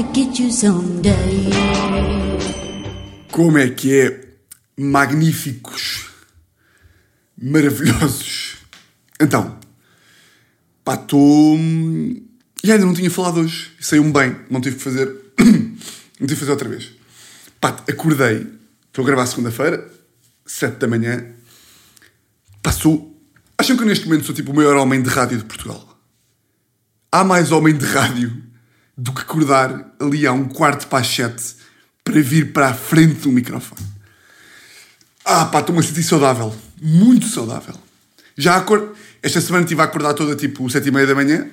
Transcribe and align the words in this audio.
to 0.00 0.14
get 0.14 0.38
you 0.38 0.50
someday. 0.50 1.50
Como 3.30 3.58
é 3.58 3.68
que 3.68 4.00
é? 4.00 4.28
Magníficos. 4.78 6.08
Maravilhosos. 7.36 8.56
Então, 9.20 9.58
pá, 10.82 10.94
estou. 10.94 11.56
E 12.64 12.72
ainda 12.72 12.86
não 12.86 12.94
tinha 12.94 13.10
falado 13.10 13.40
hoje. 13.40 13.72
Saiu-me 13.78 14.12
bem. 14.12 14.36
Não 14.50 14.60
tive 14.60 14.76
que 14.76 14.82
fazer. 14.82 15.06
não 15.38 16.26
tive 16.26 16.34
que 16.34 16.36
fazer 16.36 16.52
outra 16.52 16.68
vez. 16.68 16.92
Pá, 17.60 17.68
acordei. 17.88 18.46
Estou 18.86 19.04
a 19.04 19.06
gravar 19.06 19.26
segunda-feira, 19.26 19.86
sete 20.46 20.78
da 20.78 20.88
manhã. 20.88 21.26
Passou. 22.62 23.16
Acham 23.58 23.76
que 23.76 23.82
eu 23.82 23.86
neste 23.86 24.06
momento 24.06 24.24
sou 24.24 24.34
tipo 24.34 24.52
o 24.52 24.56
maior 24.56 24.76
homem 24.76 25.02
de 25.02 25.10
rádio 25.10 25.36
de 25.36 25.44
Portugal? 25.44 25.86
Há 27.12 27.22
mais 27.22 27.52
homem 27.52 27.76
de 27.76 27.84
rádio 27.84 28.49
do 28.96 29.12
que 29.12 29.22
acordar 29.22 29.94
ali 29.98 30.26
a 30.26 30.32
um 30.32 30.46
quarto 30.46 30.86
para 30.86 31.00
as 31.00 31.06
sete 31.06 31.56
para 32.04 32.20
vir 32.20 32.52
para 32.52 32.68
a 32.68 32.74
frente 32.74 33.20
do 33.20 33.32
microfone. 33.32 33.86
Ah, 35.24 35.44
pá, 35.44 35.60
estou-me 35.60 35.80
a 35.80 35.84
sentir 35.84 36.02
saudável. 36.02 36.54
Muito 36.80 37.26
saudável. 37.26 37.74
Já 38.36 38.56
acordo. 38.56 38.92
Esta 39.22 39.40
semana 39.40 39.64
estive 39.64 39.80
a 39.82 39.84
acordar 39.84 40.14
toda 40.14 40.34
tipo 40.34 40.68
sete 40.70 40.88
e 40.88 40.90
meia 40.90 41.06
da 41.06 41.14
manhã. 41.14 41.46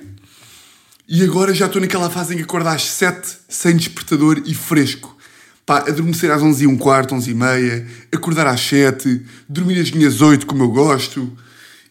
E 1.06 1.22
agora 1.22 1.54
já 1.54 1.66
estou 1.66 1.80
naquela 1.80 2.10
fase 2.10 2.34
em 2.34 2.38
que 2.38 2.42
acordo 2.42 2.68
às 2.68 2.82
sete, 2.82 3.38
sem 3.48 3.76
despertador 3.76 4.42
e 4.44 4.54
fresco. 4.54 5.16
Pá, 5.64 5.78
adormecer 5.80 6.30
às 6.30 6.42
onze 6.42 6.64
e 6.64 6.66
um 6.66 6.76
quarto, 6.76 7.14
onze 7.14 7.30
e 7.30 7.34
meia, 7.34 7.86
acordar 8.12 8.46
às 8.46 8.60
sete, 8.60 9.24
dormir 9.48 9.78
às 9.80 9.90
minhas 9.90 10.20
oito, 10.22 10.46
como 10.46 10.64
eu 10.64 10.70
gosto. 10.70 11.36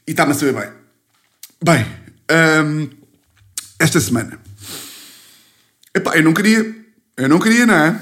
E 0.08 0.12
está-me 0.12 0.32
a 0.32 0.36
saber 0.36 0.54
bem. 0.54 0.72
Bem, 1.64 1.86
hum, 2.64 2.90
esta 3.80 4.00
semana. 4.00 4.47
Epá, 5.98 6.16
eu 6.16 6.24
não 6.24 6.34
queria. 6.34 6.76
Eu 7.18 7.28
não 7.28 7.40
queria, 7.40 7.66
não 7.66 7.74
é? 7.74 8.00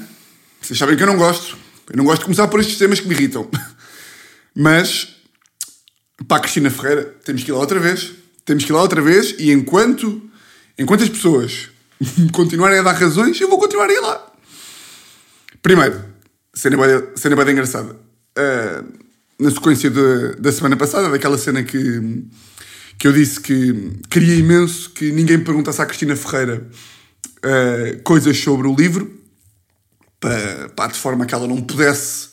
Vocês 0.62 0.78
sabem 0.78 0.98
que 0.98 1.04
eu 1.04 1.08
não 1.08 1.16
gosto. 1.16 1.58
Eu 1.90 1.96
não 1.96 2.04
gosto 2.04 2.20
de 2.20 2.26
começar 2.26 2.48
por 2.50 2.60
estes 2.60 2.78
temas 2.78 3.00
que 3.00 3.08
me 3.08 3.14
irritam. 3.14 3.50
Mas, 4.54 5.16
pá, 6.28 6.42
Cristina 6.42 6.70
Ferreira, 6.70 7.16
temos 7.24 7.44
que 7.44 7.52
ir 7.52 7.54
lá 7.54 7.60
outra 7.60 7.80
vez. 7.80 8.12
Temos 8.44 8.66
que 8.66 8.72
ir 8.72 8.74
lá 8.74 8.82
outra 8.82 9.02
vez 9.02 9.34
e 9.40 9.50
enquanto, 9.50 10.22
enquanto 10.78 11.04
as 11.04 11.10
pessoas 11.10 11.70
continuarem 12.34 12.80
a 12.80 12.84
dar 12.84 12.92
razões, 12.92 13.40
eu 13.40 13.50
vou 13.50 13.58
continuar 13.58 13.90
a 13.90 13.94
ir 13.94 14.02
lá. 14.02 14.34
Primeiro, 15.62 16.04
cena 16.54 16.76
bem, 16.76 17.08
cena 17.16 17.36
bem 17.38 17.54
engraçada. 17.54 17.96
Uh, 18.38 19.06
na 19.40 19.52
sequência 19.52 19.90
de, 19.90 20.36
da 20.38 20.52
semana 20.52 20.76
passada, 20.76 21.09
daquela 21.09 21.38
cena 21.38 21.64
que, 21.64 22.26
que 22.98 23.08
eu 23.08 23.14
disse 23.14 23.40
que 23.40 23.94
queria 24.09 24.36
imenso 24.36 24.90
que 24.90 25.14
ninguém 25.14 25.40
perguntasse 25.40 25.82
à 25.82 25.86
Cristina 25.86 26.16
Ferreira 26.18 26.70
uh, 27.28 28.02
coisas 28.04 28.38
sobre 28.38 28.68
o 28.68 28.76
livro, 28.76 29.20
para, 30.20 30.70
para, 30.70 30.92
de 30.92 31.00
forma 31.00 31.26
que 31.26 31.34
ela 31.34 31.48
não 31.48 31.62
pudesse 31.62 32.30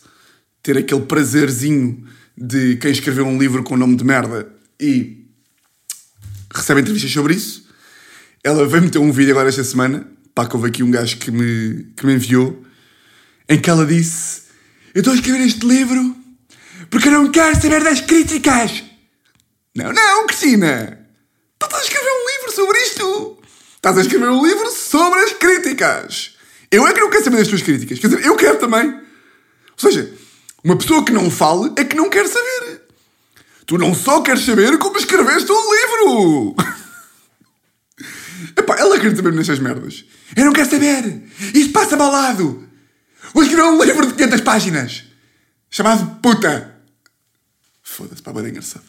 ter 0.63 0.79
aquele 0.79 1.03
prazerzinho 1.03 2.07
de 2.37 2.77
quem 2.77 2.91
escreveu 2.91 3.27
um 3.27 3.39
livro 3.39 3.63
com 3.63 3.75
o 3.75 3.77
nome 3.77 3.97
de 3.97 4.05
merda 4.05 4.51
e 4.81 5.27
recebe 6.55 6.81
entrevistas 6.81 7.11
sobre 7.11 7.35
isso. 7.35 7.69
Ela 8.43 8.67
veio 8.67 8.83
meter 8.83 8.99
um 8.99 9.13
vídeo 9.13 9.33
agora 9.33 9.49
esta 9.49 9.65
semana, 9.65 10.07
pá, 10.35 10.47
que 10.47 10.57
houve 10.57 10.69
aqui 10.69 10.83
um 10.83 10.91
gajo 10.91 11.17
que 11.19 11.31
me, 11.31 11.93
que 11.97 12.07
me 12.07 12.15
enviou, 12.15 12.65
em 13.49 13.61
que 13.61 13.71
ela 13.71 13.87
disse: 13.87 14.43
Eu 14.95 15.01
estou 15.01 15.13
a 15.13 15.17
escrever 15.17 15.41
este 15.45 15.67
livro 15.67 16.17
porque 16.91 17.09
eu 17.09 17.13
não 17.13 17.31
quero 17.31 17.61
saber 17.61 17.83
das 17.83 18.01
críticas. 18.01 18.85
Não, 19.75 19.93
não, 19.93 20.27
Cristina! 20.27 21.07
Tu 21.59 21.65
estás 21.65 21.83
a 21.83 21.85
escrever 21.87 22.11
um 22.11 22.29
livro 22.31 22.53
sobre 22.53 22.79
isto! 22.81 23.42
Estás 23.83 23.99
a 23.99 24.03
escrever 24.03 24.31
um 24.31 24.47
livro 24.47 24.71
sobre 24.71 25.19
as 25.19 25.33
críticas! 25.33 26.37
Eu 26.71 26.87
é 26.87 26.95
que 26.95 27.01
não 27.01 27.11
quero 27.11 27.25
saber 27.25 27.39
das 27.39 27.49
tuas 27.49 27.63
críticas. 27.63 27.99
Quer 27.99 28.11
dizer, 28.11 28.25
eu 28.25 28.37
quero 28.37 28.57
também. 28.57 28.89
Ou 28.93 29.77
seja, 29.77 30.15
uma 30.63 30.79
pessoa 30.79 31.05
que 31.05 31.11
não 31.11 31.29
fale 31.29 31.73
é 31.77 31.83
que 31.83 31.97
não 31.97 32.09
quer 32.09 32.29
saber. 32.29 32.83
Tu 33.67 33.77
não 33.77 33.93
só 33.93 34.21
queres 34.21 34.45
saber 34.45 34.79
como 34.79 34.97
escreveste 34.97 35.51
um 35.51 35.75
livro! 35.75 36.55
Epá, 38.57 38.77
ela 38.79 39.01
quer 39.01 39.17
saber 39.17 39.33
nestas 39.33 39.59
merdas. 39.59 40.05
Eu 40.37 40.45
não 40.45 40.53
quero 40.53 40.71
saber! 40.71 41.25
Isto 41.53 41.73
passa-me 41.73 42.03
ao 42.03 42.13
lado! 42.13 42.69
Vou 43.35 43.43
escrever 43.43 43.65
um 43.65 43.83
livro 43.83 44.07
de 44.07 44.15
500 44.15 44.41
páginas! 44.43 45.05
Chamado 45.69 46.21
Puta! 46.21 46.73
Foda-se, 47.83 48.23
pá, 48.23 48.33
bem 48.33 48.47
engraçado. 48.47 48.85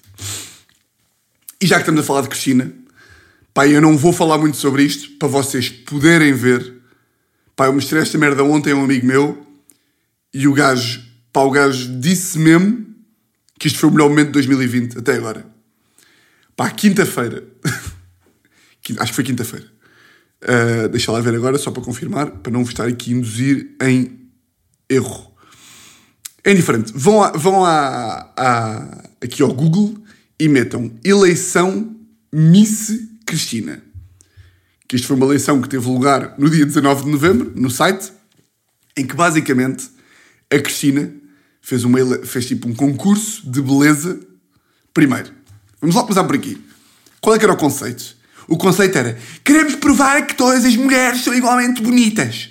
E 1.59 1.65
já 1.65 1.77
que 1.77 1.81
estamos 1.81 2.01
a 2.01 2.03
falar 2.03 2.21
de 2.21 2.29
Cristina, 2.29 2.82
pá, 3.53 3.67
eu 3.67 3.81
não 3.81 3.97
vou 3.97 4.11
falar 4.11 4.37
muito 4.37 4.57
sobre 4.57 4.83
isto, 4.83 5.11
para 5.17 5.27
vocês 5.27 5.69
poderem 5.69 6.33
ver. 6.33 6.81
Pá, 7.55 7.67
eu 7.67 7.73
mostrei 7.73 8.01
esta 8.01 8.17
merda 8.17 8.43
ontem 8.43 8.71
a 8.71 8.75
um 8.75 8.83
amigo 8.83 9.05
meu, 9.05 9.45
e 10.33 10.47
o 10.47 10.53
gajo, 10.53 11.03
pá, 11.31 11.41
o 11.41 11.51
gajo 11.51 11.99
disse 11.99 12.39
mesmo 12.39 12.85
que 13.59 13.67
isto 13.67 13.79
foi 13.79 13.89
o 13.89 13.91
melhor 13.91 14.09
momento 14.09 14.27
de 14.27 14.33
2020, 14.33 14.97
até 14.97 15.15
agora. 15.15 15.45
Pá, 16.55 16.69
quinta-feira. 16.69 17.43
Acho 18.99 19.11
que 19.11 19.15
foi 19.15 19.23
quinta-feira. 19.23 19.65
Uh, 20.43 20.89
deixa 20.89 21.11
lá 21.11 21.21
ver 21.21 21.35
agora, 21.35 21.57
só 21.57 21.71
para 21.71 21.81
confirmar, 21.81 22.29
para 22.29 22.51
não 22.51 22.61
vos 22.61 22.71
estar 22.71 22.87
aqui 22.87 23.13
a 23.13 23.15
induzir 23.15 23.75
em 23.81 24.29
erro. 24.89 25.33
É 26.43 26.51
indiferente. 26.51 26.91
Vão, 26.93 27.23
a, 27.23 27.31
vão 27.31 27.63
a, 27.63 28.33
a, 28.35 29.03
aqui 29.21 29.41
ao 29.41 29.53
Google 29.53 29.97
e 30.37 30.49
metam 30.49 30.91
eleição 31.03 31.95
Miss 32.33 32.91
Cristina. 33.25 33.81
Que 34.87 34.95
isto 34.95 35.07
foi 35.07 35.15
uma 35.15 35.25
eleição 35.25 35.61
que 35.61 35.69
teve 35.69 35.87
lugar 35.87 36.35
no 36.37 36.49
dia 36.49 36.65
19 36.65 37.05
de 37.05 37.09
novembro, 37.09 37.53
no 37.55 37.69
site, 37.69 38.11
em 38.95 39.05
que 39.05 39.15
basicamente 39.15 39.89
a 40.51 40.59
Cristina 40.59 41.13
fez, 41.61 41.83
uma, 41.83 41.97
fez 42.25 42.45
tipo 42.47 42.67
um 42.67 42.75
concurso 42.75 43.49
de 43.49 43.61
beleza. 43.61 44.19
Primeiro, 44.93 45.31
vamos 45.81 45.95
lá 45.95 46.03
começar 46.03 46.23
por 46.23 46.35
aqui. 46.35 46.63
Qual 47.19 47.35
é 47.35 47.39
que 47.39 47.45
era 47.45 47.53
o 47.53 47.57
conceito? 47.57 48.15
O 48.47 48.57
conceito 48.57 48.97
era: 48.97 49.17
queremos 49.43 49.75
provar 49.75 50.27
que 50.27 50.35
todas 50.35 50.65
as 50.65 50.75
mulheres 50.75 51.23
são 51.23 51.33
igualmente 51.33 51.81
bonitas. 51.81 52.49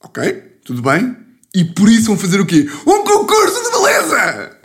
Ok, 0.00 0.58
tudo 0.64 0.82
bem. 0.82 1.16
E 1.54 1.64
por 1.64 1.88
isso 1.90 2.06
vão 2.06 2.18
fazer 2.18 2.40
o 2.40 2.46
quê? 2.46 2.66
Um 2.86 3.04
concurso 3.04 3.62
de 3.62 3.70
beleza! 3.70 4.58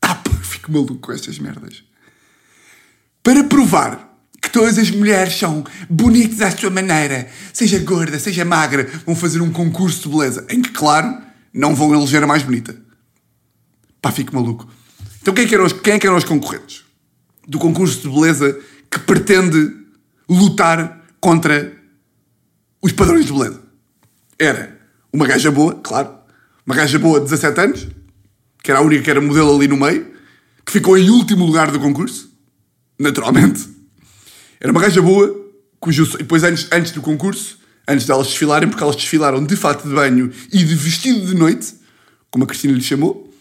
Ah, 0.00 0.14
pá, 0.14 0.30
fico 0.42 0.72
maluco 0.72 0.96
com 0.96 1.12
estas 1.12 1.38
merdas. 1.38 1.82
Para 3.22 3.44
provar 3.44 4.10
que 4.40 4.50
todas 4.50 4.78
as 4.78 4.90
mulheres 4.90 5.38
são 5.38 5.64
bonitas 5.88 6.40
à 6.40 6.50
sua 6.50 6.70
maneira, 6.70 7.28
seja 7.52 7.78
gorda, 7.78 8.18
seja 8.18 8.44
magra, 8.44 8.88
vão 9.04 9.14
fazer 9.14 9.40
um 9.40 9.52
concurso 9.52 10.02
de 10.02 10.16
beleza, 10.16 10.46
em 10.48 10.62
que, 10.62 10.70
claro, 10.70 11.18
não 11.52 11.74
vão 11.74 11.94
eleger 11.94 12.22
a 12.22 12.26
mais 12.26 12.42
bonita. 12.42 12.74
Pá, 14.00 14.10
fico 14.10 14.34
maluco. 14.34 14.68
Então 15.20 15.34
quem 15.34 15.44
é 15.44 15.48
que 15.48 15.54
eram 15.54 15.66
os, 15.66 15.72
quem 15.72 15.94
é 15.94 15.98
que 15.98 16.06
eram 16.06 16.16
os 16.16 16.24
concorrentes 16.24 16.84
do 17.46 17.58
concurso 17.58 18.00
de 18.00 18.08
beleza 18.08 18.58
que 18.90 18.98
pretende 19.00 19.76
lutar 20.28 21.04
contra 21.20 21.76
os 22.80 22.92
padrões 22.92 23.26
de 23.26 23.32
beleza? 23.32 23.60
Era 24.38 24.78
uma 25.12 25.26
gaja 25.26 25.50
boa, 25.50 25.74
claro, 25.74 26.14
uma 26.64 26.74
gaja 26.74 26.98
boa 26.98 27.18
de 27.18 27.24
17 27.24 27.60
anos, 27.60 27.88
que 28.62 28.70
era 28.70 28.80
a 28.80 28.82
única 28.82 29.02
que 29.02 29.10
era 29.10 29.20
modelo 29.20 29.54
ali 29.54 29.68
no 29.68 29.76
meio, 29.76 30.10
que 30.64 30.72
ficou 30.72 30.96
em 30.96 31.10
último 31.10 31.44
lugar 31.44 31.70
do 31.70 31.78
concurso, 31.78 32.29
naturalmente. 33.00 33.66
Era 34.60 34.70
uma 34.70 34.80
gaja 34.80 35.00
boa, 35.00 35.34
cujo. 35.80 36.04
E 36.14 36.18
depois, 36.18 36.44
antes, 36.44 36.68
antes 36.70 36.92
do 36.92 37.00
concurso, 37.00 37.58
antes 37.88 38.06
delas 38.06 38.26
desfilarem, 38.28 38.68
porque 38.68 38.82
elas 38.82 38.94
desfilaram 38.94 39.44
de 39.44 39.56
fato 39.56 39.88
de 39.88 39.94
banho 39.94 40.30
e 40.52 40.62
de 40.62 40.74
vestido 40.74 41.26
de 41.26 41.34
noite, 41.34 41.74
como 42.30 42.44
a 42.44 42.46
Cristina 42.46 42.74
lhe 42.74 42.82
chamou, 42.82 43.32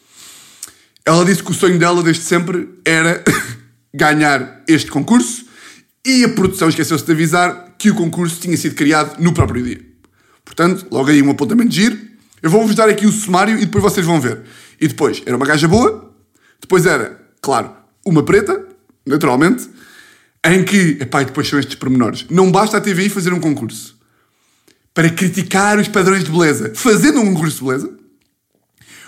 ela 1.06 1.26
disse 1.26 1.44
que 1.44 1.52
o 1.52 1.54
sonho 1.54 1.78
dela 1.78 2.02
desde 2.02 2.24
sempre 2.24 2.70
era 2.86 3.24
ganhar 3.94 4.64
este 4.68 4.90
concurso 4.90 5.46
e 6.06 6.24
a 6.24 6.30
produção 6.30 6.70
esqueceu-se 6.70 7.06
de 7.06 7.12
avisar 7.12 7.76
que 7.78 7.90
o 7.90 7.96
concurso 7.96 8.40
tinha 8.40 8.56
sido 8.56 8.76
criado 8.76 9.22
no 9.22 9.34
próprio 9.34 9.64
dia. 9.64 9.82
Portanto, 10.46 10.88
logo 10.90 11.10
aí 11.10 11.22
um 11.22 11.32
apontamento 11.32 11.70
de 11.70 11.76
giro. 11.76 12.00
Eu 12.42 12.50
vou-vos 12.50 12.74
dar 12.74 12.88
aqui 12.88 13.06
o 13.06 13.12
sumário 13.12 13.58
e 13.58 13.66
depois 13.66 13.84
vocês 13.84 14.06
vão 14.06 14.22
ver. 14.22 14.42
E 14.80 14.88
depois, 14.88 15.22
era 15.26 15.36
uma 15.36 15.46
gaja 15.46 15.68
boa, 15.68 16.14
depois 16.62 16.86
era, 16.86 17.20
claro, 17.42 17.74
uma 18.06 18.24
preta, 18.24 18.69
naturalmente, 19.10 19.70
em 20.46 20.64
que, 20.64 20.98
epá, 21.02 21.22
e 21.22 21.26
depois 21.26 21.48
são 21.48 21.60
estes 21.60 21.76
pormenores. 21.76 22.26
Não 22.30 22.52
basta 22.52 22.78
a 22.78 22.82
TVI 22.82 23.10
fazer 23.10 23.34
um 23.34 23.40
concurso 23.40 23.98
para 24.94 25.10
criticar 25.10 25.78
os 25.80 25.88
padrões 25.88 26.24
de 26.24 26.32
beleza, 26.32 26.72
fazendo 26.76 27.20
um 27.20 27.34
concurso 27.34 27.58
de 27.58 27.64
beleza, 27.64 28.00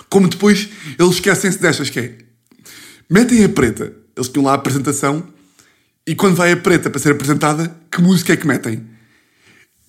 como 0.10 0.28
depois 0.28 0.70
eles 1.00 1.14
esquecem-se 1.16 1.60
destas, 1.60 1.90
que 1.90 2.00
é, 2.00 2.18
metem 3.10 3.44
a 3.44 3.50
preta, 3.50 3.94
eles 4.16 4.30
tinham 4.30 4.46
lá 4.46 4.52
a 4.52 4.56
apresentação, 4.56 5.26
e 6.06 6.16
quando 6.16 6.36
vai 6.36 6.52
a 6.52 6.58
preta 6.58 6.90
para 6.90 7.00
ser 7.00 7.12
apresentada, 7.12 7.74
que 7.90 8.02
música 8.02 8.34
é 8.34 8.38
que 8.38 8.48
metem? 8.48 8.86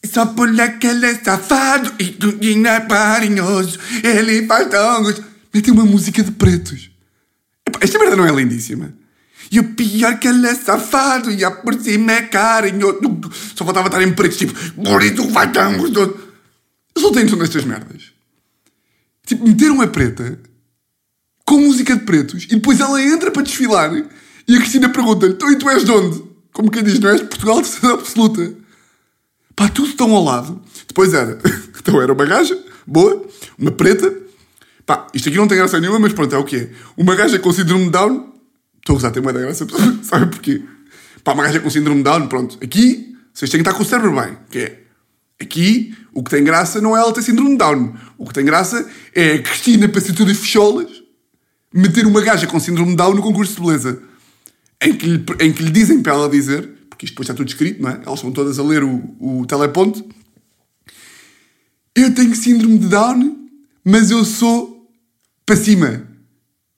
Só 0.05 0.27
por 0.27 0.49
aquele 0.61 1.07
é 1.07 1.15
safado 1.15 1.93
e 1.99 2.07
tudinho 2.07 2.67
é 2.67 2.81
parinhoso, 2.81 3.79
ele 4.03 4.47
faz 4.47 4.69
gostoso. 4.69 5.25
Metem 5.55 5.73
uma 5.73 5.85
música 5.85 6.23
de 6.23 6.33
pretos. 6.33 6.91
Esta 7.81 7.99
merda 7.99 8.17
não 8.17 8.27
é 8.27 8.33
lindíssima? 8.33 8.93
E 9.53 9.61
o 9.61 9.75
pior 9.75 10.19
que 10.19 10.27
ele 10.27 10.47
é 10.47 10.55
safado, 10.55 11.31
e 11.31 11.45
a 11.45 11.51
por 11.51 11.75
cima 11.75 12.13
é 12.13 12.23
carinho. 12.23 12.99
Só 13.55 13.67
faltava 13.67 13.89
estar 13.89 14.03
em 14.03 14.13
preto, 14.15 14.35
tipo, 14.35 14.55
bonito, 14.75 15.29
vai 15.29 15.53
dar 15.53 15.69
um 15.69 15.87
Eu 15.87 16.19
só 16.99 17.13
tenho 17.13 17.27
noção 17.27 17.39
destas 17.39 17.65
merdas. 17.67 18.13
Tipo, 19.27 19.47
meter 19.47 19.71
uma 19.71 19.87
preta 19.87 20.41
com 21.45 21.59
música 21.61 21.95
de 21.95 22.05
pretos 22.05 22.45
e 22.45 22.55
depois 22.55 22.81
ela 22.81 23.01
entra 23.03 23.31
para 23.31 23.43
desfilar 23.43 23.93
e 24.49 24.57
a 24.57 24.59
Cristina 24.59 24.89
pergunta-lhe: 24.89 25.35
então 25.35 25.53
e 25.53 25.57
tu 25.57 25.69
és 25.69 25.85
de 25.85 25.91
onde? 25.91 26.23
Como 26.53 26.71
quem 26.71 26.83
diz, 26.83 26.99
não 26.99 27.11
és 27.11 27.21
de 27.21 27.27
Portugal 27.27 27.61
de 27.61 27.69
certeza 27.69 27.95
absoluta. 27.95 28.55
Pá, 29.55 29.69
tudo 29.69 29.93
tão 29.95 30.15
ao 30.15 30.25
lado. 30.25 30.63
Depois 30.89 31.13
era. 31.13 31.39
então 31.79 32.01
era 32.01 32.13
uma 32.13 32.25
gaja, 32.25 32.59
boa, 32.87 33.27
uma 33.59 33.71
preta. 33.71 34.15
Pá, 34.87 35.07
isto 35.15 35.29
aqui 35.29 35.37
não 35.37 35.47
tem 35.47 35.59
graça 35.59 35.79
nenhuma, 35.79 35.99
mas 35.99 36.13
pronto, 36.13 36.35
é 36.35 36.39
o 36.39 36.45
que 36.45 36.57
é. 36.57 36.71
Uma 36.97 37.15
gaja 37.15 37.39
com 37.39 37.53
síndrome 37.53 37.91
Down. 37.91 38.32
Estou 38.83 38.95
a 38.95 38.97
usar, 38.97 39.13
tem 39.13 39.23
uma 39.23 39.33
da 39.33 39.41
graça, 39.41 39.65
sabe 40.03 40.27
porquê? 40.27 40.61
Pá, 41.23 41.35
uma 41.35 41.45
gaja 41.45 41.61
com 41.61 41.71
síndrome 41.71 42.03
Down, 42.03 42.27
pronto. 42.27 42.59
Aqui, 42.61 43.17
vocês 43.33 43.49
têm 43.49 43.63
que 43.63 43.69
estar 43.69 43.77
com 43.77 43.85
o 43.85 43.87
cérebro 43.87 44.21
bem, 44.21 44.37
que 44.51 44.59
é. 44.59 44.83
Aqui, 45.41 45.95
o 46.13 46.23
que 46.23 46.31
tem 46.31 46.43
graça 46.43 46.81
não 46.81 46.97
é 46.97 47.01
ela 47.01 47.13
ter 47.13 47.23
síndrome 47.23 47.57
Down. 47.57 47.95
O 48.19 48.27
que 48.27 48.35
tem 48.35 48.45
graça 48.45 48.89
é 49.15 49.35
a 49.35 49.43
Cristina, 49.43 49.89
para 49.89 50.01
ser 50.01 50.15
todas 50.15 50.37
fecholas, 50.37 50.91
meter 51.73 52.07
uma 52.07 52.21
gaja 52.21 52.47
com 52.49 52.59
síndrome 52.59 52.97
Down 52.97 53.15
no 53.15 53.23
concurso 53.23 53.55
de 53.55 53.61
beleza. 53.61 54.03
Em 54.81 54.97
que 54.97 55.07
lhe, 55.07 55.25
em 55.41 55.53
que 55.53 55.63
lhe 55.63 55.71
dizem 55.71 56.03
para 56.03 56.15
ela 56.15 56.29
dizer, 56.29 56.69
porque 56.91 57.07
isto 57.07 57.15
depois 57.15 57.27
está 57.27 57.35
tudo 57.35 57.49
escrito, 57.49 57.81
não 57.81 57.89
é? 57.89 58.01
Elas 58.05 58.19
estão 58.19 58.33
todas 58.33 58.59
a 58.59 58.65
ler 58.65 58.83
o, 58.83 59.17
o 59.21 59.47
teleponto. 59.47 60.05
Eu 61.95 62.13
tenho 62.13 62.35
síndrome 62.35 62.79
de 62.79 62.89
Down, 62.89 63.49
mas 63.85 64.11
eu 64.11 64.25
sou 64.25 64.91
para 65.47 65.55
cima. 65.55 66.12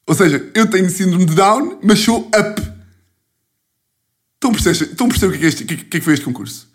Ou 0.07 0.15
seja, 0.15 0.51
eu 0.55 0.69
tenho 0.69 0.91
síndrome 0.91 1.25
de 1.25 1.35
Down, 1.35 1.79
mas 1.83 2.01
sou 2.01 2.29
up. 2.29 2.75
Estão 4.35 4.51
a 4.51 4.53
perceber, 4.53 4.91
estão 4.91 5.07
a 5.07 5.11
perceber 5.11 5.35
o 5.35 5.39
que 5.39 5.45
é, 5.45 5.49
este, 5.49 5.65
que, 5.65 5.77
que 5.77 5.97
é 5.97 6.01
que 6.01 6.05
foi 6.05 6.15
este 6.15 6.25
concurso? 6.25 6.69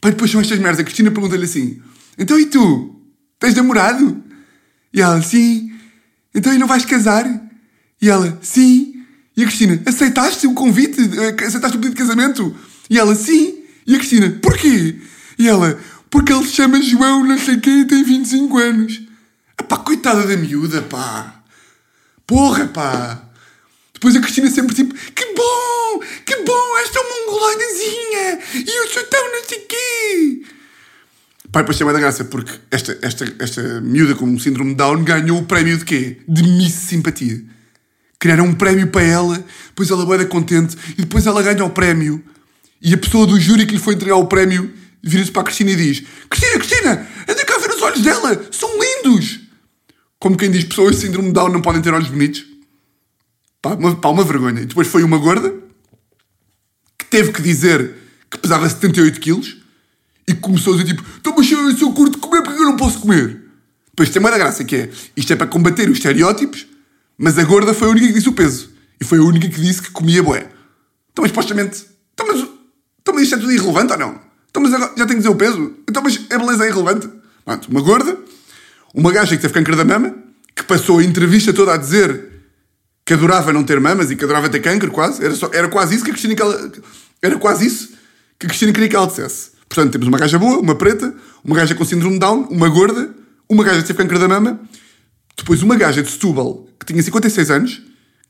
Pai, 0.00 0.12
depois 0.12 0.30
são 0.30 0.40
estas 0.40 0.58
merdas. 0.58 0.80
A 0.80 0.84
Cristina 0.84 1.10
pergunta-lhe 1.10 1.44
assim: 1.44 1.82
Então 2.16 2.38
e 2.38 2.46
tu? 2.46 2.98
Tens 3.38 3.54
namorado? 3.54 4.22
E 4.92 5.02
ela: 5.02 5.20
Sim. 5.20 5.72
Então 6.34 6.54
e 6.54 6.58
não 6.58 6.66
vais 6.66 6.84
casar? 6.86 7.26
E 8.00 8.08
ela: 8.08 8.38
Sim. 8.40 9.04
E 9.36 9.42
a 9.42 9.46
Cristina: 9.46 9.82
Aceitaste 9.84 10.46
o 10.46 10.54
convite? 10.54 10.98
Aceitaste 11.44 11.76
o 11.76 11.80
pedido 11.80 11.90
de 11.90 11.96
casamento? 11.96 12.56
E 12.88 12.98
ela: 12.98 13.14
Sim. 13.14 13.62
E 13.86 13.94
a 13.94 13.98
Cristina: 13.98 14.30
Porquê? 14.40 14.98
E 15.38 15.46
ela: 15.46 15.78
Porque 16.08 16.32
ele 16.32 16.44
se 16.46 16.52
chama 16.52 16.80
João, 16.80 17.24
não 17.24 17.38
sei 17.38 17.58
quem, 17.58 17.86
tem 17.86 18.02
25 18.02 18.56
anos. 18.56 19.02
Pá, 19.68 19.76
coitada 19.78 20.26
da 20.26 20.36
miúda, 20.36 20.80
pá. 20.82 21.35
Porra, 22.26 22.66
pá. 22.66 23.22
Depois 23.94 24.16
a 24.16 24.20
Cristina 24.20 24.50
sempre 24.50 24.74
tipo, 24.74 24.94
que 24.94 25.34
bom, 25.34 26.00
que 26.24 26.36
bom, 26.42 26.78
esta 26.78 27.00
mongoloidezinha, 27.02 28.38
e 28.54 28.76
eu 28.76 28.88
sou 28.88 29.04
tão 29.04 29.32
não 29.32 29.44
sei 29.48 29.58
quê. 29.60 30.42
Pai, 31.50 31.62
depois 31.62 31.78
tem 31.78 31.86
da 31.86 31.98
graça, 31.98 32.24
porque 32.24 32.52
esta, 32.70 32.98
esta, 33.00 33.24
esta 33.38 33.80
miúda 33.80 34.14
com 34.14 34.26
um 34.26 34.38
síndrome 34.38 34.72
de 34.72 34.76
Down 34.76 35.02
ganhou 35.04 35.38
o 35.38 35.46
prémio 35.46 35.78
de 35.78 35.84
quê? 35.84 36.18
De 36.28 36.42
Miss 36.42 36.74
Simpatia. 36.74 37.42
Criaram 38.18 38.44
um 38.44 38.54
prémio 38.54 38.88
para 38.88 39.02
ela, 39.02 39.42
depois 39.68 39.90
ela 39.90 40.04
vai 40.04 40.24
contente, 40.26 40.76
e 40.98 41.02
depois 41.02 41.26
ela 41.26 41.42
ganha 41.42 41.64
o 41.64 41.70
prémio. 41.70 42.22
E 42.82 42.92
a 42.92 42.98
pessoa 42.98 43.26
do 43.26 43.40
júri 43.40 43.64
que 43.64 43.72
lhe 43.72 43.80
foi 43.80 43.94
entregar 43.94 44.16
o 44.16 44.26
prémio 44.26 44.70
vira-se 45.02 45.30
para 45.30 45.42
a 45.42 45.44
Cristina 45.44 45.70
e 45.70 45.76
diz: 45.76 46.02
Cristina, 46.28 46.58
Cristina, 46.58 47.08
anda 47.26 47.44
cá 47.44 47.58
ver 47.58 47.70
os 47.70 47.80
olhos 47.80 48.02
dela, 48.02 48.48
são 48.50 48.68
lindos. 48.78 49.45
Como 50.18 50.36
quem 50.36 50.50
diz, 50.50 50.64
pessoas 50.64 50.96
de 50.96 51.02
síndrome 51.02 51.28
de 51.28 51.34
Down 51.34 51.50
não 51.50 51.60
podem 51.62 51.82
ter 51.82 51.92
olhos 51.92 52.08
bonitos. 52.08 52.44
Pá, 53.60 53.74
uma, 53.74 53.94
pá, 53.96 54.08
uma 54.08 54.24
vergonha. 54.24 54.62
E 54.62 54.66
depois 54.66 54.88
foi 54.88 55.02
uma 55.02 55.18
gorda 55.18 55.54
que 56.98 57.04
teve 57.06 57.32
que 57.32 57.42
dizer 57.42 57.94
que 58.30 58.38
pesava 58.38 58.68
78 58.68 59.20
quilos 59.20 59.56
e 60.26 60.34
começou 60.34 60.74
a 60.74 60.76
dizer 60.78 60.94
tipo: 60.94 61.04
Então, 61.18 61.34
mas 61.36 61.50
eu 61.80 61.92
curto 61.92 62.14
de 62.14 62.18
comer 62.18 62.42
porque 62.42 62.60
eu 62.60 62.64
não 62.64 62.76
posso 62.76 63.00
comer. 63.00 63.42
Depois 63.88 64.10
tem 64.10 64.20
uma 64.20 64.30
graça 64.30 64.64
que 64.64 64.76
é: 64.76 64.90
isto 65.16 65.32
é 65.32 65.36
para 65.36 65.46
combater 65.46 65.88
os 65.88 65.98
estereótipos, 65.98 66.66
mas 67.16 67.38
a 67.38 67.44
gorda 67.44 67.72
foi 67.72 67.88
a 67.88 67.90
única 67.90 68.06
que 68.08 68.12
disse 68.14 68.28
o 68.28 68.32
peso. 68.32 68.70
E 69.00 69.04
foi 69.04 69.18
a 69.18 69.22
única 69.22 69.48
que 69.48 69.60
disse 69.60 69.82
que 69.82 69.90
comia 69.90 70.22
bué. 70.22 70.48
Então, 71.12 71.22
mas 71.22 71.30
supostamente. 71.30 71.86
Então, 72.14 72.26
mas, 72.26 72.40
então, 73.00 73.14
mas 73.14 73.22
isto 73.24 73.34
é 73.34 73.38
tudo 73.38 73.52
irrelevante 73.52 73.92
ou 73.92 73.98
não? 73.98 74.20
Então, 74.50 74.62
mas 74.62 74.72
já 74.72 74.88
tenho 74.88 75.06
que 75.06 75.16
dizer 75.16 75.28
o 75.28 75.34
peso? 75.34 75.74
Então, 75.88 76.02
mas 76.02 76.18
a 76.30 76.38
beleza 76.38 76.64
é 76.64 76.68
irrelevante? 76.68 77.08
Pronto, 77.44 77.70
uma 77.70 77.80
gorda, 77.80 78.18
uma 78.96 79.12
gaja 79.12 79.36
que 79.36 79.42
teve 79.42 79.52
câncer 79.52 79.76
da 79.76 79.84
mama, 79.84 80.16
que 80.54 80.64
passou 80.64 80.98
a 80.98 81.04
entrevista 81.04 81.52
toda 81.52 81.74
a 81.74 81.76
dizer 81.76 82.32
que 83.04 83.12
adorava 83.12 83.52
não 83.52 83.62
ter 83.62 83.78
mamas 83.78 84.10
e 84.10 84.16
que 84.16 84.24
adorava 84.24 84.48
ter 84.48 84.60
câncer, 84.60 84.90
quase. 84.90 85.22
Era, 85.22 85.34
só, 85.34 85.50
era 85.52 85.68
quase 85.68 85.94
isso 85.94 86.02
que 86.02 86.10
a 86.10 86.14
Cristina 86.14 86.34
que 86.34 86.40
ela, 86.40 86.72
Era 87.20 87.38
quase 87.38 87.66
isso 87.66 87.90
que 88.38 88.46
a 88.46 88.48
Cristina 88.48 88.72
queria 88.72 88.88
que 88.88 88.96
ela 88.96 89.06
dissesse. 89.06 89.50
Portanto, 89.68 89.92
temos 89.92 90.08
uma 90.08 90.16
gaja 90.16 90.38
boa, 90.38 90.58
uma 90.58 90.74
preta, 90.74 91.14
uma 91.44 91.54
gaja 91.54 91.74
com 91.74 91.84
síndrome 91.84 92.14
de 92.14 92.20
Down, 92.20 92.48
uma 92.50 92.68
gorda, 92.70 93.14
uma 93.48 93.62
gaja 93.62 93.82
que 93.82 93.86
teve 93.86 93.98
câncer 93.98 94.18
da 94.18 94.28
mama, 94.28 94.58
depois 95.36 95.62
uma 95.62 95.76
gaja 95.76 96.02
de 96.02 96.10
Setúbal 96.10 96.66
que 96.80 96.86
tinha 96.86 97.02
56 97.02 97.50
anos, 97.50 97.82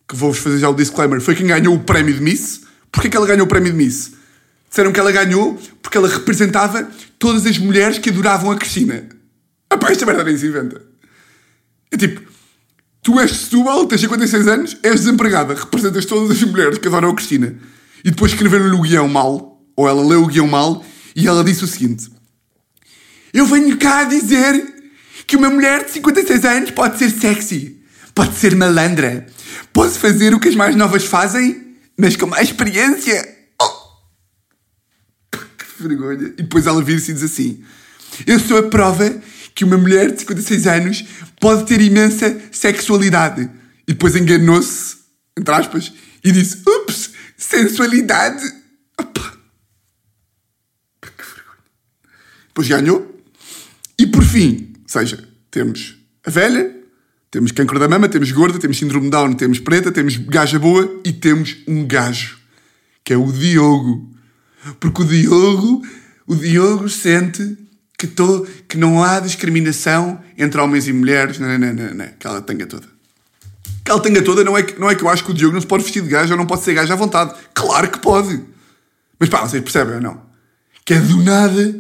que 0.09 0.17
vou-vos 0.17 0.41
fazer 0.41 0.59
já 0.59 0.69
o 0.69 0.75
disclaimer, 0.75 1.21
foi 1.21 1.37
quem 1.37 1.47
ganhou 1.47 1.75
o 1.75 1.81
prémio 1.81 2.13
de 2.13 2.21
Miss. 2.21 2.63
Porquê 2.91 3.09
que 3.09 3.17
ela 3.17 3.27
ganhou 3.27 3.45
o 3.45 3.49
prémio 3.49 3.71
de 3.71 3.79
Miss? 3.79 4.13
Disseram 4.69 4.93
que 4.93 4.99
ela 4.99 5.13
ganhou 5.13 5.61
porque 5.81 5.97
ela 5.97 6.09
representava 6.09 6.89
todas 7.19 7.47
as 7.47 7.57
mulheres 7.59 7.99
que 7.99 8.11
adoravam 8.11 8.51
a 8.51 8.57
Cristina. 8.57 9.16
Ah 9.71 9.79
esta 9.91 10.07
merda 10.07 10.25
nem 10.25 10.37
se 10.37 10.47
inventa. 10.47 10.83
É 11.91 11.97
tipo, 11.97 12.21
tu 13.03 13.19
és 13.21 13.31
de 13.31 13.39
Setúbal, 13.39 13.87
tens 13.87 14.01
56 14.01 14.49
anos, 14.49 14.77
és 14.83 15.01
desempregada, 15.01 15.55
representas 15.55 16.05
todas 16.05 16.31
as 16.31 16.43
mulheres 16.43 16.79
que 16.79 16.89
adoram 16.89 17.11
a 17.11 17.15
Cristina. 17.15 17.57
E 18.05 18.11
depois 18.11 18.33
escreveram-lhe 18.33 18.75
o 18.75 18.81
guião 18.81 19.09
mal, 19.09 19.63
ou 19.77 19.89
ela 19.89 20.05
leu 20.05 20.23
o 20.23 20.27
guião 20.27 20.47
mal, 20.47 20.85
e 21.15 21.27
ela 21.27 21.45
disse 21.45 21.65
o 21.65 21.67
seguinte: 21.67 22.11
Eu 23.33 23.47
venho 23.47 23.77
cá 23.79 24.05
dizer 24.05 24.75
que 25.27 25.37
uma 25.37 25.51
mulher 25.51 25.85
de 25.85 25.93
56 25.93 26.45
anos 26.45 26.71
pode 26.71 26.99
ser 26.99 27.11
sexy, 27.11 27.81
pode 28.15 28.37
ser 28.37 28.55
malandra, 28.55 29.27
pode 29.73 29.99
fazer 29.99 30.35
o 30.35 30.41
que 30.41 30.49
as 30.49 30.55
mais 30.55 30.77
novas 30.77 31.05
fazem, 31.05 31.75
mas 31.99 32.17
com 32.17 32.27
mais 32.27 32.49
experiência. 32.49 33.37
Oh! 33.61 33.77
Que 35.57 35.83
vergonha. 35.83 36.29
E 36.39 36.43
depois 36.43 36.67
ela 36.67 36.83
vira-se 36.83 37.11
e 37.11 37.15
diz 37.15 37.23
assim: 37.23 37.63
Eu 38.27 38.41
sou 38.41 38.59
a 38.59 38.63
prova 38.65 39.15
que 39.57 39.65
uma 39.65 39.79
mulher 39.79 40.13
de 40.13 40.21
56 40.21 40.67
anos 40.67 41.05
pode 41.41 41.65
ter 41.65 41.81
imensa 41.81 42.39
sexualidade. 42.53 43.51
E 43.89 43.93
depois 43.93 44.15
enganou-se, 44.15 44.99
entre 45.37 45.55
aspas, 45.55 45.93
e 46.23 46.31
disse: 46.31 46.63
Ups, 46.69 47.11
sensualidade. 47.39 48.45
Opa. 49.01 49.33
Que 51.01 51.09
vergonha. 51.09 51.65
Depois 52.49 52.69
ganhou. 52.69 53.25
E 53.99 54.07
por 54.07 54.23
fim, 54.23 54.75
ou 54.83 54.89
seja, 54.89 55.27
temos 55.51 55.97
a 56.23 56.31
velha, 56.31 56.77
temos 57.31 57.51
cancro 57.51 57.79
da 57.79 57.89
mama, 57.89 58.11
temos 58.11 58.31
gorda, 58.33 58.59
temos 58.59 58.77
síndrome 58.77 59.09
Down, 59.09 59.33
temos 59.33 59.59
preta, 59.59 59.91
temos 59.91 60.17
gaja 60.17 60.59
boa 60.59 61.01
e 61.03 61.15
temos 61.15 61.57
um 61.67 61.87
gajo, 61.87 62.37
que 63.03 63.15
é 63.15 63.17
o 63.17 63.33
Diogo. 63.33 64.15
Porque 64.79 65.01
o 65.01 65.05
Diogo, 65.07 65.83
o 66.27 66.35
Diogo 66.35 66.91
sente 66.91 67.66
que, 67.99 68.07
tô, 68.07 68.47
que 68.69 68.77
não 68.77 69.03
há 69.03 69.21
discriminação 69.21 70.21
entre 70.37 70.61
homens 70.61 70.87
e 70.87 70.93
mulheres, 70.93 71.39
não, 71.39 71.59
não, 71.59 71.73
não, 71.73 71.95
não, 71.95 72.05
aquela 72.05 72.43
tanga 72.43 72.67
toda. 72.67 72.87
Aquela 73.81 74.01
tanga 74.01 74.23
toda 74.23 74.45
não 74.45 74.57
é, 74.57 74.63
que, 74.63 74.79
não 74.79 74.91
é 74.91 74.95
que 74.95 75.03
eu 75.03 75.09
acho 75.09 75.25
que 75.25 75.31
o 75.31 75.35
Diogo 75.35 75.55
não 75.55 75.61
se 75.61 75.67
pode 75.67 75.85
vestir 75.85 76.03
de 76.03 76.09
gajo 76.09 76.33
ou 76.33 76.39
não 76.39 76.47
pode 76.47 76.63
ser 76.63 76.75
gajo 76.75 76.93
à 76.93 76.97
vontade. 76.97 77.35
Claro 77.55 77.89
que 77.89 77.99
pode. 77.99 78.43
Mas 79.19 79.29
pá, 79.29 79.41
vocês 79.43 79.63
percebem 79.63 79.95
ou 79.95 80.01
não? 80.01 80.21
Que 80.85 80.95
é 80.95 81.01
do 81.01 81.23
nada, 81.23 81.75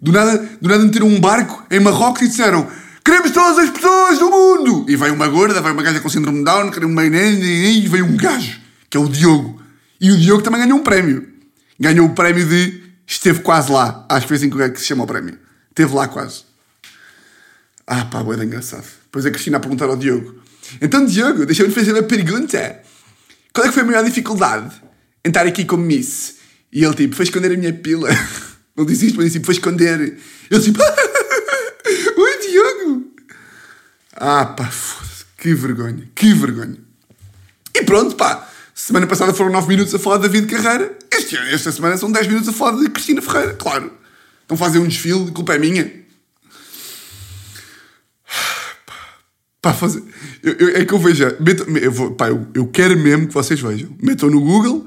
do 0.00 0.12
nada, 0.12 0.48
do 0.60 0.68
nada 0.68 0.84
meteram 0.84 1.08
um 1.08 1.20
barco 1.20 1.64
em 1.70 1.80
Marrocos 1.80 2.22
e 2.22 2.28
disseram 2.28 2.66
queremos 3.04 3.30
todas 3.30 3.58
as 3.58 3.70
pessoas 3.70 4.18
do 4.18 4.30
mundo! 4.30 4.84
E 4.88 4.94
vai 4.94 5.10
uma 5.10 5.26
gorda, 5.28 5.60
vai 5.60 5.72
uma 5.72 5.82
gaja 5.82 5.98
com 5.98 6.08
síndrome 6.08 6.38
de 6.38 6.44
Down, 6.44 6.70
querem 6.70 6.88
uma 6.88 7.04
e 7.04 7.88
vem 7.88 8.02
um 8.02 8.16
gajo, 8.16 8.60
que 8.90 8.96
é 8.96 9.00
o 9.00 9.08
Diogo. 9.08 9.62
E 10.00 10.12
o 10.12 10.18
Diogo 10.18 10.42
também 10.42 10.60
ganhou 10.60 10.78
um 10.78 10.82
prémio. 10.82 11.26
Ganhou 11.80 12.06
o 12.06 12.10
prémio 12.10 12.46
de 12.46 12.82
esteve 13.06 13.40
quase 13.40 13.72
lá. 13.72 14.04
Acho 14.08 14.26
que 14.26 14.28
foi 14.28 14.36
assim 14.36 14.50
que 14.50 14.80
se 14.80 14.86
chama 14.86 15.04
o 15.04 15.06
prémio. 15.06 15.47
Esteve 15.78 15.94
lá 15.94 16.08
quase. 16.08 16.42
Ah, 17.86 18.04
pá, 18.04 18.20
boa, 18.20 18.44
engraçado. 18.44 18.84
Depois 19.04 19.24
a 19.24 19.30
Cristina 19.30 19.58
a 19.58 19.60
perguntar 19.60 19.84
ao 19.84 19.96
Diogo: 19.96 20.42
Então, 20.82 21.06
Diogo, 21.06 21.46
deixa-me 21.46 21.70
fazer 21.70 21.92
uma 21.92 22.02
pergunta. 22.02 22.82
Qual 23.54 23.64
é 23.64 23.68
que 23.68 23.74
foi 23.74 23.84
a 23.84 23.86
maior 23.86 24.04
dificuldade 24.04 24.74
em 25.24 25.28
estar 25.28 25.46
aqui 25.46 25.64
como 25.64 25.84
Miss? 25.84 26.34
E 26.72 26.82
ele, 26.82 26.94
tipo, 26.94 27.14
foi 27.14 27.26
esconder 27.26 27.52
a 27.52 27.56
minha 27.56 27.72
pila. 27.72 28.08
Não 28.76 28.84
disse 28.84 29.06
isto, 29.06 29.14
mas 29.18 29.26
disse, 29.26 29.38
tipo, 29.38 29.46
foi 29.46 29.54
esconder. 29.54 30.18
Ele, 30.50 30.60
tipo, 30.60 30.80
Oi, 30.82 32.38
Diogo! 32.50 33.12
Ah, 34.16 34.46
pá. 34.46 34.68
Que 35.36 35.54
vergonha, 35.54 36.10
que 36.12 36.34
vergonha. 36.34 36.78
E 37.72 37.84
pronto, 37.84 38.16
pá. 38.16 38.48
Semana 38.74 39.06
passada 39.06 39.32
foram 39.32 39.52
9 39.52 39.68
minutos 39.68 39.94
a 39.94 39.98
falar 40.00 40.16
de 40.16 40.28
David 40.28 40.52
Carreira. 40.52 40.98
Este, 41.12 41.36
esta 41.36 41.70
semana 41.70 41.96
são 41.96 42.10
10 42.10 42.26
minutos 42.26 42.48
a 42.48 42.52
falar 42.52 42.80
de 42.80 42.90
Cristina 42.90 43.22
Ferreira, 43.22 43.54
claro. 43.54 43.97
Estão 44.48 44.54
a 44.54 44.58
fazer 44.58 44.78
um 44.78 44.88
desfile, 44.88 45.30
culpa 45.30 45.54
é 45.54 45.58
minha. 45.58 45.92
Pá, 49.60 49.74
fazer. 49.74 50.02
Eu, 50.42 50.52
eu- 50.54 50.76
é 50.76 50.84
que 50.84 50.92
eu 50.94 50.98
vejo. 50.98 51.24
meto- 51.40 51.68
eu, 51.76 51.92
vou, 51.92 52.12
pá, 52.12 52.28
eu, 52.28 52.46
eu 52.54 52.66
quero 52.68 52.96
mesmo 52.98 53.28
que 53.28 53.34
vocês 53.34 53.60
vejam. 53.60 53.94
Metam 54.02 54.30
no 54.30 54.40
Google 54.40 54.86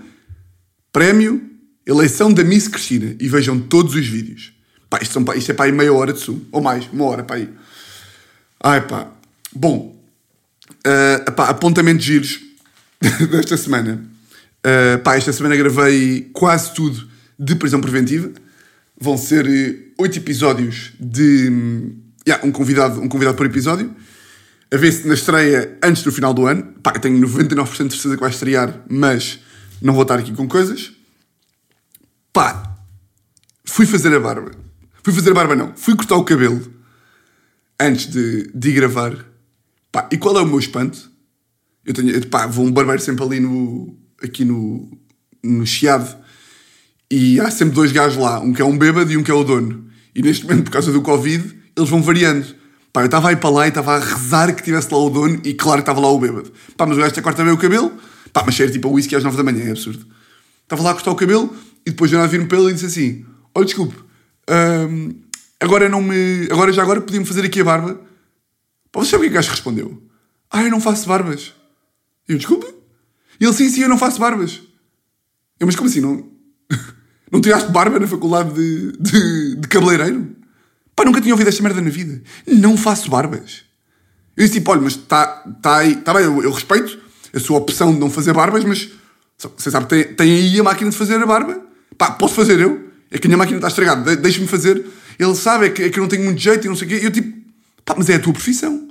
prémio 0.91 1.41
eleição 1.85 2.33
da 2.33 2.43
Miss 2.43 2.67
Cristina 2.67 3.15
e 3.19 3.27
vejam 3.27 3.59
todos 3.59 3.93
os 3.95 4.07
vídeos. 4.07 4.53
Pá, 4.89 4.99
isto, 5.01 5.13
são, 5.13 5.23
pá, 5.23 5.35
isto 5.35 5.51
é 5.51 5.53
para 5.53 5.65
aí 5.65 5.71
meia 5.71 5.93
hora 5.93 6.11
de 6.13 6.19
sumo. 6.19 6.43
Ou 6.51 6.61
mais, 6.61 6.87
uma 6.91 7.05
hora 7.05 7.23
para 7.23 7.35
aí. 7.35 7.49
Ai 8.63 8.87
pá. 8.87 9.11
Bom. 9.53 9.95
ah, 11.27 11.31
pá, 11.31 11.49
apontamentos 11.49 12.03
giros 12.05 12.39
desta 13.29 13.57
semana. 13.57 14.03
Ah, 14.63 14.97
pá, 15.03 15.17
esta 15.17 15.33
semana 15.33 15.55
gravei 15.55 16.29
quase 16.33 16.73
tudo 16.73 17.07
de 17.37 17.55
prisão 17.55 17.81
preventiva. 17.81 18.31
Vão 19.01 19.17
ser 19.17 19.47
eh, 19.47 19.91
oito 19.97 20.19
episódios 20.19 20.93
de. 20.99 21.49
hum, 21.49 22.01
yeah, 22.27 22.45
um, 22.45 22.51
convidado, 22.51 23.01
um 23.01 23.09
convidado 23.09 23.35
por 23.35 23.47
episódio. 23.47 23.95
A 24.71 24.77
ver 24.77 24.91
se 24.91 25.07
na 25.07 25.15
estreia 25.15 25.75
antes 25.83 26.03
do 26.03 26.11
final 26.11 26.35
do 26.35 26.45
ano. 26.45 26.75
Pá, 26.83 26.91
tenho 26.91 27.19
99% 27.19 27.87
de 27.87 27.93
certeza 27.93 28.15
que 28.15 28.21
vai 28.21 28.29
estrear, 28.29 28.85
mas 28.87 29.39
não 29.81 29.95
vou 29.95 30.03
estar 30.03 30.19
aqui 30.19 30.31
com 30.31 30.47
coisas. 30.47 30.91
Pá, 32.31 32.77
fui 33.65 33.87
fazer 33.87 34.13
a 34.15 34.19
barba. 34.19 34.51
Fui 35.03 35.11
fazer 35.11 35.31
a 35.31 35.33
barba, 35.33 35.55
não. 35.55 35.75
Fui 35.75 35.95
cortar 35.95 36.15
o 36.15 36.23
cabelo 36.23 36.61
antes 37.79 38.05
de, 38.05 38.51
de 38.53 38.71
gravar. 38.71 39.25
Pá, 39.91 40.07
e 40.11 40.17
qual 40.17 40.37
é 40.37 40.41
o 40.41 40.45
meu 40.45 40.59
espanto? 40.59 41.11
Eu 41.83 41.95
tenho, 41.95 42.27
pá, 42.27 42.45
vou 42.45 42.65
um 42.65 42.71
barbeiro 42.71 43.01
sempre 43.01 43.25
ali 43.25 43.39
no, 43.39 43.97
aqui 44.21 44.45
no, 44.45 44.95
no 45.43 45.65
Chiado 45.65 46.20
e 47.11 47.41
há 47.41 47.51
sempre 47.51 47.75
dois 47.75 47.91
gajos 47.91 48.17
lá, 48.17 48.39
um 48.39 48.53
que 48.53 48.61
é 48.61 48.65
um 48.65 48.77
bêbado 48.77 49.11
e 49.11 49.17
um 49.17 49.23
que 49.23 49.29
é 49.29 49.33
o 49.33 49.43
dono. 49.43 49.85
E 50.15 50.21
neste 50.21 50.45
momento, 50.45 50.63
por 50.63 50.71
causa 50.71 50.93
do 50.93 51.01
Covid, 51.01 51.53
eles 51.75 51.89
vão 51.89 52.01
variando. 52.01 52.55
Pá, 52.93 53.01
eu 53.01 53.05
estava 53.05 53.27
a 53.27 53.31
ir 53.33 53.35
para 53.35 53.49
lá 53.49 53.65
e 53.65 53.69
estava 53.69 53.95
a 53.95 53.99
rezar 53.99 54.55
que 54.55 54.63
tivesse 54.63 54.89
lá 54.93 54.97
o 54.97 55.09
dono 55.09 55.41
e 55.43 55.53
claro 55.53 55.79
que 55.79 55.83
estava 55.83 55.99
lá 55.99 56.09
o 56.09 56.17
bêbado. 56.17 56.49
Pá, 56.77 56.85
mas 56.85 56.97
o 56.97 57.01
gajo 57.01 57.21
corta 57.21 57.43
bem 57.43 57.51
o 57.51 57.57
cabelo, 57.57 57.91
pá, 58.31 58.43
mas 58.45 58.55
cheira 58.55 58.71
tipo 58.71 58.87
a 58.87 58.91
whisky 58.91 59.13
às 59.13 59.25
nove 59.25 59.35
da 59.35 59.43
manhã, 59.43 59.65
é 59.65 59.71
absurdo. 59.71 60.05
Estava 60.63 60.83
lá 60.83 60.91
a 60.91 60.93
cortar 60.93 61.11
o 61.11 61.15
cabelo 61.15 61.53
e 61.85 61.89
depois 61.89 62.09
de 62.09 62.15
nada 62.15 62.29
vir-me 62.29 62.47
ele 62.49 62.69
e 62.69 62.73
disse 62.73 62.85
assim: 62.85 63.25
Olha, 63.53 63.65
desculpe, 63.65 63.95
hum, 64.89 65.13
agora 65.59 65.89
não 65.89 66.01
me. 66.01 66.47
Agora 66.49 66.71
já 66.71 66.81
agora 66.81 67.01
podiam 67.01 67.25
fazer 67.25 67.45
aqui 67.45 67.59
a 67.59 67.65
barba. 67.65 67.99
Pá, 68.89 69.01
você 69.01 69.11
sabe 69.11 69.23
o 69.23 69.27
que 69.27 69.31
o 69.31 69.35
gajo 69.35 69.49
respondeu? 69.51 70.01
Ah, 70.49 70.63
eu 70.63 70.71
não 70.71 70.79
faço 70.79 71.09
barbas. 71.09 71.53
Eu, 72.25 72.37
desculpe? 72.37 72.67
Ele, 73.37 73.51
sim, 73.51 73.69
sim, 73.69 73.81
eu 73.81 73.89
não 73.89 73.97
faço 73.97 74.17
barbas. 74.17 74.61
Eu, 75.59 75.67
mas 75.67 75.75
como 75.75 75.89
assim? 75.89 75.99
Não, 75.99 76.30
não 77.31 77.41
tiraste 77.41 77.71
barba 77.71 77.99
na 77.99 78.07
faculdade 78.07 78.53
de, 78.53 78.91
de, 78.99 79.55
de 79.55 79.67
cabeleireiro? 79.67 80.27
Pá, 80.95 81.05
nunca 81.05 81.21
tinha 81.21 81.33
ouvido 81.33 81.47
esta 81.47 81.63
merda 81.63 81.81
na 81.81 81.89
vida. 81.89 82.21
Não 82.45 82.75
faço 82.75 83.09
barbas. 83.09 83.63
Eu 84.35 84.43
disse 84.43 84.59
tipo, 84.59 84.71
olha, 84.71 84.81
mas 84.81 84.93
está 84.93 85.25
tá 85.61 85.77
aí, 85.77 85.93
está 85.93 86.13
bem, 86.13 86.23
eu, 86.23 86.43
eu 86.43 86.51
respeito 86.51 86.99
a 87.33 87.39
sua 87.39 87.57
opção 87.57 87.93
de 87.93 87.99
não 87.99 88.09
fazer 88.09 88.33
barbas, 88.33 88.63
mas 88.65 88.89
você 89.57 89.71
sabe, 89.71 89.87
tem, 89.87 90.03
tem 90.13 90.31
aí 90.31 90.59
a 90.59 90.63
máquina 90.63 90.89
de 90.91 90.97
fazer 90.97 91.15
a 91.15 91.25
barba. 91.25 91.59
Pá, 91.97 92.11
posso 92.11 92.35
fazer 92.35 92.59
eu? 92.59 92.89
É 93.09 93.17
que 93.17 93.27
a 93.27 93.29
minha 93.29 93.37
máquina 93.37 93.57
está 93.57 93.67
estragada, 93.67 94.15
de- 94.15 94.21
deixa-me 94.21 94.47
fazer. 94.47 94.85
Ele 95.19 95.35
sabe, 95.35 95.65
é 95.67 95.69
que, 95.69 95.83
é 95.83 95.89
que 95.89 95.99
eu 95.99 96.01
não 96.01 96.09
tenho 96.09 96.23
muito 96.23 96.39
jeito 96.39 96.65
e 96.65 96.69
não 96.69 96.75
sei 96.75 96.87
o 96.87 96.89
quê. 96.89 96.99
Eu 97.05 97.11
tipo, 97.11 97.37
pá, 97.85 97.93
mas 97.97 98.09
é 98.09 98.15
a 98.15 98.19
tua 98.19 98.33
profissão. 98.33 98.89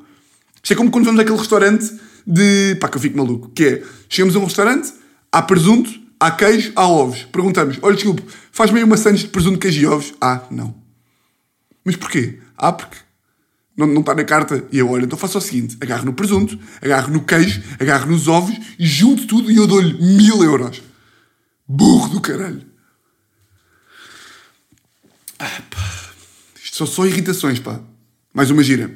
Isto 0.62 0.72
é 0.72 0.76
como 0.76 0.90
quando 0.90 1.04
vamos 1.06 1.20
àquele 1.20 1.38
restaurante 1.38 1.90
de. 2.26 2.76
pá, 2.80 2.88
que 2.88 2.96
eu 2.96 3.00
fico 3.00 3.16
maluco. 3.16 3.48
Que 3.50 3.64
é, 3.64 3.82
chegamos 4.08 4.36
a 4.36 4.38
um 4.38 4.44
restaurante, 4.44 4.92
há 5.32 5.40
presunto, 5.42 5.90
há 6.20 6.30
queijo, 6.30 6.72
há 6.76 6.86
ovos. 6.86 7.24
Perguntamos, 7.24 7.78
olha, 7.80 7.94
desculpe, 7.94 8.22
faz-me 8.52 8.78
aí 8.78 8.84
uma 8.84 8.98
sandes 8.98 9.22
de 9.22 9.28
presunto, 9.28 9.58
queijo 9.58 9.80
e 9.80 9.86
ovos? 9.86 10.14
Ah, 10.20 10.42
não. 10.50 10.74
Mas 11.82 11.96
porquê? 11.96 12.38
Ah, 12.56 12.72
porque 12.72 12.98
não, 13.76 13.86
não 13.86 14.00
está 14.00 14.14
na 14.14 14.24
carta. 14.24 14.64
E 14.70 14.78
eu, 14.78 14.90
olha, 14.90 15.04
então 15.04 15.18
faço 15.18 15.38
o 15.38 15.40
seguinte: 15.40 15.76
agarro 15.80 16.04
no 16.04 16.12
presunto, 16.12 16.58
agarro 16.82 17.10
no 17.10 17.24
queijo, 17.24 17.62
agarro 17.80 18.10
nos 18.10 18.28
ovos, 18.28 18.54
e 18.78 18.86
junto 18.86 19.26
tudo 19.26 19.50
e 19.50 19.56
eu 19.56 19.66
dou-lhe 19.66 19.94
mil 19.94 20.44
euros. 20.44 20.82
Burro 21.66 22.08
do 22.08 22.20
caralho. 22.20 22.62
Ah, 25.38 25.62
pá. 25.70 26.10
Isto 26.62 26.76
são 26.76 26.86
só 26.86 27.06
irritações, 27.06 27.58
pá. 27.58 27.80
Mais 28.34 28.50
uma 28.50 28.62
gira. 28.62 28.94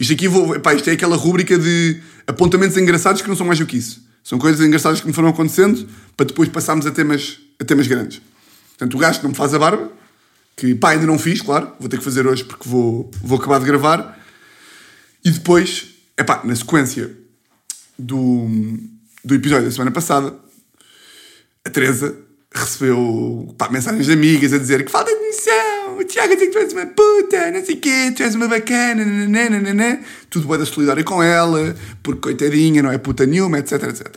Isto 0.00 0.12
aqui 0.12 0.26
vou, 0.26 0.58
pá, 0.58 0.74
isto 0.74 0.90
é 0.90 0.94
aquela 0.94 1.16
rúbrica 1.16 1.56
de 1.56 2.02
apontamentos 2.26 2.76
engraçados 2.76 3.22
que 3.22 3.28
não 3.28 3.36
são 3.36 3.46
mais 3.46 3.58
do 3.58 3.66
que 3.66 3.76
isso. 3.76 4.03
São 4.24 4.38
coisas 4.38 4.66
engraçadas 4.66 5.02
que 5.02 5.06
me 5.06 5.12
foram 5.12 5.28
acontecendo 5.28 5.86
para 6.16 6.24
depois 6.24 6.48
passarmos 6.48 6.86
a 6.86 6.90
temas, 6.90 7.38
a 7.60 7.64
temas 7.64 7.86
grandes. 7.86 8.22
Portanto, 8.70 8.94
o 8.94 8.98
gajo 8.98 9.18
que 9.18 9.24
não 9.24 9.30
me 9.30 9.36
faz 9.36 9.52
a 9.52 9.58
barba, 9.58 9.92
que 10.56 10.74
pá, 10.74 10.92
ainda 10.92 11.06
não 11.06 11.18
fiz, 11.18 11.42
claro, 11.42 11.70
vou 11.78 11.90
ter 11.90 11.98
que 11.98 12.04
fazer 12.04 12.26
hoje 12.26 12.42
porque 12.42 12.66
vou, 12.66 13.10
vou 13.22 13.38
acabar 13.38 13.60
de 13.60 13.66
gravar. 13.66 14.18
E 15.22 15.30
depois, 15.30 15.88
é 16.16 16.24
pá, 16.24 16.40
na 16.42 16.56
sequência 16.56 17.14
do, 17.98 18.48
do 19.22 19.34
episódio 19.34 19.66
da 19.66 19.70
semana 19.70 19.90
passada, 19.90 20.34
a 21.62 21.68
Teresa 21.68 22.16
recebeu 22.52 23.54
pá, 23.58 23.68
mensagens 23.68 24.06
de 24.06 24.12
amigas 24.12 24.54
a 24.54 24.58
dizer 24.58 24.84
que 24.84 24.90
falta 24.90 25.10
de 25.10 25.20
noção, 25.20 25.52
o 25.52 25.73
Tiago 26.14 26.36
diz 26.36 26.46
que 26.46 26.52
tu 26.52 26.58
és 26.58 26.72
uma 26.72 26.86
puta, 26.86 27.50
não 27.50 27.64
sei 27.64 27.74
o 27.74 27.80
quê, 27.80 28.12
tu 28.14 28.22
és 28.22 28.36
uma 28.36 28.46
bacana, 28.46 29.04
nananã. 29.04 29.98
tudo 30.30 30.46
bué 30.46 30.56
da 30.56 30.64
solidário 30.64 31.02
com 31.02 31.20
ela, 31.20 31.74
porque 32.04 32.20
coitadinha, 32.20 32.84
não 32.84 32.92
é 32.92 32.98
puta 32.98 33.26
nenhuma, 33.26 33.58
etc, 33.58 33.82
etc. 33.82 34.16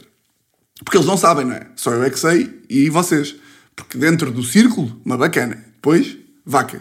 Porque 0.85 0.95
eles 0.95 1.07
não 1.07 1.17
sabem, 1.17 1.47
não 1.47 1.55
é? 1.55 1.65
Só 1.75 1.91
eu 1.91 2.03
é 2.03 2.11
que 2.11 2.19
sei 2.19 2.61
e 2.69 2.87
vocês. 2.91 3.35
Porque 3.75 3.97
dentro 3.97 4.29
do 4.29 4.43
círculo, 4.43 5.01
uma 5.03 5.17
bacana. 5.17 5.55
Depois, 5.73 6.15
vaca. 6.45 6.79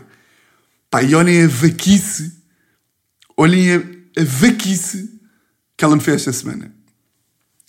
Pá, 0.90 1.02
e 1.02 1.14
olhem 1.14 1.44
a 1.44 1.48
vaquice, 1.48 2.34
olhem 3.38 3.72
a, 3.72 3.76
a 4.20 4.22
vaquice 4.22 5.18
que 5.78 5.82
ela 5.86 5.96
me 5.96 6.02
fez 6.02 6.16
esta 6.16 6.32
semana. 6.34 6.70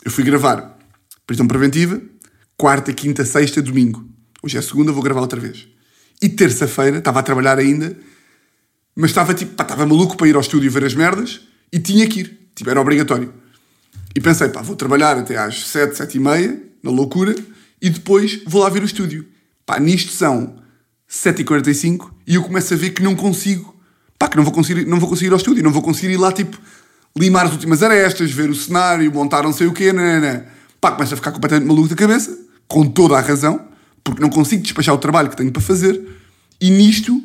Eu 0.04 0.12
fui 0.12 0.26
gravar 0.26 0.78
prisão 1.26 1.48
preventiva, 1.48 2.02
quarta, 2.58 2.92
quinta, 2.92 3.24
sexta, 3.24 3.62
domingo. 3.62 4.06
Hoje 4.44 4.58
é 4.58 4.62
segunda, 4.62 4.92
vou 4.92 5.02
gravar 5.02 5.22
outra 5.22 5.40
vez. 5.40 5.77
E 6.22 6.30
terça-feira, 6.30 6.98
estava 6.98 7.20
a 7.20 7.24
trabalhar 7.24 7.60
ainda, 7.60 7.96
mas 8.96 9.12
estava 9.12 9.34
tipo, 9.34 9.54
pá, 9.54 9.64
estava 9.64 9.86
maluco 9.86 10.18
para 10.18 10.28
ir 10.28 10.36
ao 10.36 10.42
estúdio 10.42 10.72
ver 10.72 10.84
as 10.84 10.96
merdas 10.96 11.42
e 11.72 11.80
tinha 11.80 12.08
que 12.08 12.22
ir. 12.22 12.50
Tipo, 12.56 12.70
era 12.70 12.82
obrigatório. 12.82 13.32
E 14.16 14.20
pensei, 14.20 14.50
pá, 14.50 14.62
vou 14.62 14.76
trabalhar 14.76 15.18
até 15.18 15.38
às 15.38 15.68
sete, 15.68 15.96
sete 15.96 16.18
e 16.18 16.20
meia, 16.20 16.60
na 16.82 16.90
loucura, 16.90 17.36
e 17.80 17.90
depois 17.90 18.42
vou 18.46 18.64
lá 18.64 18.70
ver 18.70 18.82
o 18.82 18.86
estúdio. 18.86 19.28
Pá, 19.66 19.80
nisto 19.80 20.12
são 20.12 20.56
7h45 21.10 22.10
e 22.26 22.36
eu 22.36 22.44
começo 22.44 22.74
a 22.74 22.78
ver 22.78 22.92
que 22.92 23.04
não 23.04 23.16
consigo, 23.16 23.76
pá, 24.18 24.28
que 24.28 24.36
não 24.36 24.44
vou 24.44 24.54
conseguir, 24.54 24.86
não 24.88 25.00
vou 25.00 25.08
conseguir 25.08 25.28
ir 25.28 25.34
ao 25.34 25.38
estúdio, 25.38 25.64
não 25.64 25.72
vou 25.72 25.82
conseguir 25.82 26.14
ir 26.14 26.18
lá, 26.18 26.32
tipo, 26.32 26.58
limar 27.16 27.46
as 27.46 27.52
últimas 27.52 27.84
arestas, 27.84 28.32
ver 28.32 28.50
o 28.50 28.56
cenário, 28.56 29.12
montar 29.12 29.44
não 29.44 29.54
sei 29.54 29.68
o 29.68 29.74
quê, 29.74 29.94
nanana. 29.94 30.48
Pá, 30.82 30.92
começo 30.92 31.14
a 31.14 31.18
ficar 31.18 31.32
completamente 31.32 31.68
maluco 31.68 31.90
da 31.90 31.96
cabeça, 31.96 32.38
com 32.68 32.88
toda 32.88 33.18
a 33.18 33.22
razão, 33.22 33.67
porque 34.12 34.22
não 34.22 34.30
consigo 34.30 34.62
despachar 34.62 34.94
o 34.96 34.98
trabalho 34.98 35.30
que 35.30 35.38
tenho 35.38 35.52
para 35.52 35.62
fazer, 35.62 36.02
e 36.60 36.70
nisto, 36.70 37.22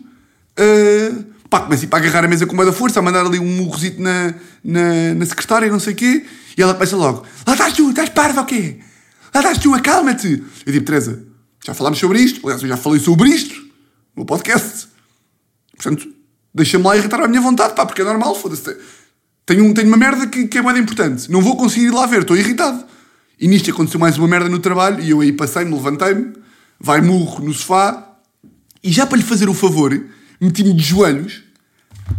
ah, 0.56 1.24
pá, 1.48 1.60
começo 1.60 1.86
a 1.90 1.96
agarrar 1.96 2.24
a 2.24 2.28
mesa 2.28 2.46
com 2.46 2.56
muita 2.56 2.72
força, 2.72 2.98
a 2.98 3.02
mandar 3.02 3.26
ali 3.26 3.38
um 3.38 3.56
murrozito 3.56 4.00
na, 4.00 4.34
na, 4.64 5.14
na 5.14 5.26
secretária, 5.26 5.70
não 5.70 5.80
sei 5.80 5.92
o 5.92 5.96
quê, 5.96 6.24
e 6.56 6.62
ela 6.62 6.74
começa 6.74 6.96
logo, 6.96 7.26
lá 7.46 7.52
estás 7.52 7.72
tu, 7.74 7.90
estás 7.90 8.08
parva 8.08 8.40
ou 8.40 8.46
quê? 8.46 8.78
Lá 9.34 9.40
estás 9.40 9.58
tu, 9.58 9.74
acalma-te! 9.74 10.42
Eu 10.66 10.72
digo, 10.72 10.84
Teresa, 10.84 11.22
já 11.64 11.74
falámos 11.74 11.98
sobre 11.98 12.20
isto, 12.20 12.40
aliás, 12.44 12.62
eu 12.62 12.68
já 12.68 12.76
falei 12.76 13.00
sobre 13.00 13.28
isto 13.30 13.62
no 14.16 14.26
podcast. 14.26 14.88
Portanto, 15.74 16.08
deixa-me 16.54 16.84
lá 16.84 16.96
irritar 16.96 17.20
a 17.20 17.28
minha 17.28 17.40
vontade, 17.40 17.74
pá, 17.74 17.86
porque 17.86 18.02
é 18.02 18.04
normal, 18.04 18.34
foda-se. 18.34 18.76
Tenho, 19.44 19.74
tenho 19.74 19.88
uma 19.88 19.96
merda 19.96 20.26
que, 20.26 20.46
que 20.46 20.58
é 20.58 20.62
mais 20.62 20.78
importante. 20.78 21.30
Não 21.30 21.40
vou 21.40 21.56
conseguir 21.56 21.86
ir 21.86 21.90
lá 21.90 22.06
ver, 22.06 22.22
estou 22.22 22.36
irritado. 22.36 22.84
E 23.40 23.48
nisto 23.48 23.70
aconteceu 23.70 23.98
mais 23.98 24.16
uma 24.18 24.28
merda 24.28 24.48
no 24.48 24.58
trabalho 24.58 25.00
e 25.00 25.10
eu 25.10 25.20
aí 25.20 25.32
passei-me, 25.32 25.74
levantei-me, 25.74 26.32
vai 26.82 27.00
murro 27.00 27.44
no 27.44 27.54
sofá 27.54 28.16
e 28.82 28.90
já 28.90 29.06
para 29.06 29.16
lhe 29.18 29.22
fazer 29.24 29.48
o 29.48 29.54
favor, 29.54 29.92
meti-me 30.40 30.74
de 30.74 30.82
joelhos 30.82 31.42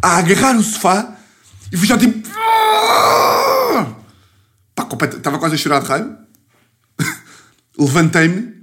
a 0.01 0.17
agarrar 0.17 0.55
o 0.57 0.63
sofá 0.63 1.17
e 1.71 1.75
fui 1.77 1.85
já 1.87 1.97
tipo. 1.97 2.27
Pá, 4.75 4.85
completo- 4.85 5.17
estava 5.17 5.37
quase 5.37 5.55
a 5.55 5.57
chorar 5.57 5.81
de 5.81 5.87
raiva. 5.87 6.17
Levantei-me 7.77 8.53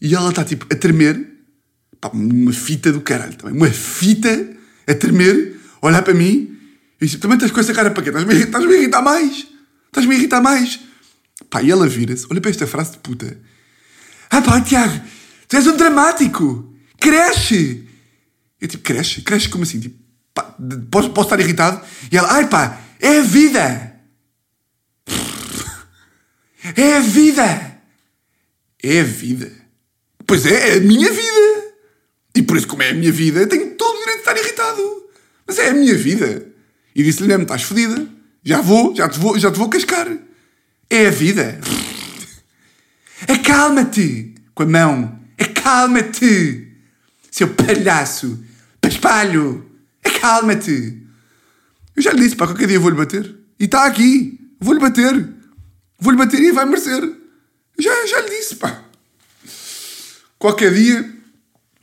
e 0.00 0.14
ela 0.14 0.30
está 0.30 0.44
tipo 0.44 0.66
a 0.72 0.76
tremer. 0.76 1.28
Pá, 2.00 2.08
uma 2.14 2.52
fita 2.52 2.92
do 2.92 3.00
caralho 3.00 3.34
também. 3.36 3.54
Uma 3.56 3.68
fita 3.70 4.28
a 4.86 4.94
tremer, 4.94 5.58
olhar 5.82 6.02
para 6.02 6.14
mim 6.14 6.56
e 7.00 7.04
disse: 7.04 7.18
Também 7.18 7.36
estás 7.36 7.50
com 7.52 7.60
essa 7.60 7.74
cara 7.74 7.90
para 7.90 8.02
quê? 8.02 8.10
Estás-me 8.10 8.72
a 8.74 8.76
irritar 8.78 9.02
mais? 9.02 9.46
Estás-me 9.88 10.14
a 10.14 10.18
irritar 10.18 10.40
mais? 10.40 10.80
Pá, 11.50 11.62
e 11.62 11.70
ela 11.70 11.86
vira-se, 11.88 12.26
olha 12.30 12.40
para 12.40 12.50
esta 12.50 12.66
frase 12.66 12.92
de 12.92 12.98
puta. 12.98 13.36
Ah 14.30 14.40
pá, 14.40 14.60
Tiago, 14.60 15.00
tu 15.50 15.56
és 15.56 15.66
um 15.66 15.76
dramático. 15.76 16.72
Cresce. 16.98 17.86
Eu 18.60 18.68
tipo, 18.68 18.84
cresce? 18.84 19.20
Cresce 19.22 19.48
como 19.48 19.64
assim? 19.64 19.80
Tipo, 19.80 19.98
pá, 20.32 20.54
posso, 20.90 21.10
posso 21.10 21.26
estar 21.26 21.40
irritado? 21.40 21.84
E 22.10 22.16
ela, 22.16 22.32
ai 22.32 22.48
pá, 22.48 22.80
é 22.98 23.18
a 23.18 23.22
vida. 23.22 23.96
É 26.76 26.98
a 26.98 27.00
vida. 27.00 27.80
É 28.82 29.00
a 29.00 29.04
vida. 29.04 29.50
Pois 30.26 30.44
é, 30.44 30.72
é 30.72 30.76
a 30.76 30.80
minha 30.80 31.10
vida. 31.10 31.74
E 32.34 32.42
por 32.42 32.54
isso, 32.54 32.66
como 32.66 32.82
é 32.82 32.90
a 32.90 32.94
minha 32.94 33.10
vida, 33.10 33.46
tenho 33.46 33.74
todo 33.76 33.96
o 33.96 33.98
direito 33.98 34.16
de 34.16 34.20
estar 34.20 34.36
irritado. 34.36 35.10
Mas 35.46 35.58
é 35.58 35.70
a 35.70 35.74
minha 35.74 35.94
vida. 35.94 36.46
E 36.94 37.02
disse-lhe 37.02 37.28
mesmo, 37.28 37.44
estás 37.44 37.62
fodida. 37.62 38.06
Já 38.44 38.60
vou, 38.60 38.94
já 38.94 39.08
te 39.08 39.18
vou, 39.18 39.38
já 39.38 39.50
te 39.50 39.58
vou 39.58 39.70
cascar. 39.70 40.06
É 40.90 41.06
a 41.06 41.10
vida. 41.10 41.58
Acalma-te 43.26 44.34
com 44.54 44.64
a 44.64 44.66
mão. 44.66 45.19
Acalma-te, 45.60 46.72
seu 47.30 47.48
palhaço, 47.48 48.42
paspalho. 48.80 49.70
Acalma-te. 50.02 51.02
Eu 51.94 52.02
já 52.02 52.12
lhe 52.12 52.20
disse, 52.20 52.34
pá, 52.34 52.46
qualquer 52.46 52.66
dia 52.66 52.80
vou-lhe 52.80 52.96
bater. 52.96 53.36
E 53.58 53.66
está 53.66 53.84
aqui. 53.84 54.40
Vou-lhe 54.58 54.80
bater. 54.80 55.28
Vou-lhe 55.98 56.16
bater 56.16 56.40
e 56.40 56.50
vai 56.50 56.64
merecer. 56.64 57.02
Já, 57.78 58.06
já 58.06 58.20
lhe 58.22 58.30
disse, 58.30 58.56
pá. 58.56 58.82
Qualquer 60.38 60.72
dia. 60.72 61.14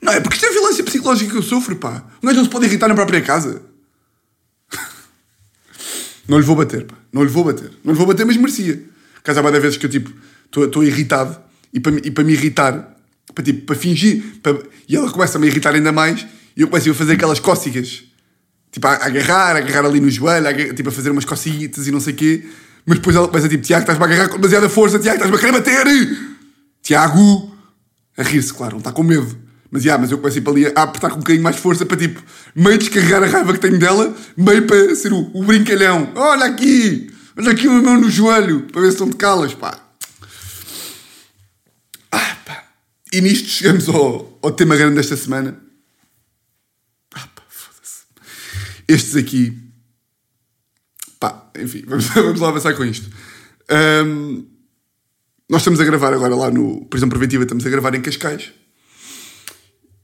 Não, 0.02 0.14
é 0.14 0.20
porque 0.20 0.36
isto 0.36 0.48
é 0.48 0.52
violência 0.52 0.84
psicológica 0.84 1.32
que 1.32 1.38
eu 1.38 1.44
sofro, 1.44 1.76
pá. 1.76 2.04
Um 2.22 2.28
gajo 2.28 2.38
não 2.38 2.46
se 2.46 2.50
pode 2.50 2.66
irritar 2.66 2.88
na 2.88 2.96
própria 2.96 3.22
casa. 3.22 3.62
Não 6.28 6.38
lhe 6.40 6.46
vou 6.46 6.56
bater, 6.56 6.86
pá. 6.86 6.96
Não 7.14 7.24
lhe 7.24 7.30
vou 7.30 7.44
bater. 7.44 7.72
Não 7.84 7.94
lhe 7.94 7.98
vou 7.98 8.08
bater, 8.08 8.26
mas 8.26 8.38
merecia. 8.38 8.84
Caso 9.24 9.40
há 9.40 9.42
várias 9.42 9.62
vezes 9.62 9.78
que 9.78 9.86
eu, 9.86 9.90
tipo, 9.90 10.12
estou 10.46 10.84
irritado 10.84 11.40
e 11.74 11.80
para, 11.80 11.96
e 11.96 12.12
para 12.12 12.24
me 12.24 12.34
irritar, 12.34 12.97
para, 13.34 13.44
tipo, 13.44 13.66
para 13.66 13.76
fingir, 13.76 14.24
para... 14.42 14.58
e 14.88 14.96
ela 14.96 15.12
começa 15.12 15.38
a 15.38 15.42
me 15.42 15.48
irritar 15.48 15.74
ainda 15.74 15.92
mais 15.92 16.26
e 16.56 16.62
eu 16.62 16.68
começo 16.68 16.90
a 16.90 16.94
fazer 16.94 17.14
aquelas 17.14 17.40
cócegas. 17.40 18.04
Tipo, 18.72 18.88
a, 18.88 18.94
agarrar, 18.94 19.56
a 19.56 19.60
agarrar 19.60 19.86
ali 19.86 20.00
no 20.00 20.10
joelho, 20.10 20.48
a, 20.48 20.50
agarrar, 20.50 20.74
tipo, 20.74 20.90
a 20.90 20.92
fazer 20.92 21.12
umas 21.12 21.26
cociguitas 21.26 21.88
e 21.88 21.92
não 21.92 22.00
sei 22.00 22.14
o 22.14 22.16
quê. 22.16 22.46
Mas 22.86 23.00
depois 23.00 23.16
ela 23.16 23.28
começa, 23.28 23.50
tipo, 23.50 23.64
Tiago, 23.64 23.82
estás-me 23.82 24.04
a 24.04 24.08
agarrar 24.08 24.30
com 24.30 24.38
demasiada 24.38 24.70
força, 24.70 24.98
Tiago, 24.98 25.18
estás-me 25.18 25.36
a 25.36 25.40
querer 25.40 25.52
bater! 25.52 26.38
Tiago! 26.82 27.56
A 28.18 28.24
rir-se, 28.24 28.54
claro, 28.54 28.74
não 28.74 28.80
está 28.80 28.92
com 28.92 29.04
medo. 29.04 29.38
Mas, 29.70 29.84
yeah, 29.84 30.02
mas 30.02 30.12
eu 30.12 30.18
começo 30.18 30.38
tipo, 30.38 30.50
ali 30.50 30.66
a 30.66 30.84
apertar 30.84 31.10
com 31.10 31.18
um 31.18 31.20
bocadinho 31.20 31.44
mais 31.44 31.58
força 31.58 31.86
para, 31.86 31.98
tipo, 31.98 32.24
meio 32.56 32.78
descarregar 32.78 33.22
a 33.22 33.28
raiva 33.28 33.54
que 33.54 33.60
tenho 33.60 33.78
dela, 33.78 34.16
meio 34.36 34.66
para 34.66 34.96
ser 34.96 35.12
o, 35.12 35.30
o 35.34 35.44
brincalhão. 35.44 36.12
Olha 36.16 36.46
aqui! 36.46 37.12
Olha 37.38 37.52
aqui 37.52 37.68
uma 37.68 37.82
mão 37.82 38.00
no 38.00 38.10
joelho, 38.10 38.62
para 38.72 38.82
ver 38.82 38.88
se 38.88 38.94
estão 38.94 39.10
de 39.10 39.16
calas, 39.16 39.54
pá. 39.54 39.80
Ah, 42.12 42.38
pá. 42.46 42.64
E 43.14 43.22
nisto 43.22 43.48
chegamos 43.48 43.88
ao, 43.88 44.38
ao 44.42 44.52
tema 44.52 44.76
grande 44.76 44.96
desta 44.96 45.16
semana. 45.16 45.58
Ah, 47.14 47.28
pá. 47.34 47.44
Estes 48.88 49.16
aqui. 49.16 49.58
Pá, 51.20 51.50
enfim, 51.58 51.84
vamos, 51.88 52.06
vamos 52.08 52.40
lá 52.40 52.50
avançar 52.50 52.76
com 52.76 52.84
isto. 52.84 53.10
Um, 53.70 54.46
nós 55.50 55.62
estamos 55.62 55.80
a 55.80 55.86
gravar 55.86 56.14
agora 56.14 56.36
lá 56.36 56.52
no 56.52 56.86
Prisão 56.86 57.08
Preventiva, 57.08 57.44
estamos 57.44 57.66
a 57.66 57.70
gravar 57.70 57.96
em 57.96 58.02
Cascais. 58.02 58.52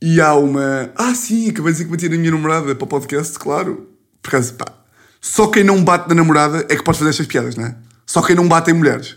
E 0.02 0.20
há 0.20 0.34
uma. 0.36 0.92
Ah, 0.96 1.14
sim, 1.16 1.50
acabei 1.50 1.72
de 1.72 1.78
dizer 1.78 1.86
que 1.86 1.92
bati 1.92 2.10
na 2.10 2.18
minha 2.18 2.32
namorada 2.32 2.76
para 2.76 2.84
o 2.84 2.88
podcast, 2.88 3.38
claro. 3.38 3.90
Por 4.22 4.30
acaso, 4.30 4.54
pá. 4.56 4.66
Só 5.20 5.48
quem 5.48 5.64
não 5.64 5.84
bate 5.84 6.10
na 6.10 6.16
namorada 6.16 6.66
é 6.70 6.76
que 6.76 6.84
pode 6.84 6.98
fazer 6.98 7.10
estas 7.10 7.28
piadas, 7.28 7.56
não 7.56 7.66
é? 7.66 7.76
Só 8.06 8.22
quem 8.22 8.36
não 8.36 8.48
bate 8.48 8.72
em 8.72 8.74
mulheres. 8.74 9.16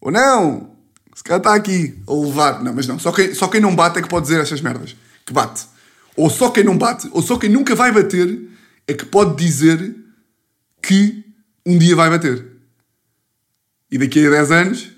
Ou 0.00 0.10
não! 0.10 0.77
Se 1.18 1.24
calhar 1.24 1.40
está 1.40 1.52
aqui 1.52 1.98
a 2.06 2.12
levar. 2.12 2.62
Não, 2.62 2.72
mas 2.72 2.86
não. 2.86 2.96
Só 2.96 3.10
quem, 3.10 3.34
só 3.34 3.48
quem 3.48 3.60
não 3.60 3.74
bate 3.74 3.98
é 3.98 4.02
que 4.02 4.08
pode 4.08 4.28
dizer 4.28 4.40
estas 4.40 4.60
merdas. 4.60 4.94
Que 5.26 5.32
bate. 5.32 5.66
Ou 6.14 6.30
só 6.30 6.48
quem 6.48 6.62
não 6.62 6.78
bate, 6.78 7.08
ou 7.10 7.20
só 7.20 7.36
quem 7.36 7.50
nunca 7.50 7.74
vai 7.74 7.90
bater 7.90 8.40
é 8.86 8.94
que 8.94 9.04
pode 9.04 9.36
dizer 9.36 9.96
que 10.80 11.24
um 11.66 11.76
dia 11.76 11.96
vai 11.96 12.08
bater. 12.08 12.46
E 13.90 13.98
daqui 13.98 14.24
a 14.24 14.30
10 14.30 14.50
anos, 14.52 14.90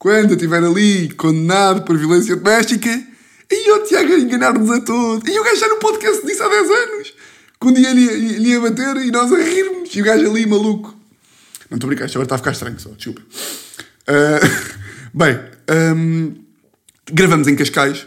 quando 0.00 0.30
eu 0.30 0.34
estiver 0.36 0.64
ali 0.64 1.10
condenado 1.10 1.84
por 1.84 1.96
violência 1.96 2.34
doméstica 2.34 2.90
e 3.48 3.70
o 3.70 3.84
Tiago 3.84 4.14
a 4.14 4.18
enganar-nos 4.18 4.68
a 4.72 4.80
todos. 4.80 5.28
E 5.32 5.38
o 5.38 5.44
gajo 5.44 5.60
já 5.60 5.68
no 5.68 5.76
podcast 5.76 6.26
disse 6.26 6.42
há 6.42 6.48
10 6.48 6.70
anos. 6.70 7.14
Que 7.60 7.68
um 7.68 7.72
dia 7.72 7.90
ele 7.90 8.48
ia, 8.48 8.60
bater 8.60 8.96
e 8.96 9.12
nós 9.12 9.32
a 9.32 9.36
rirmos. 9.36 9.94
E 9.94 10.02
o 10.02 10.04
gajo 10.04 10.28
ali, 10.28 10.44
maluco. 10.44 10.92
Não 11.70 11.76
estou 11.76 11.92
isto 11.92 12.02
agora 12.02 12.22
está 12.24 12.34
a 12.34 12.38
ficar 12.38 12.50
estranho 12.50 12.80
só. 12.80 12.90
Desculpa. 12.90 13.22
Uh, 14.08 14.76
bem, 15.14 15.57
um, 15.70 16.34
gravamos 17.12 17.46
em 17.48 17.56
Cascais. 17.56 18.06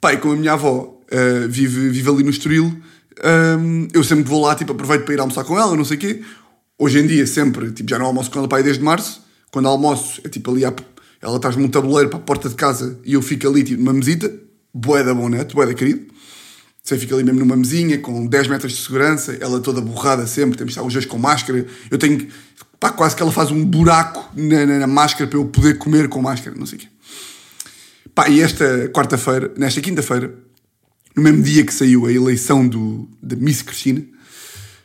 Pai, 0.00 0.20
com 0.20 0.32
a 0.32 0.36
minha 0.36 0.52
avó, 0.52 1.00
uh, 1.12 1.48
vive, 1.48 1.90
vive 1.90 2.10
ali 2.10 2.22
no 2.22 2.30
Estoril. 2.30 2.76
Um, 3.24 3.88
eu 3.92 4.02
sempre 4.02 4.24
vou 4.24 4.42
lá, 4.42 4.54
tipo, 4.54 4.72
aproveito 4.72 5.04
para 5.04 5.14
ir 5.14 5.20
almoçar 5.20 5.44
com 5.44 5.58
ela, 5.58 5.76
não 5.76 5.84
sei 5.84 5.96
o 5.96 6.00
quê. 6.00 6.22
Hoje 6.78 6.98
em 6.98 7.06
dia, 7.06 7.26
sempre, 7.26 7.70
tipo, 7.70 7.88
já 7.88 7.98
não 7.98 8.06
almoço 8.06 8.30
com 8.30 8.38
ela, 8.38 8.48
pai, 8.48 8.62
desde 8.62 8.82
março. 8.82 9.22
Quando 9.50 9.68
almoço, 9.68 10.20
é 10.24 10.28
tipo 10.28 10.50
ali, 10.50 10.62
ela 11.20 11.38
traz-me 11.38 11.62
um 11.62 11.68
tabuleiro 11.68 12.08
para 12.08 12.18
a 12.18 12.22
porta 12.22 12.48
de 12.48 12.54
casa 12.54 12.98
e 13.04 13.14
eu 13.14 13.22
fico 13.22 13.46
ali, 13.46 13.62
tipo, 13.62 13.80
numa 13.80 13.92
mesita 13.92 14.32
boeda 14.74 15.14
bom 15.14 15.28
neto, 15.28 15.54
boeda 15.54 15.74
querido. 15.74 16.12
Você 16.82 16.98
fica 16.98 17.14
ali 17.14 17.22
mesmo 17.22 17.38
numa 17.38 17.56
mesinha 17.56 17.98
com 17.98 18.26
10 18.26 18.48
metros 18.48 18.72
de 18.72 18.82
segurança, 18.82 19.36
ela 19.40 19.60
toda 19.60 19.80
borrada 19.80 20.26
sempre, 20.26 20.58
temos 20.58 20.76
os 20.76 20.92
dois 20.92 21.06
com 21.06 21.16
máscara. 21.16 21.64
Eu 21.90 21.98
tenho. 21.98 22.26
Pá, 22.82 22.90
quase 22.90 23.14
que 23.14 23.22
ela 23.22 23.30
faz 23.30 23.52
um 23.52 23.64
buraco 23.64 24.28
na, 24.34 24.66
na, 24.66 24.78
na, 24.80 24.86
máscara 24.88 25.30
para 25.30 25.38
eu 25.38 25.44
poder 25.44 25.78
comer 25.78 26.08
com 26.08 26.20
máscara, 26.20 26.56
não 26.58 26.66
sei 26.66 26.78
o 26.78 26.80
quê. 26.80 26.88
Pá, 28.12 28.28
e 28.28 28.40
esta 28.40 28.88
quarta-feira, 28.88 29.52
nesta 29.56 29.80
quinta-feira, 29.80 30.34
no 31.14 31.22
mesmo 31.22 31.44
dia 31.44 31.64
que 31.64 31.72
saiu 31.72 32.06
a 32.06 32.12
eleição 32.12 32.66
do, 32.66 33.08
da 33.22 33.36
Miss 33.36 33.62
Cristina, 33.62 34.02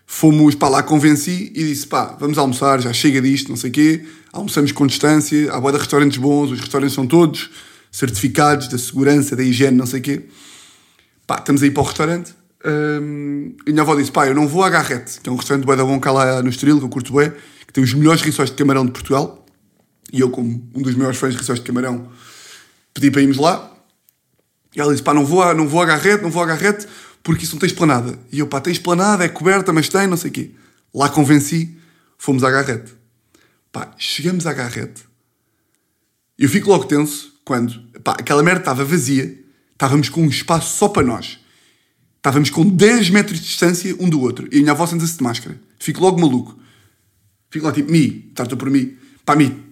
fomos 0.06 0.54
para 0.54 0.70
lá, 0.70 0.84
convenci 0.84 1.52
e 1.56 1.64
disse: 1.64 1.88
pá, 1.88 2.16
vamos 2.20 2.38
almoçar, 2.38 2.80
já 2.80 2.94
chega 2.94 3.20
disto, 3.20 3.50
não 3.50 3.56
sei 3.56 3.72
o 3.72 3.74
quê. 3.74 4.06
Almoçamos 4.32 4.72
com 4.72 4.86
distância, 4.86 5.52
há 5.52 5.60
boa 5.60 5.72
de 5.72 5.80
restaurantes 5.80 6.20
bons, 6.20 6.52
os 6.52 6.60
restaurantes 6.60 6.94
são 6.94 7.08
todos 7.08 7.50
certificados 7.92 8.68
da 8.68 8.78
segurança, 8.78 9.36
da 9.36 9.42
higiene, 9.42 9.76
não 9.76 9.88
sei 9.88 10.02
o 10.02 10.04
quê. 10.04 10.22
Pá, 11.26 11.38
estamos 11.40 11.64
aí 11.64 11.72
para 11.72 11.82
o 11.82 11.86
restaurante. 11.88 12.36
Um, 12.64 13.56
e 13.66 13.72
minha 13.72 13.82
avó 13.82 13.96
disse: 13.96 14.12
pá, 14.12 14.28
eu 14.28 14.36
não 14.36 14.48
vou 14.48 14.64
à 14.64 14.70
Garrete, 14.70 15.20
que 15.20 15.28
é 15.28 15.32
um 15.32 15.36
restaurante 15.36 15.66
bué 15.66 15.76
da 15.76 15.84
bom 15.84 16.00
cá 16.00 16.12
lá 16.12 16.44
no 16.44 16.50
Estoril, 16.50 16.78
que 16.78 16.86
eu 16.86 16.90
curto 16.90 17.08
que 17.08 17.34
tem 17.78 17.84
os 17.84 17.94
melhores 17.94 18.24
rissóis 18.24 18.50
de 18.50 18.56
camarão 18.56 18.88
de 18.88 18.92
Portugal. 18.92 19.46
E 20.12 20.20
eu, 20.20 20.32
como 20.32 20.68
um 20.74 20.82
dos 20.82 20.96
maiores 20.96 21.20
fãs 21.20 21.34
de 21.34 21.38
rissóis 21.38 21.60
de 21.60 21.66
camarão, 21.66 22.10
pedi 22.92 23.12
para 23.12 23.22
irmos 23.22 23.38
lá. 23.38 23.72
E 24.76 24.82
ela 24.82 24.92
disse: 24.92 25.04
pá, 25.04 25.14
não 25.14 25.24
vou, 25.24 25.44
a, 25.44 25.54
não 25.54 25.68
vou 25.68 25.80
à 25.80 25.86
Garrete, 25.86 26.24
não 26.24 26.32
vou 26.32 26.42
à 26.42 26.48
Garrete, 26.48 26.88
porque 27.22 27.44
isso 27.44 27.54
não 27.54 27.60
tem 27.60 27.68
esplanada. 27.68 28.18
E 28.32 28.40
eu, 28.40 28.48
pá, 28.48 28.60
tem 28.60 28.74
esplanada, 28.74 29.24
é 29.24 29.30
coberta, 29.30 29.72
mas 29.72 29.90
tem, 29.90 30.08
não 30.08 30.18
sei 30.18 30.32
o 30.32 30.34
quê. 30.34 30.52
Lá 30.92 31.08
convenci, 31.08 31.78
fomos 32.18 32.44
à 32.44 32.50
Garrete. 32.50 32.96
Pá, 33.72 33.94
chegamos 33.96 34.48
à 34.48 34.54
Garrete. 34.54 35.04
Eu 36.36 36.50
fico 36.50 36.72
logo 36.72 36.86
tenso 36.86 37.32
quando 37.46 37.80
pá, 38.04 38.14
aquela 38.14 38.42
merda 38.42 38.62
estava 38.62 38.84
vazia, 38.84 39.38
estávamos 39.74 40.10
com 40.10 40.24
um 40.24 40.30
espaço 40.30 40.76
só 40.80 40.90
para 40.90 41.06
nós. 41.06 41.38
Estávamos 42.16 42.50
com 42.50 42.68
10 42.68 43.12
metros 43.12 43.40
de 43.40 43.46
distância 43.46 43.96
um 44.00 44.10
do 44.10 44.20
outro. 44.20 44.48
E 44.52 44.58
a 44.58 44.62
minha 44.62 44.72
avó 44.72 44.88
senta-se 44.88 45.16
de 45.16 45.24
máscara. 45.24 45.62
Fico 45.78 46.02
logo 46.02 46.20
maluco. 46.20 46.58
Fico 47.50 47.66
lá 47.66 47.72
tipo, 47.72 47.92
Mi, 47.92 48.32
trata 48.34 48.56
por 48.56 48.70
mim. 48.70 48.98
Pá, 49.26 49.36
Mi, 49.36 49.64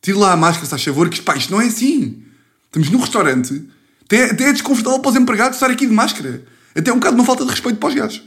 tira 0.00 0.18
lá 0.18 0.32
a 0.32 0.36
máscara, 0.36 0.64
se 0.66 0.70
faz 0.70 0.84
favor, 0.84 1.08
que 1.08 1.20
pá, 1.22 1.36
isto 1.36 1.50
não 1.50 1.60
é 1.60 1.66
assim. 1.66 2.22
Estamos 2.66 2.90
num 2.90 2.98
restaurante. 2.98 3.64
Até, 4.04 4.30
até 4.30 4.44
é 4.48 4.52
desconfortável 4.52 5.00
para 5.00 5.10
os 5.10 5.16
empregados 5.16 5.56
estar 5.56 5.70
aqui 5.70 5.86
de 5.86 5.92
máscara. 5.92 6.44
Até 6.74 6.90
é 6.90 6.92
um 6.92 6.98
bocado 6.98 7.16
uma 7.16 7.24
falta 7.24 7.44
de 7.44 7.50
respeito 7.50 7.78
para 7.78 7.88
os 7.88 7.94
gajos. 7.94 8.22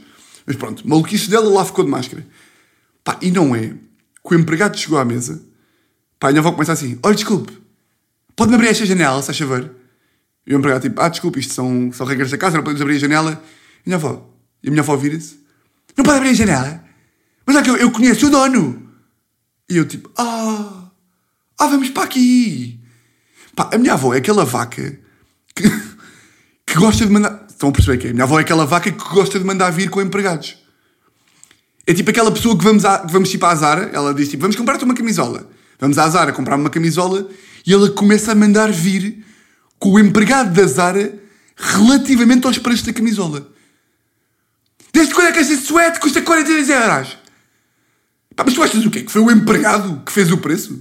Mas 0.46 0.56
pronto, 0.56 0.88
maluquice 0.88 1.28
dela 1.28 1.48
lá 1.48 1.64
ficou 1.64 1.84
de 1.84 1.90
máscara. 1.90 2.26
Pá, 3.04 3.18
e 3.22 3.30
não 3.30 3.54
é 3.54 3.68
que 3.68 4.34
o 4.34 4.34
empregado 4.34 4.76
chegou 4.78 4.98
à 4.98 5.04
mesa. 5.04 5.42
Pá, 6.18 6.28
a 6.28 6.30
minha 6.30 6.40
avó 6.40 6.52
começa 6.52 6.72
assim: 6.72 6.98
olha, 7.02 7.14
desculpe, 7.14 7.52
Pode-me 8.38 8.54
abrir 8.54 8.68
esta 8.68 8.86
janela, 8.86 9.20
se 9.20 9.26
faz 9.26 9.36
favor? 9.36 9.68
E 10.46 10.54
o 10.54 10.58
empregado, 10.58 10.82
tipo, 10.82 11.00
ah, 11.00 11.08
desculpe, 11.08 11.40
isto 11.40 11.52
são, 11.52 11.90
são 11.92 12.06
regras 12.06 12.30
da 12.30 12.38
casa, 12.38 12.56
não 12.56 12.62
podemos 12.62 12.80
abrir 12.80 12.94
a 12.94 12.98
janela. 13.00 13.32
E 13.32 13.34
a 13.34 13.82
minha 13.84 13.96
avó, 13.96 14.30
e 14.62 14.68
a 14.68 14.70
minha 14.70 14.80
avó 14.80 14.96
vira-se, 14.96 15.40
não 15.96 16.04
pode 16.04 16.18
abrir 16.18 16.30
a 16.30 16.34
janela? 16.34 16.84
Mas 17.44 17.56
é 17.56 17.62
que 17.62 17.70
eu, 17.70 17.76
eu 17.76 17.90
conheço 17.90 18.28
o 18.28 18.30
dono. 18.30 18.87
E 19.68 19.76
eu, 19.76 19.86
tipo, 19.86 20.10
ah, 20.16 20.90
ah, 21.58 21.66
vamos 21.66 21.90
para 21.90 22.04
aqui. 22.04 22.80
Pá, 23.54 23.70
a 23.72 23.78
minha 23.78 23.92
avó 23.92 24.14
é 24.14 24.18
aquela 24.18 24.44
vaca 24.44 24.98
que, 25.54 25.62
que 26.66 26.74
gosta 26.74 27.04
de 27.04 27.12
mandar. 27.12 27.46
Estão 27.48 27.68
a 27.68 27.72
perceber 27.72 27.98
que 27.98 28.06
é? 28.06 28.10
A 28.10 28.12
minha 28.12 28.24
avó 28.24 28.38
é 28.38 28.42
aquela 28.42 28.64
vaca 28.64 28.90
que 28.90 29.08
gosta 29.10 29.38
de 29.38 29.44
mandar 29.44 29.70
vir 29.70 29.90
com 29.90 30.00
empregados. 30.00 30.56
É 31.86 31.92
tipo 31.92 32.08
aquela 32.10 32.30
pessoa 32.30 32.56
que 32.56 32.64
vamos, 32.64 32.84
a, 32.84 32.98
vamos 33.06 33.30
tipo 33.30 33.44
à 33.46 33.54
Zara, 33.54 33.90
ela 33.92 34.14
diz 34.14 34.28
tipo, 34.28 34.42
vamos 34.42 34.56
comprar-te 34.56 34.84
uma 34.84 34.94
camisola. 34.94 35.50
Vamos 35.78 35.98
à 35.98 36.08
Zara 36.08 36.32
comprar 36.32 36.56
uma 36.56 36.70
camisola 36.70 37.28
e 37.66 37.72
ela 37.72 37.90
começa 37.90 38.32
a 38.32 38.34
mandar 38.34 38.70
vir 38.70 39.24
com 39.78 39.90
o 39.90 39.98
empregado 39.98 40.52
da 40.52 40.66
Zara 40.66 41.18
relativamente 41.56 42.46
aos 42.46 42.58
preços 42.58 42.84
da 42.84 42.92
camisola. 42.92 43.48
Desde 44.92 45.14
quando 45.14 45.28
é 45.28 45.32
que 45.32 45.38
esta 45.40 45.56
suéte 45.56 46.00
custa 46.00 46.22
42 46.22 46.68
euros? 46.68 47.17
Pá, 48.38 48.44
mas 48.44 48.54
tu 48.54 48.62
achas 48.62 48.86
o 48.86 48.88
quê? 48.88 49.02
Que 49.02 49.10
foi 49.10 49.20
o 49.20 49.32
empregado 49.32 50.00
que 50.06 50.12
fez 50.12 50.30
o 50.30 50.38
preço? 50.38 50.74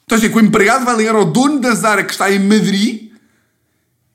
Estás 0.00 0.20
a 0.20 0.26
dizer 0.26 0.30
que 0.30 0.36
o 0.36 0.44
empregado 0.44 0.84
vai 0.84 0.96
ligar 0.96 1.14
ao 1.14 1.24
dono 1.24 1.60
da 1.60 1.72
Zara 1.76 2.02
que 2.02 2.10
está 2.10 2.28
em 2.28 2.40
Madrid 2.40 3.12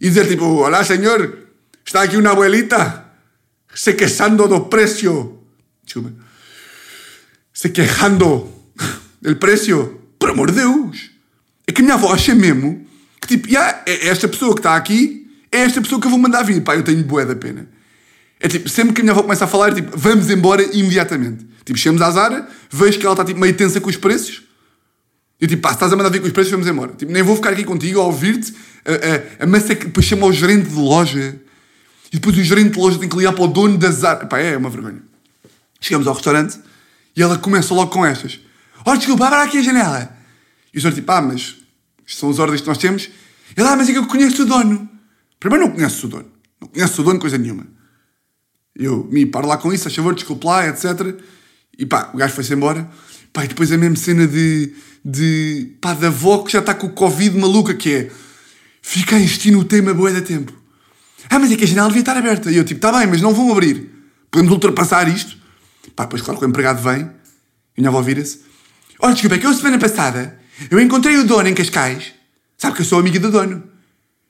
e 0.01 0.09
dizer 0.09 0.27
tipo, 0.27 0.43
olá 0.43 0.83
senhor, 0.83 1.47
está 1.85 2.03
aqui 2.03 2.17
uma 2.17 2.31
abuelita 2.31 3.05
se 3.73 3.93
queixando 3.93 4.49
do 4.49 4.65
preço. 4.65 5.37
Desculpa. 5.85 6.11
Se 7.53 7.69
quejando 7.69 8.51
del 9.21 9.37
preço. 9.37 10.01
Por 10.19 10.31
amor 10.31 10.51
de 10.51 10.57
Deus. 10.57 11.11
É 11.65 11.71
que 11.71 11.79
a 11.79 11.85
minha 11.85 11.93
avó 11.93 12.11
acha 12.11 12.35
mesmo 12.35 12.85
que, 13.21 13.29
tipo, 13.29 13.47
yeah, 13.47 13.81
é 13.85 14.09
esta 14.09 14.27
pessoa 14.27 14.53
que 14.53 14.59
está 14.59 14.75
aqui 14.75 15.25
é 15.49 15.59
esta 15.59 15.81
pessoa 15.81 16.01
que 16.01 16.07
eu 16.07 16.11
vou 16.11 16.19
mandar 16.19 16.43
vir. 16.43 16.61
Pá, 16.61 16.75
eu 16.75 16.83
tenho 16.83 17.01
bué 17.05 17.25
da 17.25 17.35
pena. 17.35 17.76
É 18.39 18.47
tipo, 18.47 18.69
sempre 18.69 18.93
que 18.93 19.01
a 19.01 19.03
minha 19.03 19.13
avó 19.13 19.23
começa 19.23 19.45
a 19.45 19.47
falar, 19.47 19.69
é 19.69 19.75
tipo, 19.75 19.97
vamos 19.97 20.29
embora 20.29 20.63
imediatamente. 20.75 21.45
Tipo, 21.65 21.77
chegamos 21.77 22.01
à 22.01 22.11
Zara, 22.11 22.47
vejo 22.69 22.99
que 22.99 23.05
ela 23.05 23.13
está 23.13 23.25
tipo, 23.25 23.39
meio 23.39 23.55
tensa 23.55 23.81
com 23.81 23.89
os 23.89 23.97
preços. 23.97 24.43
E 25.39 25.47
tipo, 25.47 25.61
pá, 25.61 25.69
se 25.69 25.75
estás 25.75 25.91
a 25.91 25.95
mandar 25.95 26.09
vir 26.09 26.21
com 26.21 26.27
os 26.27 26.33
preços, 26.33 26.51
vamos 26.51 26.67
embora. 26.67 26.93
Tipo, 26.93 27.11
nem 27.11 27.23
vou 27.23 27.35
ficar 27.35 27.51
aqui 27.51 27.63
contigo 27.63 27.99
a 27.99 28.03
ouvir-te, 28.03 28.53
a, 28.85 29.41
a, 29.41 29.43
a 29.43 29.47
massa 29.47 29.75
que 29.75 29.85
depois 29.85 30.05
chama 30.05 30.25
o 30.25 30.33
gerente 30.33 30.69
de 30.69 30.75
loja. 30.75 31.39
E 32.11 32.17
depois 32.17 32.37
o 32.37 32.43
gerente 32.43 32.71
de 32.71 32.79
loja 32.79 32.97
tem 32.97 33.09
que 33.09 33.17
ligar 33.17 33.33
para 33.33 33.43
o 33.43 33.47
dono 33.47 33.77
da 33.77 33.91
Zara. 33.91 34.25
Pá, 34.25 34.39
é 34.39 34.55
uma 34.55 34.69
vergonha. 34.69 35.01
Chegamos 35.81 36.07
ao 36.07 36.13
restaurante 36.13 36.59
e 37.15 37.21
ela 37.21 37.37
começa 37.37 37.73
logo 37.73 37.91
com 37.91 38.05
estas. 38.05 38.39
Olha, 38.85 38.97
desculpa, 38.97 39.25
abra 39.25 39.43
aqui 39.43 39.57
a 39.57 39.61
janela. 39.61 40.15
E 40.73 40.77
o 40.77 40.81
senhor 40.81 40.93
tipo, 40.93 41.11
ah, 41.11 41.21
mas 41.21 41.55
são 42.05 42.29
as 42.29 42.39
ordens 42.39 42.61
que 42.61 42.67
nós 42.67 42.77
temos. 42.77 43.09
Ele, 43.55 43.67
ah, 43.67 43.75
mas 43.75 43.89
é 43.89 43.91
que 43.91 43.97
eu 43.97 44.07
conheço 44.07 44.43
o 44.43 44.45
dono. 44.45 44.89
Primeiro 45.39 45.65
não 45.65 45.73
conheço 45.73 46.07
o 46.07 46.09
dono. 46.09 46.31
Não 46.61 46.67
conheço 46.67 47.01
o 47.01 47.03
dono, 47.03 47.19
coisa 47.19 47.37
nenhuma. 47.37 47.65
Eu 48.77 49.07
me 49.11 49.25
paro 49.25 49.47
lá 49.47 49.57
com 49.57 49.73
isso, 49.73 49.87
a 49.87 49.91
favor, 49.91 50.13
desculpe 50.13 50.45
lá, 50.45 50.67
etc. 50.67 51.15
E 51.77 51.85
pá, 51.85 52.11
o 52.13 52.17
gajo 52.17 52.33
foi-se 52.33 52.53
embora. 52.53 52.87
Pá, 53.33 53.43
e 53.43 53.47
depois 53.47 53.71
a 53.71 53.77
mesma 53.77 53.95
cena 53.95 54.27
de, 54.27 54.73
de 55.03 55.75
pá, 55.81 55.93
da 55.93 56.07
avó 56.07 56.39
que 56.43 56.51
já 56.51 56.59
está 56.59 56.73
com 56.73 56.87
o 56.87 56.91
Covid 56.91 57.37
maluca, 57.37 57.73
que 57.73 57.93
é 57.93 58.11
fica 58.81 59.15
a 59.15 59.19
insistir 59.19 59.51
no 59.51 59.63
tema 59.63 59.93
boa 59.93 60.11
da 60.11 60.21
tempo. 60.21 60.53
Ah, 61.29 61.39
mas 61.39 61.51
é 61.51 61.55
que 61.55 61.63
a 61.63 61.67
janela 61.67 61.87
devia 61.87 62.01
estar 62.01 62.15
aberta. 62.15 62.51
E 62.51 62.57
eu 62.57 62.63
tipo, 62.63 62.79
tá 62.79 62.91
bem, 62.91 63.07
mas 63.07 63.21
não 63.21 63.33
vão 63.33 63.51
abrir. 63.51 63.89
Podemos 64.31 64.53
ultrapassar 64.53 65.07
isto. 65.09 65.37
Pá, 65.95 66.03
depois 66.03 66.21
claro 66.21 66.39
que 66.39 66.45
o 66.45 66.49
empregado 66.49 66.81
vem 66.81 67.09
e 67.75 67.81
minha 67.81 67.89
avó 67.89 68.01
vira-se. 68.01 68.41
Olha, 68.99 69.13
desculpa, 69.13 69.35
é 69.35 69.39
que 69.39 69.45
eu 69.45 69.53
semana 69.53 69.77
passada 69.79 70.37
eu 70.71 70.79
encontrei 70.79 71.17
o 71.17 71.23
dono 71.23 71.47
em 71.47 71.53
Cascais. 71.53 72.13
Sabe 72.57 72.75
que 72.75 72.81
eu 72.81 72.85
sou 72.85 72.99
amiga 72.99 73.19
do 73.19 73.31
dono. 73.31 73.63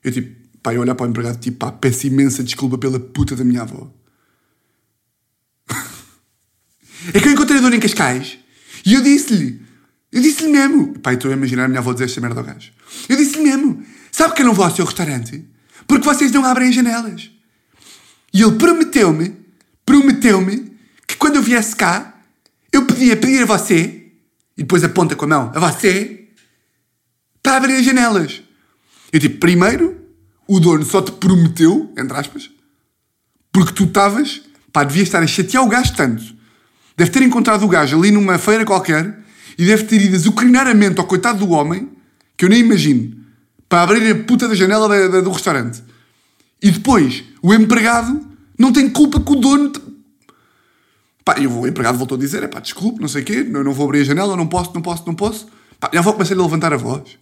Eu 0.03 0.11
tipo, 0.11 0.35
pá, 0.61 0.73
eu 0.73 0.81
olhar 0.81 0.95
para 0.95 1.05
o 1.05 1.09
empregado 1.09 1.39
tipo, 1.39 1.57
pá, 1.57 1.71
peço 1.71 2.07
imensa 2.07 2.43
desculpa 2.43 2.77
pela 2.77 2.99
puta 2.99 3.35
da 3.35 3.43
minha 3.43 3.61
avó. 3.61 3.89
É 7.13 7.19
que 7.19 7.27
eu 7.27 7.31
encontrei 7.31 7.59
a 7.59 7.61
dona 7.61 7.75
em 7.75 7.79
Cascais 7.79 8.37
e 8.85 8.93
eu 8.93 9.01
disse-lhe, 9.01 9.61
eu 10.11 10.21
disse-lhe 10.21 10.49
mesmo, 10.49 10.97
pai, 10.99 11.15
estou 11.15 11.29
a 11.29 11.33
imaginar 11.33 11.65
a 11.65 11.67
minha 11.67 11.79
avó 11.79 11.93
dizer 11.93 12.05
esta 12.05 12.21
merda 12.21 12.39
ao 12.39 12.45
gajo. 12.45 12.71
Eu 13.07 13.17
disse-lhe 13.17 13.43
mesmo, 13.43 13.83
sabe 14.11 14.33
que 14.33 14.41
eu 14.41 14.45
não 14.45 14.53
vou 14.53 14.65
ao 14.65 14.73
seu 14.73 14.85
restaurante? 14.85 15.45
Porque 15.85 16.05
vocês 16.05 16.31
não 16.31 16.45
abrem 16.45 16.71
janelas. 16.71 17.29
E 18.33 18.41
ele 18.41 18.53
prometeu-me, 18.53 19.35
prometeu-me, 19.85 20.71
que 21.07 21.15
quando 21.15 21.35
eu 21.35 21.41
viesse 21.41 21.75
cá, 21.75 22.17
eu 22.71 22.85
podia 22.85 23.15
pedir 23.15 23.43
a 23.43 23.45
você, 23.45 24.11
e 24.57 24.63
depois 24.63 24.83
aponta 24.83 25.15
com 25.15 25.25
a 25.25 25.27
mão, 25.27 25.51
a 25.53 25.59
você, 25.59 26.29
para 27.43 27.57
abrir 27.57 27.73
as 27.73 27.85
janelas. 27.85 28.41
Eu 29.11 29.19
tipo, 29.19 29.39
primeiro, 29.39 29.97
o 30.47 30.59
dono 30.59 30.85
só 30.85 31.01
te 31.01 31.11
prometeu, 31.11 31.93
entre 31.97 32.17
aspas, 32.17 32.49
porque 33.51 33.73
tu 33.73 33.85
estavas, 33.85 34.41
pá, 34.71 34.83
devias 34.83 35.07
estar 35.07 35.23
a 35.23 35.27
chatear 35.27 35.63
o 35.63 35.69
gajo 35.69 35.95
tanto 35.95 36.36
Deve 36.97 37.11
ter 37.11 37.21
encontrado 37.21 37.63
o 37.63 37.67
gajo 37.67 37.95
ali 37.95 38.09
numa 38.09 38.39
feira 38.39 38.65
qualquer 38.65 39.19
e 39.55 39.65
deve 39.65 39.83
ter 39.83 40.01
ido 40.01 40.15
azucrinar 40.15 40.67
a 40.67 40.73
mente 40.73 40.99
ao 40.99 41.05
coitado 41.05 41.45
do 41.45 41.51
homem, 41.51 41.89
que 42.35 42.43
eu 42.43 42.49
nem 42.49 42.59
imagino, 42.59 43.15
para 43.69 43.83
abrir 43.83 44.11
a 44.11 44.15
puta 44.23 44.47
da 44.47 44.55
janela 44.55 44.89
da, 44.89 45.07
da, 45.07 45.21
do 45.21 45.29
restaurante. 45.29 45.83
E 46.61 46.71
depois, 46.71 47.23
o 47.41 47.53
empregado 47.53 48.19
não 48.57 48.73
tem 48.73 48.89
culpa 48.89 49.19
que 49.19 49.31
o 49.31 49.35
dono. 49.35 49.71
Pá, 51.23 51.37
e 51.37 51.45
o 51.45 51.67
empregado 51.67 51.99
voltou 51.99 52.17
a 52.17 52.19
dizer: 52.19 52.41
é 52.41 52.47
pá, 52.47 52.59
desculpe, 52.59 52.99
não 52.99 53.07
sei 53.07 53.21
o 53.21 53.25
quê, 53.25 53.43
não, 53.43 53.63
não 53.63 53.73
vou 53.73 53.85
abrir 53.85 54.01
a 54.01 54.05
janela, 54.05 54.35
não 54.35 54.47
posso, 54.47 54.71
não 54.73 54.81
posso, 54.81 55.03
não 55.05 55.13
posso. 55.13 55.47
Pá, 55.79 55.89
minha 55.91 55.99
avó 55.99 56.13
começa 56.13 56.33
a 56.33 56.37
levantar 56.37 56.73
a 56.73 56.77
voz. 56.77 57.19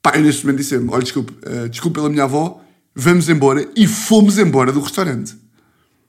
Pá, 0.00 0.12
eu 0.14 0.22
nesse 0.22 0.44
momento 0.44 0.58
disse: 0.58 0.76
olha, 0.76 1.02
desculpe, 1.02 1.32
uh, 1.32 1.68
desculpe 1.68 1.96
pela 1.96 2.08
minha 2.08 2.22
avó, 2.22 2.60
vamos 2.94 3.28
embora. 3.28 3.68
E 3.74 3.88
fomos 3.88 4.38
embora 4.38 4.70
do 4.70 4.80
restaurante. 4.80 5.34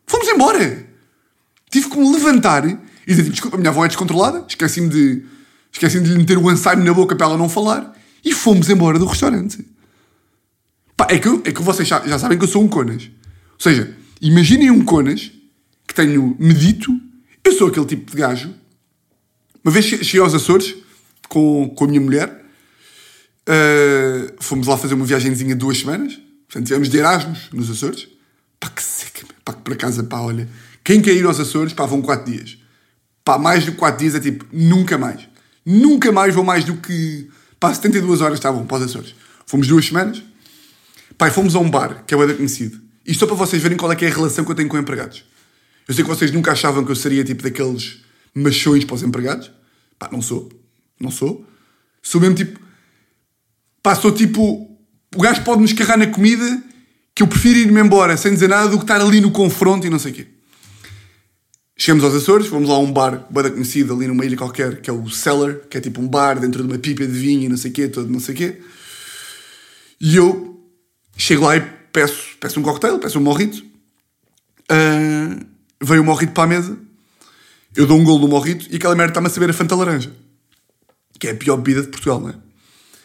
Fomos 0.06 0.28
embora! 0.28 0.87
Tive 1.78 1.90
que 1.92 2.00
me 2.00 2.12
levantar 2.12 2.68
e 2.68 2.76
dizer, 3.06 3.30
desculpa, 3.30 3.56
a 3.56 3.60
minha 3.60 3.70
avó 3.70 3.86
é 3.86 3.88
descontrolada, 3.88 4.44
esqueci-me 4.50 4.90
de, 4.90 5.24
esqueci 5.72 6.00
de 6.00 6.10
lhe 6.10 6.18
meter 6.18 6.36
o 6.36 6.52
ensaio 6.52 6.84
na 6.84 6.92
boca 6.92 7.16
para 7.16 7.28
ela 7.28 7.38
não 7.38 7.48
falar 7.48 7.96
e 8.26 8.34
fomos 8.34 8.68
embora 8.68 8.98
do 8.98 9.06
restaurante. 9.06 9.64
Pá, 10.96 11.06
é 11.12 11.20
que, 11.20 11.30
é 11.46 11.52
que 11.52 11.62
vocês 11.62 11.88
já, 11.88 12.00
já 12.08 12.18
sabem 12.18 12.36
que 12.36 12.44
eu 12.44 12.48
sou 12.48 12.64
um 12.64 12.68
conas. 12.68 13.04
Ou 13.04 13.60
seja, 13.60 13.96
imaginem 14.20 14.72
um 14.72 14.84
conas 14.84 15.32
que 15.88 15.94
tenho 15.94 16.36
medito, 16.40 17.00
eu 17.44 17.52
sou 17.52 17.68
aquele 17.68 17.86
tipo 17.86 18.10
de 18.10 18.18
gajo. 18.18 18.52
Uma 19.64 19.72
vez 19.72 19.86
cheguei 19.86 20.20
aos 20.20 20.34
Açores 20.34 20.78
com, 21.30 21.70
com 21.76 21.86
a 21.86 21.88
minha 21.88 22.02
mulher, 22.02 22.44
uh, 23.48 24.34
fomos 24.40 24.66
lá 24.66 24.76
fazer 24.80 24.96
uma 24.96 25.06
viagemzinha 25.06 25.54
de 25.54 25.60
duas 25.60 25.78
semanas, 25.78 26.20
portanto 26.48 26.66
tivemos 26.66 26.90
de 26.90 26.98
Erasmus 26.98 27.50
nos 27.54 27.70
Açores. 27.70 28.08
Pá, 28.60 28.68
que 28.68 28.82
seca, 28.82 29.28
pá, 29.46 29.54
que 29.54 29.62
para 29.62 29.76
casa, 29.76 30.02
pá, 30.04 30.22
olha 30.22 30.50
quem 30.88 31.02
quer 31.02 31.12
ir 31.12 31.26
aos 31.26 31.38
Açores, 31.38 31.74
pá, 31.74 31.86
vão 31.86 32.02
4 32.02 32.32
dias. 32.32 32.58
Pá, 33.22 33.38
mais 33.38 33.66
do 33.66 33.74
que 33.74 33.78
4 33.78 34.00
dias 34.00 34.16
é 34.16 34.22
tipo, 34.22 34.46
nunca 34.54 34.98
mais. 34.98 35.28
Nunca 35.66 36.14
mais 36.14 36.34
vou 36.34 36.46
mais 36.46 36.64
do 36.64 36.78
que. 36.78 37.30
Pá, 37.60 37.74
72 37.74 38.22
horas 38.22 38.40
está 38.40 38.50
bom 38.50 38.66
para 38.66 38.78
os 38.78 38.84
Açores. 38.84 39.14
Fomos 39.46 39.68
duas 39.68 39.86
semanas. 39.86 40.24
Pá, 41.18 41.30
fomos 41.30 41.58
a 41.58 41.60
um 41.60 41.70
bar, 41.70 42.06
que 42.08 42.14
é 42.14 42.18
o 42.18 42.26
bem 42.26 42.38
conhecido. 42.38 42.80
Isto 43.06 43.20
só 43.20 43.28
para 43.28 43.36
vocês 43.36 43.62
verem 43.62 43.78
qual 43.78 43.92
é 43.92 43.98
que 43.98 44.06
é 44.06 44.08
a 44.08 44.14
relação 44.14 44.46
que 44.46 44.52
eu 44.52 44.56
tenho 44.56 44.70
com 44.70 44.78
empregados. 44.78 45.26
Eu 45.86 45.94
sei 45.94 46.06
que 46.06 46.10
vocês 46.10 46.32
nunca 46.32 46.54
achavam 46.54 46.86
que 46.86 46.92
eu 46.92 46.96
seria 46.96 47.22
tipo 47.22 47.44
daqueles 47.44 47.98
machões 48.34 48.86
para 48.86 48.96
os 48.96 49.04
empregados. 49.04 49.52
Pá, 50.00 50.08
não 50.10 50.22
sou. 50.22 50.50
Não 50.98 51.12
sou. 51.12 51.46
Sou 52.02 52.22
mesmo 52.22 52.36
tipo. 52.38 52.62
Pá, 53.84 53.94
sou 53.94 54.14
tipo. 54.14 54.42
O 55.14 55.22
gajo 55.22 55.44
pode 55.44 55.60
me 55.60 55.66
escarrar 55.66 55.98
na 55.98 56.08
comida 56.08 56.64
que 57.14 57.24
eu 57.24 57.28
prefiro 57.28 57.60
ir-me 57.60 57.82
embora 57.82 58.16
sem 58.16 58.32
dizer 58.32 58.48
nada 58.48 58.70
do 58.70 58.78
que 58.78 58.86
estar 58.86 59.02
ali 59.02 59.20
no 59.20 59.32
confronto 59.32 59.86
e 59.86 59.90
não 59.90 60.00
sei 60.00 60.14
o 60.14 60.16
quê. 60.16 60.37
Chegamos 61.80 62.04
aos 62.04 62.16
Açores, 62.16 62.48
fomos 62.48 62.68
lá 62.68 62.76
a 62.76 62.80
um 62.80 62.92
bar 62.92 63.28
bem 63.30 63.52
conhecido 63.52 63.94
ali 63.94 64.08
numa 64.08 64.26
ilha 64.26 64.36
qualquer, 64.36 64.82
que 64.82 64.90
é 64.90 64.94
o 64.94 65.08
Cellar, 65.10 65.58
que 65.70 65.78
é 65.78 65.82
tipo 65.82 66.02
um 66.02 66.08
bar 66.08 66.40
dentro 66.40 66.64
de 66.64 66.68
uma 66.68 66.80
pipa 66.80 67.06
de 67.06 67.14
vinho 67.14 67.44
e 67.44 67.50
não 67.50 67.56
sei 67.56 67.70
o 67.70 67.74
quê, 67.74 67.88
todo 67.88 68.10
não 68.10 68.20
sei 68.20 68.34
o 68.34 68.38
quê. 68.38 68.62
E 70.02 70.16
eu 70.16 70.60
chego 71.16 71.46
lá 71.46 71.56
e 71.56 71.62
peço, 71.94 72.36
peço 72.40 72.60
um 72.60 72.64
cocktail, 72.64 72.98
peço 72.98 73.20
um 73.20 73.22
morrito. 73.22 73.64
Uh, 74.72 75.46
veio 75.80 76.02
o 76.02 76.04
morrito 76.04 76.34
para 76.34 76.46
a 76.46 76.48
mesa, 76.48 76.78
eu 77.76 77.86
dou 77.86 78.00
um 78.00 78.04
golo 78.04 78.22
no 78.22 78.28
morrito 78.28 78.66
e 78.72 78.78
aquela 78.78 78.96
merda 78.96 79.12
está-me 79.12 79.28
a 79.28 79.30
saber 79.30 79.52
a 79.52 79.54
Fanta 79.54 79.76
Laranja. 79.76 80.12
Que 81.20 81.28
é 81.28 81.32
a 81.32 81.36
pior 81.36 81.58
bebida 81.58 81.84
de 81.84 81.90
Portugal, 81.90 82.20
não 82.20 82.30
é? 82.30 82.36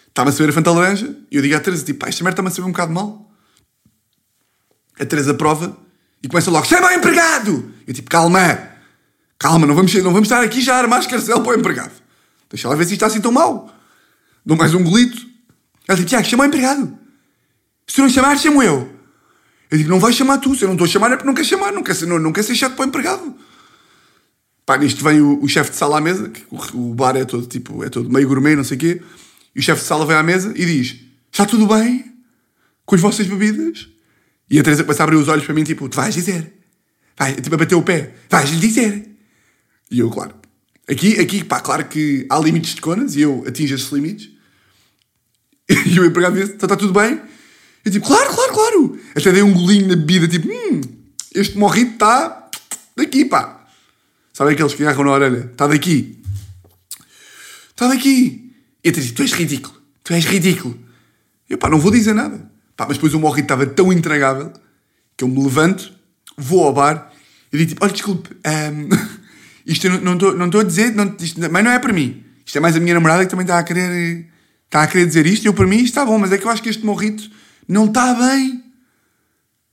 Está-me 0.08 0.30
a 0.30 0.32
saber 0.32 0.48
a 0.48 0.52
Fanta 0.52 0.70
Laranja 0.70 1.14
e 1.30 1.36
eu 1.36 1.42
digo 1.42 1.54
à 1.54 1.60
Teresa, 1.60 1.84
tipo, 1.84 2.06
esta 2.06 2.24
merda 2.24 2.36
está-me 2.36 2.48
a 2.48 2.50
saber 2.50 2.68
um 2.68 2.72
bocado 2.72 2.90
mal. 2.90 3.30
A 4.98 5.04
Teresa 5.04 5.34
prova 5.34 5.76
e 6.22 6.28
começa 6.28 6.50
logo, 6.50 6.66
chama 6.66 6.88
o 6.88 6.92
empregado! 6.92 7.72
Eu 7.86 7.92
tipo, 7.92 8.08
calma, 8.08 8.68
calma, 9.38 9.66
não 9.66 9.74
vamos, 9.74 9.92
não 9.94 10.12
vamos 10.12 10.28
estar 10.28 10.42
aqui 10.42 10.60
já 10.60 10.76
a 10.76 10.78
armar 10.78 11.00
escarcel 11.00 11.42
para 11.42 11.52
o 11.52 11.58
empregado. 11.58 11.92
Deixa 12.48 12.68
lá 12.68 12.74
ver 12.74 12.84
se 12.84 12.92
isto 12.92 13.04
está 13.04 13.06
assim 13.06 13.20
tão 13.20 13.32
mal. 13.32 13.74
Dou 14.44 14.56
mais 14.56 14.74
um 14.74 14.84
golito. 14.84 15.26
Ela 15.88 15.96
diz, 15.96 16.08
Tiago, 16.08 16.26
chama 16.26 16.44
o 16.44 16.46
empregado. 16.46 16.98
Se 17.86 17.96
tu 17.96 18.02
não 18.02 18.08
chamar, 18.08 18.38
chamo 18.38 18.62
eu. 18.62 18.90
Eu 19.70 19.78
digo, 19.78 19.90
não 19.90 19.98
vais 19.98 20.14
chamar 20.14 20.38
tu. 20.38 20.54
Se 20.54 20.62
eu 20.62 20.68
não 20.68 20.74
estou 20.74 20.84
a 20.84 20.88
chamar 20.88 21.12
é 21.12 21.16
porque 21.16 21.26
não 21.26 21.34
quer 21.34 21.44
chamar. 21.44 21.72
Não 21.72 21.82
quer 21.82 21.94
ser, 21.94 22.06
não, 22.06 22.18
não 22.18 22.32
quer 22.32 22.42
ser 22.42 22.54
chato 22.54 22.76
para 22.76 22.84
o 22.84 22.88
empregado. 22.88 23.34
Pá, 24.64 24.76
nisto 24.78 25.02
vem 25.02 25.20
o, 25.20 25.42
o 25.42 25.48
chefe 25.48 25.70
de 25.70 25.76
sala 25.76 25.98
à 25.98 26.00
mesa, 26.00 26.28
que 26.28 26.44
o, 26.50 26.90
o, 26.90 26.94
bar 26.94 27.16
é 27.16 27.24
todo, 27.24 27.46
tipo, 27.46 27.82
é 27.82 27.88
todo 27.88 28.08
meio 28.08 28.28
gourmet, 28.28 28.54
não 28.54 28.64
sei 28.64 28.76
o 28.76 28.80
quê. 28.80 29.02
E 29.54 29.58
o 29.58 29.62
chefe 29.62 29.80
de 29.80 29.86
sala 29.86 30.06
vem 30.06 30.16
à 30.16 30.22
mesa 30.22 30.52
e 30.54 30.64
diz, 30.64 31.00
está 31.32 31.44
tudo 31.44 31.66
bem 31.66 32.12
com 32.86 32.94
as 32.94 33.00
vossas 33.00 33.26
bebidas? 33.26 33.88
E 34.52 34.60
a 34.60 34.62
Teresa 34.62 34.84
começa 34.84 35.02
a 35.02 35.04
abrir 35.04 35.16
os 35.16 35.28
olhos 35.28 35.46
para 35.46 35.54
mim, 35.54 35.64
tipo, 35.64 35.88
tu 35.88 35.96
vais 35.96 36.14
dizer. 36.14 36.52
Vai, 37.16 37.34
tipo, 37.34 37.54
a 37.54 37.58
bater 37.58 37.74
o 37.74 37.82
pé. 37.82 38.12
Vais-lhe 38.28 38.58
dizer. 38.58 39.08
E 39.90 39.98
eu, 39.98 40.10
claro. 40.10 40.34
Aqui, 40.86 41.18
aqui, 41.18 41.42
pá, 41.42 41.58
claro 41.58 41.86
que 41.86 42.26
há 42.28 42.38
limites 42.38 42.74
de 42.74 42.82
conas 42.82 43.16
e 43.16 43.22
eu 43.22 43.42
atingo 43.46 43.72
esses 43.72 43.90
limites. 43.90 44.28
E 45.86 45.98
o 45.98 46.04
empregado 46.04 46.38
disse, 46.38 46.52
está 46.52 46.68
tá 46.68 46.76
tudo 46.76 46.92
bem? 46.92 47.18
Eu 47.82 47.90
tipo, 47.90 48.06
claro, 48.06 48.34
claro, 48.34 48.52
claro. 48.52 49.00
Até 49.16 49.32
dei 49.32 49.42
um 49.42 49.54
golinho 49.54 49.88
na 49.88 49.96
bebida, 49.96 50.28
tipo, 50.28 50.46
hum, 50.46 50.82
este 51.34 51.56
morrito 51.56 51.92
está 51.92 52.50
daqui, 52.94 53.24
pá. 53.24 53.66
Sabem 54.34 54.52
aqueles 54.52 54.74
que 54.74 54.82
agarram 54.82 55.04
na 55.04 55.12
orelha? 55.12 55.50
Está 55.50 55.66
daqui. 55.66 56.22
Está 57.70 57.88
daqui. 57.88 58.54
E 58.84 58.88
eu 58.88 58.92
disse, 58.92 59.12
tu 59.12 59.22
és 59.22 59.32
ridículo. 59.32 59.74
Tu 60.04 60.12
és 60.12 60.26
ridículo. 60.26 60.78
Eu, 61.48 61.56
pá, 61.56 61.70
não 61.70 61.78
vou 61.80 61.90
dizer 61.90 62.12
nada. 62.12 62.51
Pá, 62.76 62.86
mas 62.86 62.96
depois 62.96 63.14
o 63.14 63.20
morrito 63.20 63.44
estava 63.44 63.66
tão 63.66 63.92
intragável 63.92 64.52
que 65.16 65.24
eu 65.24 65.28
me 65.28 65.42
levanto, 65.42 65.92
vou 66.36 66.64
ao 66.64 66.72
bar 66.72 67.12
e 67.52 67.58
digo 67.58 67.70
tipo, 67.70 67.84
olha, 67.84 67.92
desculpe, 67.92 68.30
um, 68.34 68.50
ehm, 68.50 68.88
isto 69.66 69.86
eu 69.86 70.00
não 70.00 70.14
estou 70.14 70.34
não 70.34 70.46
a 70.46 70.64
dizer, 70.64 70.94
não, 70.94 71.14
isto, 71.20 71.40
mas 71.50 71.64
não 71.64 71.70
é 71.70 71.78
para 71.78 71.92
mim. 71.92 72.24
Isto 72.44 72.58
é 72.58 72.60
mais 72.60 72.76
a 72.76 72.80
minha 72.80 72.94
namorada 72.94 73.24
que 73.24 73.30
também 73.30 73.44
está 73.44 73.58
a 73.58 73.62
querer, 73.62 74.26
está 74.64 74.82
a 74.82 74.86
querer 74.86 75.06
dizer 75.06 75.26
isto 75.26 75.44
e 75.44 75.48
eu 75.48 75.54
para 75.54 75.66
mim 75.66 75.76
isto 75.76 75.86
está 75.86 76.04
bom, 76.04 76.18
mas 76.18 76.32
é 76.32 76.38
que 76.38 76.46
eu 76.46 76.50
acho 76.50 76.62
que 76.62 76.68
este 76.68 76.84
morrito 76.84 77.30
não 77.68 77.86
está 77.86 78.14
bem 78.14 78.64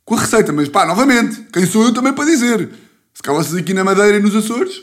com 0.06 0.16
a 0.16 0.20
receita. 0.20 0.52
Mas 0.52 0.68
pá, 0.68 0.86
novamente, 0.86 1.46
quem 1.54 1.66
sou 1.66 1.84
eu 1.84 1.94
também 1.94 2.14
para 2.14 2.26
dizer? 2.26 2.70
Se 3.14 3.24
cá 3.24 3.34
vocês 3.34 3.56
aqui 3.56 3.74
na 3.74 3.84
Madeira 3.84 4.18
e 4.18 4.22
nos 4.22 4.36
Açores 4.36 4.82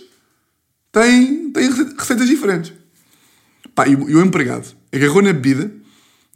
têm, 0.91 1.51
têm 1.51 1.71
receitas 1.97 2.29
diferentes. 2.29 2.73
Pá, 3.75 3.87
e 3.87 3.95
o 3.95 4.21
empregado 4.23 4.75
agarrou 4.93 5.23
na 5.23 5.33
bebida 5.33 5.71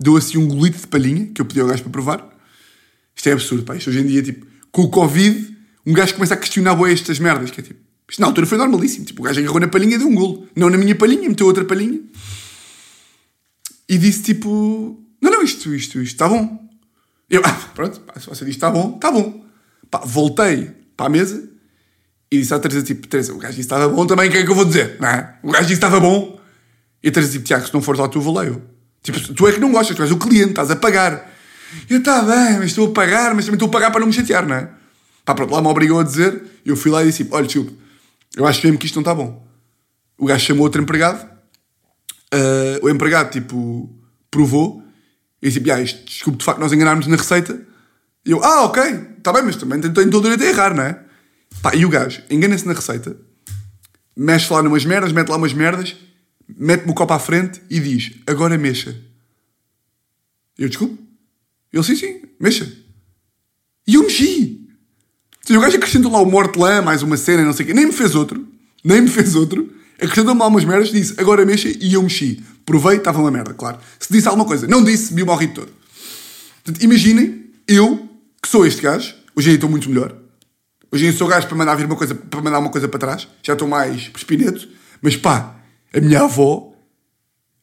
deu 0.00 0.16
assim 0.16 0.38
um 0.38 0.48
golito 0.48 0.78
de 0.78 0.86
palhinha, 0.86 1.26
que 1.26 1.40
eu 1.40 1.44
pedi 1.44 1.60
ao 1.60 1.68
gajo 1.68 1.82
para 1.82 1.92
provar. 1.92 2.36
Isto 3.14 3.28
é 3.28 3.32
absurdo, 3.32 3.64
pá. 3.64 3.76
Isto 3.76 3.90
hoje 3.90 4.00
em 4.00 4.06
dia, 4.06 4.22
tipo, 4.22 4.46
com 4.72 4.82
o 4.82 4.88
Covid, 4.88 5.56
um 5.86 5.92
gajo 5.92 6.14
começa 6.14 6.34
a 6.34 6.36
questionar 6.36 6.74
bué 6.74 6.92
estas 6.92 7.18
merdas, 7.18 7.50
que 7.50 7.60
é 7.60 7.62
tipo, 7.62 7.80
isto 8.08 8.20
na 8.20 8.26
altura 8.26 8.46
foi 8.46 8.56
normalíssimo. 8.56 9.04
Tipo, 9.04 9.20
o 9.20 9.24
gajo 9.24 9.38
agarrou 9.40 9.60
na 9.60 9.68
palhinha 9.68 9.96
e 9.96 9.98
deu 9.98 10.08
um 10.08 10.14
golo. 10.14 10.48
Não 10.56 10.70
na 10.70 10.78
minha 10.78 10.94
palhinha, 10.94 11.28
meteu 11.28 11.46
outra 11.46 11.64
palhinha. 11.64 12.00
E 13.88 13.98
disse 13.98 14.22
tipo, 14.22 14.98
não, 15.20 15.30
não, 15.30 15.42
isto, 15.42 15.74
isto, 15.74 16.00
isto 16.00 16.14
está 16.14 16.28
bom. 16.28 16.68
Eu, 17.28 17.42
ah, 17.44 17.52
pronto, 17.74 18.00
pá, 18.00 18.18
se 18.18 18.26
você 18.26 18.44
diz 18.44 18.54
está 18.54 18.70
bom, 18.70 18.94
está 18.94 19.12
bom. 19.12 19.44
Pá, 19.90 20.00
voltei 20.04 20.70
para 20.96 21.06
a 21.06 21.08
mesa 21.08 21.48
e 22.30 22.38
disse 22.38 22.54
à 22.54 22.58
Teresa, 22.58 22.82
tipo, 22.82 23.06
Teresa, 23.06 23.34
o 23.34 23.38
gajo 23.38 23.54
disse 23.54 23.66
estava 23.66 23.88
bom 23.88 24.06
também, 24.06 24.28
o 24.28 24.32
que 24.32 24.38
é 24.38 24.44
que 24.44 24.50
eu 24.50 24.54
vou 24.54 24.64
dizer? 24.64 24.96
Não 25.00 25.08
é? 25.08 25.38
O 25.42 25.50
gajo 25.50 25.64
disse 25.64 25.74
estava 25.74 26.00
bom. 26.00 26.40
E 27.02 27.08
a 27.08 27.12
Teresa, 27.12 27.32
tipo, 27.32 27.44
Tiago, 27.44 27.66
se 27.66 27.74
não 27.74 27.82
fores 27.82 28.00
lá 28.00 28.08
tu, 28.08 28.20
vou 28.20 28.32
lá 28.32 28.44
eu. 28.44 28.62
Tipo, 29.02 29.34
tu 29.34 29.48
é 29.48 29.52
que 29.52 29.60
não 29.60 29.72
gostas, 29.72 29.96
tu 29.96 30.02
és 30.02 30.10
o 30.10 30.16
cliente, 30.16 30.50
estás 30.50 30.70
a 30.70 30.76
pagar. 30.76 31.30
Eu, 31.88 31.98
está 31.98 32.22
bem, 32.22 32.58
mas 32.58 32.66
estou 32.66 32.88
a 32.88 32.92
pagar, 32.92 33.34
mas 33.34 33.44
também 33.44 33.56
estou 33.56 33.68
a 33.68 33.70
pagar 33.70 33.90
para 33.90 34.00
não 34.00 34.08
me 34.08 34.12
chatear, 34.12 34.46
não 34.46 34.56
é? 34.56 34.68
Pá, 35.24 35.34
pronto, 35.34 35.52
lá 35.52 35.60
me 35.60 35.68
obrigou 35.68 36.00
a 36.00 36.02
dizer, 36.02 36.42
eu 36.64 36.76
fui 36.76 36.90
lá 36.90 37.02
e 37.02 37.06
disse, 37.06 37.26
olha, 37.30 37.46
desculpe, 37.46 37.78
eu 38.36 38.46
acho 38.46 38.62
mesmo 38.64 38.78
que 38.78 38.86
isto 38.86 38.96
não 38.96 39.02
está 39.02 39.14
bom. 39.14 39.46
O 40.18 40.26
gajo 40.26 40.44
chamou 40.44 40.64
outro 40.64 40.82
empregado, 40.82 41.24
uh, 42.34 42.84
o 42.84 42.90
empregado, 42.90 43.30
tipo, 43.30 43.88
provou, 44.30 44.82
e 45.42 45.48
disse, 45.48 45.70
ah, 45.70 45.80
isto, 45.80 46.04
desculpe, 46.04 46.38
de 46.38 46.44
facto, 46.44 46.58
nós 46.58 46.72
enganámos 46.72 47.06
na 47.06 47.16
receita. 47.16 47.60
E 48.26 48.32
eu, 48.32 48.44
ah, 48.44 48.64
ok, 48.64 48.82
está 49.18 49.32
bem, 49.32 49.42
mas 49.42 49.56
também 49.56 49.80
tenho 49.80 50.10
todo 50.10 50.18
o 50.18 50.22
direito 50.22 50.42
a 50.42 50.46
errar, 50.46 50.74
não 50.74 50.82
é? 50.82 50.98
Pá, 51.62 51.74
e 51.74 51.84
o 51.84 51.88
gajo 51.88 52.22
engana-se 52.30 52.66
na 52.66 52.72
receita, 52.72 53.16
mexe 54.16 54.52
lá 54.52 54.62
numas 54.62 54.84
merdas, 54.84 55.12
mete 55.12 55.28
lá 55.28 55.36
umas 55.36 55.52
merdas, 55.52 55.96
mete-me 56.56 56.92
o 56.92 56.94
copo 56.94 57.12
à 57.12 57.18
frente 57.18 57.60
e 57.68 57.80
diz, 57.80 58.12
agora 58.26 58.56
mexa. 58.58 58.96
Eu, 60.58 60.68
desculpe? 60.68 60.98
Ele, 61.72 61.82
sim, 61.82 61.96
sim, 61.96 62.22
mexa. 62.38 62.70
E 63.86 63.94
eu 63.94 64.02
mexi. 64.02 64.68
E 65.48 65.56
o 65.56 65.60
gajo 65.60 65.76
acrescentou 65.76 66.12
lá 66.12 66.20
o 66.20 66.26
mortelã, 66.26 66.80
mais 66.80 67.02
uma 67.02 67.16
cena, 67.16 67.44
não 67.44 67.52
sei 67.52 67.64
o 67.64 67.66
quê. 67.68 67.74
Nem 67.74 67.86
me 67.86 67.92
fez 67.92 68.14
outro. 68.14 68.46
Nem 68.84 69.00
me 69.00 69.08
fez 69.08 69.34
outro. 69.34 69.72
Acrescentou-me 69.96 70.40
lá 70.40 70.46
umas 70.46 70.64
merdas, 70.64 70.90
disse, 70.90 71.14
agora 71.18 71.44
mexa, 71.44 71.68
e 71.68 71.94
eu 71.94 72.02
mexi. 72.02 72.42
Provei, 72.64 72.96
estava 72.98 73.18
uma 73.20 73.30
merda, 73.30 73.52
claro. 73.52 73.78
Se 73.98 74.12
disse 74.12 74.28
alguma 74.28 74.46
coisa, 74.46 74.66
não 74.66 74.84
disse, 74.84 75.12
vi 75.12 75.22
o 75.22 75.26
morrido 75.26 75.54
todo. 75.54 75.72
Portanto, 76.64 76.82
imaginem, 76.84 77.46
eu, 77.66 78.08
que 78.42 78.48
sou 78.48 78.66
este 78.66 78.80
gajo, 78.80 79.14
hoje 79.34 79.48
em 79.48 79.50
dia 79.50 79.54
estou 79.54 79.68
muito 79.68 79.88
melhor. 79.88 80.14
Hoje 80.92 81.04
em 81.04 81.10
dia 81.10 81.18
sou 81.18 81.28
gajo 81.28 81.46
para 81.46 81.56
mandar 81.56 81.74
vir 81.74 81.86
uma 81.86 81.96
coisa, 81.96 82.14
para 82.14 82.40
mandar 82.40 82.58
uma 82.58 82.70
coisa 82.70 82.88
para 82.88 82.98
trás. 82.98 83.28
Já 83.42 83.52
estou 83.52 83.68
mais 83.68 84.08
prespineto. 84.08 84.68
Mas 85.00 85.16
pá, 85.16 85.59
a 85.94 86.00
minha 86.00 86.22
avó 86.22 86.72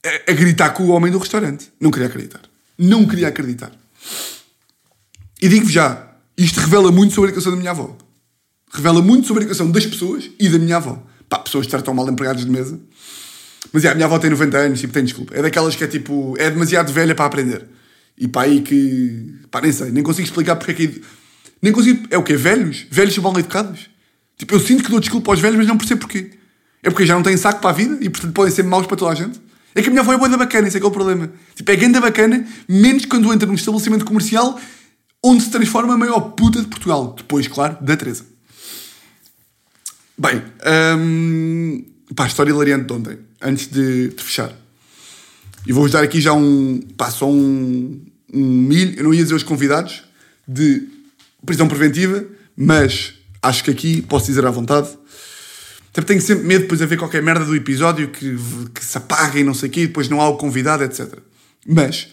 a, 0.06 0.32
a 0.32 0.34
gritar 0.34 0.72
com 0.72 0.84
o 0.84 0.90
homem 0.90 1.12
do 1.12 1.18
restaurante. 1.18 1.72
Não 1.80 1.92
queria 1.92 2.08
acreditar. 2.08 2.42
Não 2.78 3.08
queria 3.08 3.28
acreditar. 3.28 3.72
E 5.42 5.48
digo-vos 5.48 5.72
já, 5.72 6.16
isto 6.38 6.60
revela 6.60 6.92
muito 6.92 7.14
sobre 7.14 7.30
a 7.30 7.32
educação 7.32 7.52
da 7.52 7.58
minha 7.58 7.72
avó. 7.72 7.96
Revela 8.72 9.02
muito 9.02 9.28
sobre 9.28 9.44
a 9.44 9.46
educação 9.46 9.72
das 9.72 9.86
pessoas 9.86 10.30
e 10.40 10.50
da 10.50 10.60
minha 10.60 10.78
avó. 10.78 11.04
Pá, 11.30 11.40
pessoas 11.40 11.66
que 11.66 11.72
tratam 11.72 11.94
mal 11.94 12.10
empregados 12.10 12.46
de 12.46 12.52
mesa. 12.52 12.80
Mas 13.72 13.84
é, 13.86 13.90
a 13.90 13.96
minha 13.96 14.06
avó 14.06 14.18
tem 14.20 14.30
90 14.30 14.58
anos, 14.58 14.80
tipo, 14.80 14.94
tem 14.94 15.04
desculpa. 15.04 15.36
É 15.36 15.42
daquelas 15.42 15.76
que 15.76 15.84
é 15.84 15.88
tipo, 15.88 16.36
é 16.38 16.50
demasiado 16.50 16.92
velha 16.92 17.16
para 17.16 17.26
aprender. 17.26 17.68
E 18.18 18.28
pá, 18.28 18.44
aí 18.44 18.62
que. 18.62 19.36
pá, 19.52 19.62
nem 19.62 19.72
sei, 19.72 19.92
nem 19.92 20.04
consigo 20.04 20.28
explicar 20.28 20.56
porque 20.56 20.72
é 20.72 20.76
que. 20.76 21.02
Nem 21.62 21.72
consigo. 21.72 22.08
É 22.10 22.18
o 22.18 22.24
quê? 22.24 22.36
Velhos? 22.36 22.86
Velhos 22.90 23.14
são 23.14 23.24
mal 23.24 23.38
educados? 23.38 23.90
Tipo, 24.38 24.56
eu 24.56 24.60
sinto 24.60 24.84
que 24.84 24.90
dou 24.90 25.00
desculpa 25.00 25.32
aos 25.32 25.40
velhos, 25.40 25.58
mas 25.58 25.68
não 25.68 25.78
percebo 25.78 26.02
porquê. 26.02 26.32
É 26.84 26.90
porque 26.90 27.06
já 27.06 27.16
não 27.16 27.24
têm 27.24 27.36
saco 27.38 27.60
para 27.60 27.72
a 27.72 27.74
vida 27.74 27.98
e 28.02 28.10
portanto 28.10 28.34
podem 28.34 28.54
ser 28.54 28.64
maus 28.64 28.86
para 28.86 28.98
toda 28.98 29.12
a 29.12 29.16
gente. 29.16 29.40
É 29.76 29.82
que 29.82 29.90
a 29.90 29.92
minha 29.92 30.02
avó 30.02 30.14
é 30.14 30.18
boa 30.18 30.30
da 30.30 30.38
bacana, 30.38 30.68
isso 30.68 30.78
é 30.78 30.80
que 30.80 30.86
é 30.86 30.90
o 30.90 30.92
problema. 30.92 31.32
Tipo, 31.56 31.72
é 31.72 31.76
ganda 31.76 32.02
bacana, 32.02 32.46
menos 32.68 33.06
quando 33.06 33.32
entra 33.32 33.48
num 33.48 33.54
estabelecimento 33.54 34.06
comercial 34.06 34.60
onde 35.24 35.44
se 35.44 35.52
transforma 35.52 35.94
a 35.94 35.98
maior 35.98 36.20
puta 36.32 36.62
de 36.62 36.68
Portugal. 36.68 37.14
Depois, 37.16 37.48
claro, 37.48 37.78
da 37.82 37.96
Teresa. 37.96 38.26
Bem, 40.18 40.42
hum, 40.98 41.86
pá, 42.16 42.24
a 42.24 42.28
história 42.28 42.50
hilariante 42.50 42.86
de 42.86 42.94
ontem, 42.94 43.20
antes 43.40 43.68
de, 43.68 44.10
de 44.10 44.24
fechar. 44.24 44.52
E 45.66 45.72
vou-vos 45.72 45.92
dar 45.92 46.04
aqui 46.04 46.20
já 46.20 46.34
um, 46.34 46.80
pá, 46.98 47.12
só 47.12 47.30
um, 47.30 48.02
um 48.34 48.44
milho, 48.44 48.98
eu 48.98 49.04
não 49.04 49.14
ia 49.14 49.22
dizer 49.22 49.36
os 49.36 49.44
convidados, 49.44 50.04
de 50.48 50.88
prisão 51.46 51.68
preventiva, 51.68 52.26
mas 52.56 53.14
acho 53.44 53.64
que 53.64 53.70
aqui 53.70 54.02
posso 54.02 54.26
dizer 54.26 54.46
à 54.46 54.50
vontade. 54.50 54.90
Até 55.98 56.14
tenho 56.14 56.22
sempre 56.22 56.46
medo 56.46 56.62
depois 56.62 56.78
de 56.78 56.84
haver 56.84 56.96
qualquer 56.96 57.24
merda 57.24 57.44
do 57.44 57.56
episódio 57.56 58.10
que, 58.10 58.38
que 58.72 58.86
se 58.86 59.00
apaga 59.00 59.40
e 59.40 59.44
não 59.44 59.56
sei 59.56 59.68
o 59.68 59.72
quê, 59.72 59.82
e 59.82 59.88
depois 59.88 60.08
não 60.08 60.22
há 60.22 60.30
o 60.30 60.38
convidado, 60.38 60.84
etc. 60.84 61.12
Mas 61.66 62.10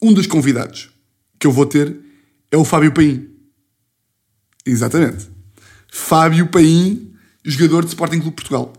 um 0.00 0.12
dos 0.12 0.28
convidados 0.28 0.90
que 1.36 1.44
eu 1.44 1.50
vou 1.50 1.66
ter 1.66 1.96
é 2.52 2.56
o 2.56 2.64
Fábio 2.64 2.92
Paim. 2.92 3.28
Exatamente. 4.64 5.28
Fábio 5.92 6.46
Paim, 6.46 7.12
jogador 7.44 7.82
de 7.82 7.88
Sporting 7.88 8.20
Clube 8.20 8.36
Portugal. 8.36 8.72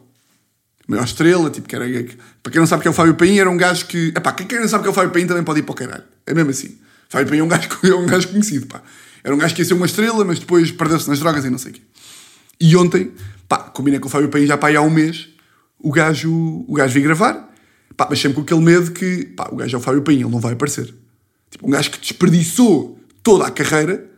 Maior 0.87 1.03
estrela, 1.03 1.49
tipo, 1.49 1.67
que 1.67 1.75
era. 1.75 1.85
Para 2.41 2.51
quem 2.53 2.61
não 2.61 2.67
sabe 2.67 2.81
que 2.81 2.87
é 2.87 2.91
o 2.91 2.93
Fábio 2.93 3.15
Paim, 3.15 3.37
era 3.37 3.49
um 3.49 3.57
gajo 3.57 3.85
que. 3.87 4.13
Epá, 4.15 4.31
quem 4.31 4.57
não 4.57 4.69
sabe 4.69 4.83
que 4.83 4.87
é 4.87 4.91
o 4.91 4.93
Fábio 4.93 5.11
Paim 5.11 5.27
também 5.27 5.43
pode 5.43 5.59
ir 5.59 5.63
para 5.63 5.73
o 5.73 5.75
caralho. 5.75 6.03
É 6.25 6.33
mesmo 6.33 6.51
assim. 6.51 6.77
Fábio 7.09 7.27
Paim 7.27 7.39
é 7.39 7.43
um 7.43 7.49
gajo, 7.49 7.67
é 7.83 7.93
um 7.93 8.05
gajo 8.05 8.29
conhecido, 8.29 8.67
pá. 8.67 8.81
Era 9.21 9.35
um 9.35 9.37
gajo 9.37 9.53
que 9.53 9.61
ia 9.61 9.65
ser 9.65 9.73
uma 9.73 9.85
estrela, 9.85 10.23
mas 10.23 10.39
depois 10.39 10.71
perdeu-se 10.71 11.09
nas 11.09 11.19
drogas 11.19 11.43
e 11.43 11.49
não 11.49 11.57
sei 11.57 11.71
o 11.71 11.73
quê. 11.73 11.81
E 12.57 12.73
ontem, 12.77 13.11
pá, 13.47 13.57
combinei 13.57 13.99
com 13.99 14.07
o 14.07 14.11
Fábio 14.11 14.29
Paim 14.29 14.45
já 14.45 14.57
pá, 14.57 14.73
há 14.75 14.81
um 14.81 14.89
mês, 14.89 15.29
o 15.79 15.91
gajo, 15.91 16.31
o 16.67 16.73
gajo 16.73 16.93
veio 16.93 17.05
gravar, 17.05 17.53
pá, 17.95 18.07
mas 18.09 18.19
sempre 18.19 18.35
com 18.35 18.41
aquele 18.41 18.61
medo 18.61 18.91
que, 18.91 19.25
pá, 19.25 19.49
o 19.51 19.55
gajo 19.55 19.75
é 19.75 19.79
o 19.79 19.81
Fábio 19.81 20.01
Paim, 20.01 20.15
ele 20.15 20.29
não 20.29 20.39
vai 20.39 20.53
aparecer. 20.53 20.93
Tipo, 21.49 21.67
um 21.67 21.69
gajo 21.69 21.91
que 21.91 21.99
desperdiçou 21.99 22.99
toda 23.23 23.45
a 23.45 23.51
carreira, 23.51 24.09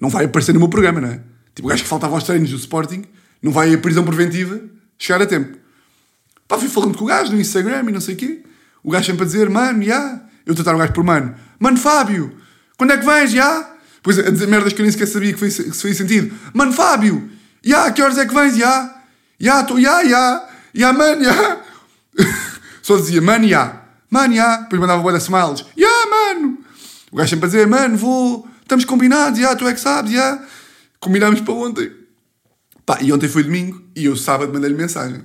não 0.00 0.08
vai 0.08 0.24
aparecer 0.24 0.52
no 0.52 0.60
meu 0.60 0.68
programa, 0.68 1.00
não 1.00 1.08
é? 1.08 1.20
Tipo, 1.54 1.68
o 1.68 1.70
gajo 1.70 1.82
que 1.82 1.88
faltava 1.88 2.14
aos 2.14 2.24
treinos 2.24 2.50
do 2.50 2.56
Sporting, 2.56 3.04
não 3.42 3.52
vai 3.52 3.72
a 3.74 3.78
prisão 3.78 4.04
preventiva 4.04 4.60
chegar 4.98 5.22
a 5.22 5.26
tempo. 5.26 5.56
Pá, 6.46 6.58
fui 6.58 6.68
falando 6.68 6.96
com 6.96 7.04
o 7.04 7.06
gajo 7.06 7.32
no 7.32 7.40
Instagram 7.40 7.84
e 7.88 7.92
não 7.92 8.00
sei 8.00 8.14
o 8.14 8.18
quê. 8.18 8.42
O 8.82 8.90
gajo 8.90 9.06
sempre 9.06 9.22
a 9.22 9.26
dizer, 9.26 9.48
mano, 9.48 9.82
já. 9.82 10.22
Eu 10.44 10.54
tratar 10.54 10.74
o 10.74 10.78
gajo 10.78 10.92
por 10.92 11.04
mano. 11.04 11.34
Mano, 11.58 11.76
Fábio, 11.76 12.34
quando 12.76 12.92
é 12.92 12.98
que 12.98 13.04
vens, 13.04 13.30
já? 13.30 13.76
Pois 14.02 14.18
a 14.18 14.30
dizer 14.30 14.48
merdas 14.48 14.72
que 14.72 14.80
eu 14.80 14.82
nem 14.84 14.90
sequer 14.90 15.06
sabia 15.06 15.32
que, 15.32 15.38
foi, 15.38 15.48
que 15.48 15.54
se 15.54 15.82
fazia 15.82 15.94
sentido. 15.94 16.34
Mano, 16.52 16.72
Fábio, 16.72 17.30
yeah, 17.64 17.90
que 17.92 18.02
horas 18.02 18.18
é 18.18 18.26
que 18.26 18.34
vens, 18.34 18.56
já? 18.56 19.02
Já, 19.38 19.60
estou, 19.60 19.80
já, 19.80 20.04
já. 20.04 20.48
Já, 20.74 20.92
mano, 20.92 21.24
já. 21.24 21.60
Só 22.82 22.96
dizia, 22.96 23.20
mano, 23.20 23.48
já. 23.48 23.82
Mano, 24.10 24.34
já. 24.34 24.58
Depois 24.58 24.80
mandava 24.80 25.02
boa 25.02 25.12
da 25.12 25.18
smiles. 25.18 25.64
Já, 25.76 26.06
mano. 26.06 26.58
O 27.10 27.16
gajo 27.16 27.30
sempre 27.30 27.46
a 27.46 27.48
dizer, 27.48 27.66
mano, 27.66 27.96
vou, 27.96 28.48
estamos 28.62 28.84
combinados, 28.84 29.38
já, 29.40 29.54
tu 29.56 29.66
é 29.66 29.74
que 29.74 29.80
sabes, 29.80 30.12
já. 30.12 30.42
Combinámos 31.00 31.40
para 31.40 31.54
ontem. 31.54 31.92
Pá, 32.86 32.98
e 33.00 33.12
ontem 33.12 33.28
foi 33.28 33.42
domingo 33.42 33.82
e 33.96 34.04
eu 34.04 34.16
sábado 34.16 34.52
mandei-lhe 34.52 34.76
mensagem. 34.76 35.22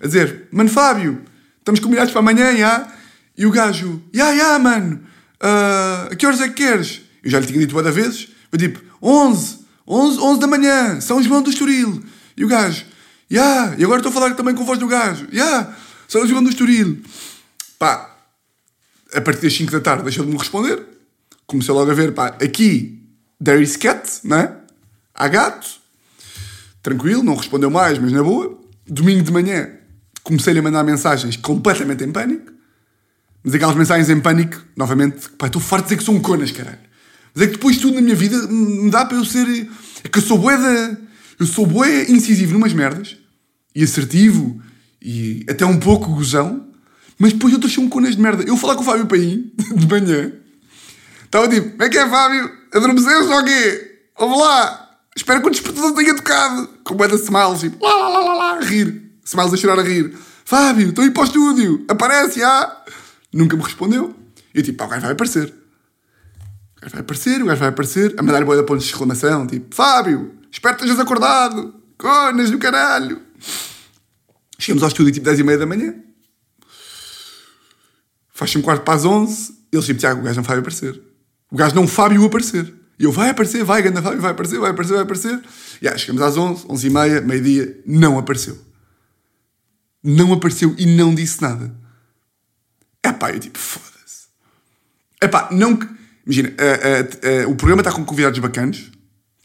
A 0.00 0.06
dizer, 0.06 0.48
mano, 0.50 0.68
Fábio, 0.68 1.22
estamos 1.58 1.80
combinados 1.80 2.12
para 2.12 2.20
amanhã, 2.20 2.56
já. 2.56 2.92
E 3.36 3.46
o 3.46 3.50
gajo, 3.50 4.02
já, 4.12 4.34
já, 4.34 4.58
mano, 4.58 5.00
uh, 5.42 6.12
a 6.12 6.16
que 6.16 6.26
horas 6.26 6.40
é 6.40 6.48
que 6.48 6.54
queres? 6.54 7.02
Eu 7.22 7.30
já 7.30 7.38
lhe 7.38 7.46
tinha 7.46 7.58
dito 7.58 7.74
várias 7.74 7.94
vezes. 7.94 8.28
Foi 8.50 8.58
tipo, 8.58 8.80
11, 9.02 9.65
11, 9.86 10.18
11 10.18 10.40
da 10.40 10.46
manhã, 10.46 11.00
São 11.00 11.22
João 11.22 11.42
do 11.42 11.50
Estoril. 11.50 12.02
E 12.36 12.44
o 12.44 12.48
gajo, 12.48 12.84
yeah. 13.30 13.74
e 13.78 13.84
agora 13.84 14.00
estou 14.00 14.10
a 14.10 14.12
falar 14.12 14.34
também 14.34 14.54
com 14.54 14.62
a 14.62 14.66
voz 14.66 14.78
do 14.78 14.86
gajo, 14.86 15.26
yeah. 15.32 15.74
São 16.08 16.26
João 16.26 16.42
do 16.42 16.50
Estoril. 16.50 17.02
Pá, 17.78 18.14
a 19.14 19.20
partir 19.20 19.42
das 19.42 19.54
5 19.54 19.72
da 19.72 19.80
tarde 19.80 20.02
deixou 20.02 20.24
de 20.24 20.30
me 20.30 20.38
responder 20.38 20.96
comecei 21.46 21.72
logo 21.72 21.90
a 21.90 21.94
ver, 21.94 22.12
pá, 22.12 22.28
aqui 22.42 23.02
there 23.42 23.62
is 23.62 23.76
cat, 23.76 24.20
né? 24.24 24.56
Há 25.14 25.28
gato. 25.28 25.66
Tranquilo, 26.82 27.22
não 27.22 27.34
respondeu 27.34 27.70
mais, 27.70 27.98
mas 27.98 28.12
na 28.12 28.22
boa. 28.22 28.58
Domingo 28.86 29.22
de 29.22 29.32
manhã 29.32 29.70
comecei-lhe 30.22 30.58
a 30.58 30.62
mandar 30.62 30.84
mensagens 30.84 31.36
completamente 31.36 32.04
em 32.04 32.12
pânico. 32.12 32.52
Mas 33.42 33.54
aquelas 33.54 33.76
mensagens 33.76 34.10
em 34.10 34.20
pânico, 34.20 34.60
novamente, 34.76 35.30
pá, 35.30 35.46
estou 35.46 35.62
farto 35.62 35.84
de 35.84 35.88
dizer 35.88 35.98
que 35.98 36.04
sou 36.04 36.14
um 36.14 36.20
conas, 36.20 36.50
caralho. 36.50 36.85
Mas 37.36 37.44
é 37.44 37.46
que 37.48 37.52
depois 37.52 37.76
tudo 37.76 37.96
na 37.96 38.00
minha 38.00 38.16
vida 38.16 38.48
me 38.48 38.90
dá 38.90 39.04
para 39.04 39.18
eu 39.18 39.24
ser. 39.24 39.46
É 40.02 40.08
que 40.08 40.18
eu 40.18 40.22
sou 40.22 40.38
bué 40.38 40.56
da. 40.56 40.96
Eu 41.38 41.44
sou 41.44 41.66
bué 41.66 42.10
incisivo 42.10 42.54
numas 42.54 42.72
merdas. 42.72 43.18
E 43.74 43.84
assertivo. 43.84 44.58
E 45.02 45.44
até 45.46 45.66
um 45.66 45.78
pouco 45.78 46.14
gozão. 46.14 46.66
Mas 47.18 47.34
depois 47.34 47.52
eu 47.52 47.68
cheio 47.68 47.86
um 47.86 47.90
conas 47.90 48.16
de 48.16 48.22
merda. 48.22 48.42
Eu 48.42 48.56
falar 48.56 48.74
com 48.74 48.80
o 48.80 48.84
Fábio 48.84 49.04
Paim, 49.04 49.52
de 49.76 49.86
manhã. 49.86 50.32
Estava 51.24 51.46
tipo, 51.48 51.70
como 51.72 51.82
é 51.82 51.88
que 51.90 51.98
é, 51.98 52.08
Fábio? 52.08 52.50
Adormeceste 52.72 53.32
ou 53.32 53.44
quê? 53.44 53.98
Vamos 54.18 54.40
lá! 54.40 54.98
Espero 55.14 55.40
que 55.42 55.48
o 55.48 55.50
despertador 55.50 55.92
tenha 55.92 56.14
tocado! 56.14 56.68
Com 56.84 56.94
o 56.94 56.96
da 56.96 57.16
Smiles, 57.16 57.60
tipo, 57.60 57.84
lá, 57.84 57.96
lá, 57.96 58.08
lá, 58.08 58.20
lá, 58.20 58.34
lá, 58.34 58.58
a 58.58 58.64
rir. 58.64 59.10
Smiles 59.24 59.52
a 59.52 59.56
chorar 59.56 59.78
a 59.78 59.82
rir. 59.82 60.14
Fábio, 60.44 60.90
estou 60.90 61.04
aí 61.04 61.10
para 61.10 61.22
o 61.22 61.26
estúdio! 61.26 61.84
Aparece, 61.88 62.40
já! 62.40 62.84
Nunca 63.32 63.56
me 63.56 63.62
respondeu. 63.62 64.14
Eu 64.54 64.62
tipo, 64.62 64.78
pá, 64.78 64.98
vai 64.98 65.12
aparecer. 65.12 65.52
O 66.76 66.80
gajo 66.80 66.92
vai 66.92 67.00
aparecer, 67.00 67.42
o 67.42 67.46
gajo 67.46 67.60
vai 67.60 67.68
aparecer. 67.68 68.14
A 68.18 68.22
mandar-lhe 68.22 68.44
boia 68.44 68.60
de 68.60 68.66
pontos 68.66 68.84
de 68.84 68.90
exclamação, 68.90 69.46
tipo, 69.46 69.74
Fábio, 69.74 70.34
espero 70.50 70.76
que 70.76 70.84
estejas 70.84 71.00
acordado! 71.00 71.74
Conas 71.96 72.50
do 72.50 72.58
caralho! 72.58 73.22
Chegamos 74.58 74.82
ao 74.82 74.88
estúdio 74.88 75.12
tipo 75.12 75.24
10 75.24 75.40
e 75.40 75.42
meia 75.42 75.58
da 75.58 75.66
manhã. 75.66 75.94
Faz-se 78.32 78.58
um 78.58 78.62
quarto 78.62 78.82
para 78.82 78.94
as 78.94 79.04
11. 79.04 79.54
Eles 79.72 79.86
tipo, 79.86 80.00
Tiago, 80.00 80.20
o 80.20 80.24
gajo 80.24 80.36
não 80.36 80.42
vai 80.42 80.58
aparecer. 80.58 81.02
O 81.50 81.56
gajo 81.56 81.74
não 81.74 81.86
Fábio 81.86 82.24
aparecer. 82.24 82.72
E 82.98 83.04
eu, 83.04 83.12
vai 83.12 83.30
aparecer, 83.30 83.62
vai, 83.62 83.82
ganda 83.82 84.00
Fábio, 84.02 84.20
vai 84.20 84.30
aparecer, 84.30 84.58
vai 84.58 84.70
aparecer, 84.70 84.94
vai 84.94 85.02
aparecer. 85.02 85.42
E 85.80 85.84
yeah, 85.84 85.98
chegamos 85.98 86.22
às 86.22 86.36
11, 86.36 86.66
11 86.68 86.86
e 86.86 86.90
meia, 86.90 87.20
meio-dia, 87.20 87.82
não 87.86 88.18
apareceu. 88.18 88.58
Não 90.02 90.32
apareceu 90.32 90.74
e 90.78 90.86
não 90.86 91.14
disse 91.14 91.42
nada. 91.42 91.74
É 93.02 93.12
pá, 93.12 93.30
eu 93.30 93.38
tipo, 93.38 93.58
foda-se. 93.58 94.28
É 95.20 95.28
pá, 95.28 95.48
não. 95.52 95.78
Imagina, 96.26 96.48
uh, 96.48 96.52
uh, 96.52 97.48
uh, 97.48 97.50
o 97.52 97.54
programa 97.54 97.82
está 97.82 97.92
com 97.92 98.04
convidados 98.04 98.40
bacanas, 98.40 98.90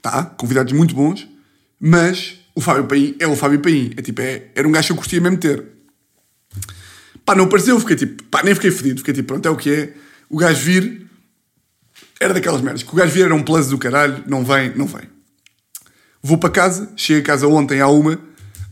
tá? 0.02 0.26
Convidados 0.26 0.74
muito 0.74 0.96
bons, 0.96 1.28
mas 1.80 2.40
o 2.56 2.62
Fábio 2.62 2.86
Paim 2.86 3.16
é 3.20 3.28
o 3.28 3.36
Fábio 3.36 3.60
Paim. 3.60 3.94
É 3.96 4.02
tipo, 4.02 4.20
é, 4.20 4.48
era 4.56 4.68
um 4.68 4.72
gajo 4.72 4.88
que 4.88 4.94
eu 4.94 4.98
curtia 4.98 5.22
mesmo 5.22 5.38
ter. 5.38 5.64
Pá, 7.24 7.36
não 7.36 7.46
apareceu, 7.46 7.80
fiquei 7.80 7.96
tipo, 7.96 8.24
pá, 8.24 8.42
nem 8.42 8.56
fiquei 8.56 8.72
fedido, 8.72 8.98
fiquei 9.00 9.14
tipo, 9.14 9.28
pronto, 9.28 9.48
é 9.48 9.52
o 9.52 9.56
que 9.56 9.70
é. 9.72 9.94
O 10.28 10.38
gajo 10.38 10.60
vir, 10.60 11.08
era 12.20 12.34
daquelas 12.34 12.62
merdas, 12.62 12.82
que 12.82 12.92
o 12.92 12.96
gajo 12.96 13.12
vir 13.12 13.26
era 13.26 13.36
um 13.36 13.44
plus 13.44 13.68
do 13.68 13.78
caralho, 13.78 14.24
não 14.28 14.44
vem, 14.44 14.76
não 14.76 14.88
vem. 14.88 15.04
Vou 16.24 16.38
para 16.38 16.50
casa, 16.50 16.92
cheguei 16.96 17.22
a 17.22 17.26
casa 17.26 17.48
ontem 17.48 17.80
à 17.80 17.88
uma, 17.88 18.20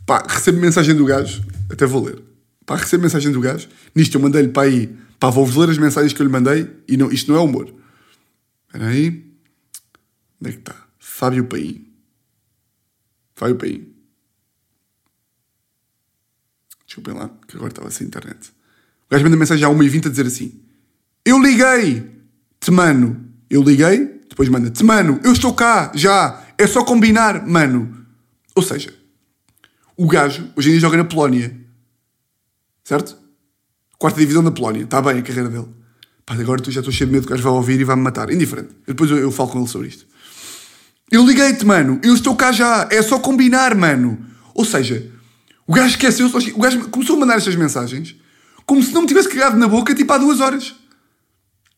pá, 0.06 0.26
recebo 0.28 0.60
mensagem 0.60 0.96
do 0.96 1.06
gajo, 1.06 1.44
até 1.72 1.86
vou 1.86 2.04
ler. 2.04 2.20
Pá, 2.66 2.76
recebo 2.76 3.04
mensagem 3.04 3.32
do 3.32 3.40
gajo, 3.40 3.68
nisto 3.96 4.16
eu 4.16 4.22
mandei-lhe 4.22 4.50
para 4.50 4.64
aí, 4.64 4.96
pá, 5.20 5.30
vou-vos 5.30 5.56
ler 5.56 5.70
as 5.70 5.78
mensagens 5.78 6.12
que 6.12 6.22
eu 6.22 6.26
lhe 6.26 6.32
mandei, 6.32 6.68
e 6.88 6.98
não, 6.98 7.12
isto 7.12 7.32
não 7.32 7.40
é 7.40 7.42
humor. 7.44 7.79
Espera 8.70 8.88
aí, 8.88 9.34
onde 10.40 10.50
é 10.50 10.52
que 10.52 10.60
está? 10.60 10.76
Fábio 11.00 11.46
Paim. 11.46 11.92
Fábio 13.34 13.56
Paim. 13.56 13.96
Desculpem 16.86 17.16
lá, 17.16 17.32
que 17.48 17.56
agora 17.56 17.72
estava 17.72 17.90
sem 17.90 18.06
internet. 18.06 18.52
O 19.08 19.12
gajo 19.12 19.24
manda 19.24 19.36
mensagem 19.36 19.66
à 19.66 19.70
1h20 19.70 20.06
a 20.06 20.10
dizer 20.10 20.28
assim: 20.28 20.62
Eu 21.26 21.42
liguei-te, 21.42 22.72
mano. 22.72 23.28
Eu 23.50 23.64
liguei, 23.64 24.06
depois 24.30 24.48
manda-te, 24.50 24.84
mano, 24.84 25.20
eu 25.24 25.34
estou 25.34 25.56
cá, 25.56 25.92
já. 25.96 26.46
É 26.56 26.68
só 26.68 26.86
combinar, 26.86 27.48
mano. 27.48 28.06
Ou 28.54 28.62
seja, 28.62 28.94
o 29.98 30.06
gajo 30.06 30.52
hoje 30.56 30.70
em 30.70 30.72
dia 30.74 30.82
joga 30.82 30.98
na 30.98 31.06
Polónia. 31.06 31.60
Certo? 32.84 33.18
Quarta 33.98 34.20
divisão 34.20 34.44
da 34.44 34.52
Polónia. 34.52 34.84
Está 34.84 35.02
bem 35.02 35.18
a 35.18 35.24
carreira 35.24 35.50
dele. 35.50 35.80
Pá, 36.30 36.36
agora 36.36 36.62
já 36.70 36.80
estou 36.80 36.94
cheio 36.94 37.08
de 37.08 37.14
medo 37.14 37.26
que 37.26 37.34
o 37.34 37.36
gajo 37.36 37.42
vai 37.42 37.54
ouvir 37.54 37.82
e 37.82 37.84
vai-me 37.84 38.04
matar. 38.04 38.30
Indiferente. 38.30 38.70
Depois 38.86 39.10
eu, 39.10 39.18
eu 39.18 39.32
falo 39.32 39.50
com 39.50 39.58
ele 39.58 39.68
sobre 39.68 39.88
isto. 39.88 40.06
Eu 41.10 41.26
liguei-te, 41.26 41.66
mano. 41.66 42.00
Eu 42.04 42.14
estou 42.14 42.36
cá 42.36 42.52
já. 42.52 42.88
É 42.92 43.02
só 43.02 43.18
combinar, 43.18 43.74
mano. 43.74 44.24
Ou 44.54 44.64
seja, 44.64 45.12
o 45.66 45.74
gajo 45.74 45.90
esqueceu 45.90 46.28
O 46.28 46.60
gajo 46.60 46.88
começou 46.90 47.16
a 47.16 47.20
mandar 47.20 47.38
estas 47.38 47.56
mensagens 47.56 48.16
como 48.64 48.84
se 48.84 48.94
não 48.94 49.02
me 49.02 49.08
tivesse 49.08 49.28
cagado 49.28 49.58
na 49.58 49.68
boca, 49.68 49.96
tipo 49.96 50.14
há 50.14 50.20
duas 50.20 50.40
horas. 50.40 50.76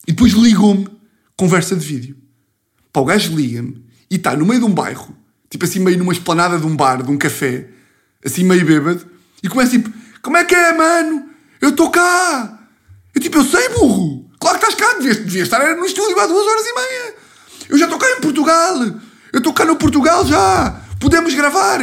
E 0.05 0.11
depois 0.11 0.33
ligou-me, 0.33 0.85
conversa 1.37 1.73
de 1.73 1.85
vídeo. 1.85 2.17
Pá, 2.91 2.99
o 2.99 3.05
gajo 3.05 3.33
liga-me 3.33 3.85
e 4.09 4.17
está 4.17 4.35
no 4.35 4.45
meio 4.45 4.59
de 4.59 4.65
um 4.65 4.73
bairro, 4.73 5.15
tipo 5.49 5.63
assim, 5.63 5.79
meio 5.79 5.97
numa 5.97 6.11
esplanada 6.11 6.59
de 6.59 6.65
um 6.65 6.75
bar, 6.75 7.01
de 7.01 7.09
um 7.09 7.17
café, 7.17 7.69
assim 8.25 8.43
meio 8.43 8.65
bêbado, 8.65 9.05
e 9.41 9.47
começa 9.47 9.71
tipo: 9.71 9.89
Como 10.21 10.35
é 10.35 10.43
que 10.43 10.53
é, 10.53 10.73
mano? 10.73 11.29
Eu 11.61 11.69
estou 11.69 11.89
cá! 11.89 12.67
Eu 13.15 13.21
tipo, 13.21 13.37
eu 13.37 13.45
sei, 13.45 13.69
burro! 13.69 14.30
Claro 14.41 14.59
que 14.59 14.65
estás 14.65 14.75
cá, 14.75 14.97
devias, 14.97 15.17
devias 15.17 15.43
estar 15.43 15.75
no 15.75 15.85
estúdio 15.85 16.19
há 16.19 16.25
duas 16.25 16.47
horas 16.47 16.65
e 16.65 16.73
meia! 16.73 17.15
Eu 17.69 17.77
já 17.77 17.85
estou 17.85 17.99
cá 17.99 18.09
em 18.09 18.21
Portugal! 18.21 18.75
Eu 19.31 19.37
estou 19.37 19.53
cá 19.53 19.65
no 19.65 19.75
Portugal 19.75 20.25
já! 20.25 20.81
Podemos 20.99 21.33
gravar! 21.35 21.79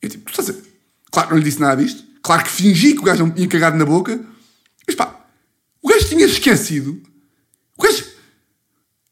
Eu 0.00 0.08
tipo, 0.08 0.30
tu 0.30 0.40
estás 0.40 0.56
a 0.56 0.70
Claro, 1.10 1.30
não 1.30 1.38
lhe 1.38 1.42
disse 1.42 1.60
nada 1.60 1.82
disto. 1.82 2.04
Claro 2.22 2.44
que 2.44 2.50
fingi 2.50 2.94
que 2.94 3.00
o 3.00 3.02
gajo 3.02 3.26
não 3.26 3.34
tinha 3.34 3.48
cagado 3.48 3.76
na 3.76 3.84
boca. 3.84 4.20
Mas 4.86 4.94
pá, 4.94 5.12
o 5.82 5.88
gajo 5.88 6.08
tinha 6.08 6.24
esquecido. 6.24 7.02
O 7.76 7.82
gajo. 7.82 8.04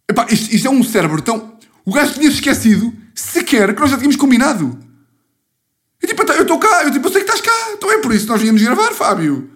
Epá, 0.09 0.27
isto, 0.31 0.55
isto 0.55 0.69
é 0.69 0.71
um 0.71 0.85
cérebro 0.85 1.21
tão. 1.21 1.59
O 1.85 1.93
gajo 1.93 2.15
tinha 2.15 2.29
esquecido 2.29 2.95
sequer 3.15 3.75
que 3.75 3.81
nós 3.81 3.91
já 3.91 3.97
tínhamos 3.97 4.15
combinado. 4.15 4.79
Eu 6.01 6.09
tipo, 6.09 6.23
eu 6.23 6.43
estou 6.43 6.59
cá, 6.61 6.85
eu 6.85 6.93
tipo, 6.93 7.09
eu 7.09 7.13
sei 7.13 7.25
que 7.25 7.31
estás 7.31 7.41
cá. 7.41 7.73
Então 7.73 7.91
é 7.91 7.99
por 7.99 8.15
isso 8.15 8.27
que 8.27 8.31
nós 8.31 8.41
viemos 8.41 8.63
gravar, 8.63 8.93
Fábio. 8.93 9.51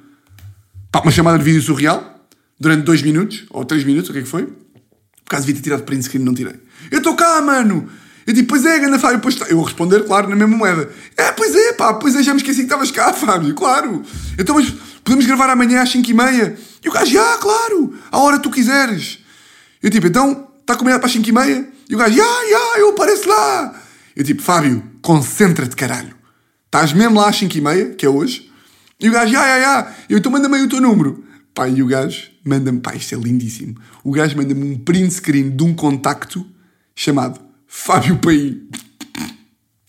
Pá, 0.91 1.01
uma 1.01 1.13
chamada 1.13 1.39
de 1.39 1.45
vídeo 1.45 1.63
surreal. 1.63 2.12
Durante 2.63 2.85
dois 2.85 3.03
minutos, 3.03 3.45
ou 3.51 3.65
três 3.65 3.83
minutos, 3.83 4.09
o 4.09 4.13
que 4.13 4.21
é 4.21 4.23
que 4.23 4.29
foi? 4.29 4.45
Por 4.45 5.29
causa 5.29 5.45
devia 5.45 5.61
ter 5.61 5.65
tirado 5.65 5.83
print 5.83 6.05
screen, 6.05 6.25
não 6.25 6.33
tirei. 6.33 6.55
Eu 6.93 6.99
estou 6.99 7.17
cá, 7.17 7.43
mano. 7.43 7.91
Eu 8.25 8.33
digo, 8.33 8.47
pois 8.47 8.65
é, 8.65 8.79
Ganda 8.79 9.01
Fábio, 9.01 9.19
pois 9.19 9.35
está. 9.35 9.49
Eu 9.49 9.57
vou 9.57 9.65
responder, 9.65 10.05
claro, 10.05 10.29
na 10.29 10.37
mesma 10.37 10.57
moeda. 10.57 10.89
É, 11.17 11.33
pois 11.33 11.53
é, 11.57 11.73
pá, 11.73 11.95
pois 11.95 12.15
é, 12.15 12.23
já 12.23 12.33
me 12.33 12.39
esqueci 12.39 12.59
que 12.59 12.67
estavas 12.67 12.93
cá, 12.93 13.11
Fábio, 13.19 13.53
claro. 13.57 14.05
Então, 14.39 14.55
mas 14.55 14.73
podemos 15.03 15.27
gravar 15.27 15.51
amanhã 15.51 15.83
às 15.83 15.91
5 15.91 16.09
e? 16.09 16.57
E 16.85 16.89
o 16.89 16.93
gajo, 16.93 17.11
já, 17.11 17.37
claro, 17.39 17.95
a 18.13 18.19
hora 18.21 18.37
que 18.37 18.45
tu 18.45 18.51
quiseres. 18.53 19.19
Eu 19.83 19.91
tipo, 19.91 20.07
então, 20.07 20.47
está 20.61 20.77
combinado 20.77 21.01
para 21.01 21.09
as 21.09 21.13
5 21.15 21.29
e? 21.29 21.67
E 21.91 21.97
o 21.97 21.99
gajo, 21.99 22.15
já, 22.15 22.23
já, 22.23 22.79
eu 22.79 22.91
apareço 22.91 23.29
lá. 23.29 23.75
Eu 24.15 24.23
tipo, 24.23 24.41
Fábio, 24.41 24.85
concentra-te, 25.03 25.75
caralho. 25.75 26.15
Estás 26.67 26.93
mesmo 26.93 27.19
lá 27.19 27.29
às 27.29 27.37
5 27.37 27.59
e 27.59 27.61
meia, 27.61 27.91
que 27.91 28.07
é 28.07 28.09
hoje? 28.09 28.53
E 29.01 29.09
o 29.09 29.13
gajo, 29.13 29.33
já, 29.33 29.43
já, 29.43 29.61
já. 29.61 29.93
Eu 30.09 30.19
então 30.19 30.31
manda-me 30.31 30.59
aí 30.59 30.63
o 30.63 30.69
teu 30.69 30.81
número. 30.81 31.25
Pá, 31.53 31.69
e 31.69 31.83
o 31.83 31.87
gajo 31.89 32.32
manda-me, 32.45 32.81
pá, 32.81 32.95
isto 32.95 33.15
é 33.15 33.19
lindíssimo. 33.19 33.77
O 34.03 34.13
gajo 34.13 34.37
manda-me 34.37 34.65
um 34.65 34.79
print 34.79 35.15
screen 35.15 35.51
de 35.51 35.63
um 35.63 35.75
contacto 35.75 36.45
chamado 36.95 37.41
Fábio 37.67 38.19
Paim. 38.19 38.69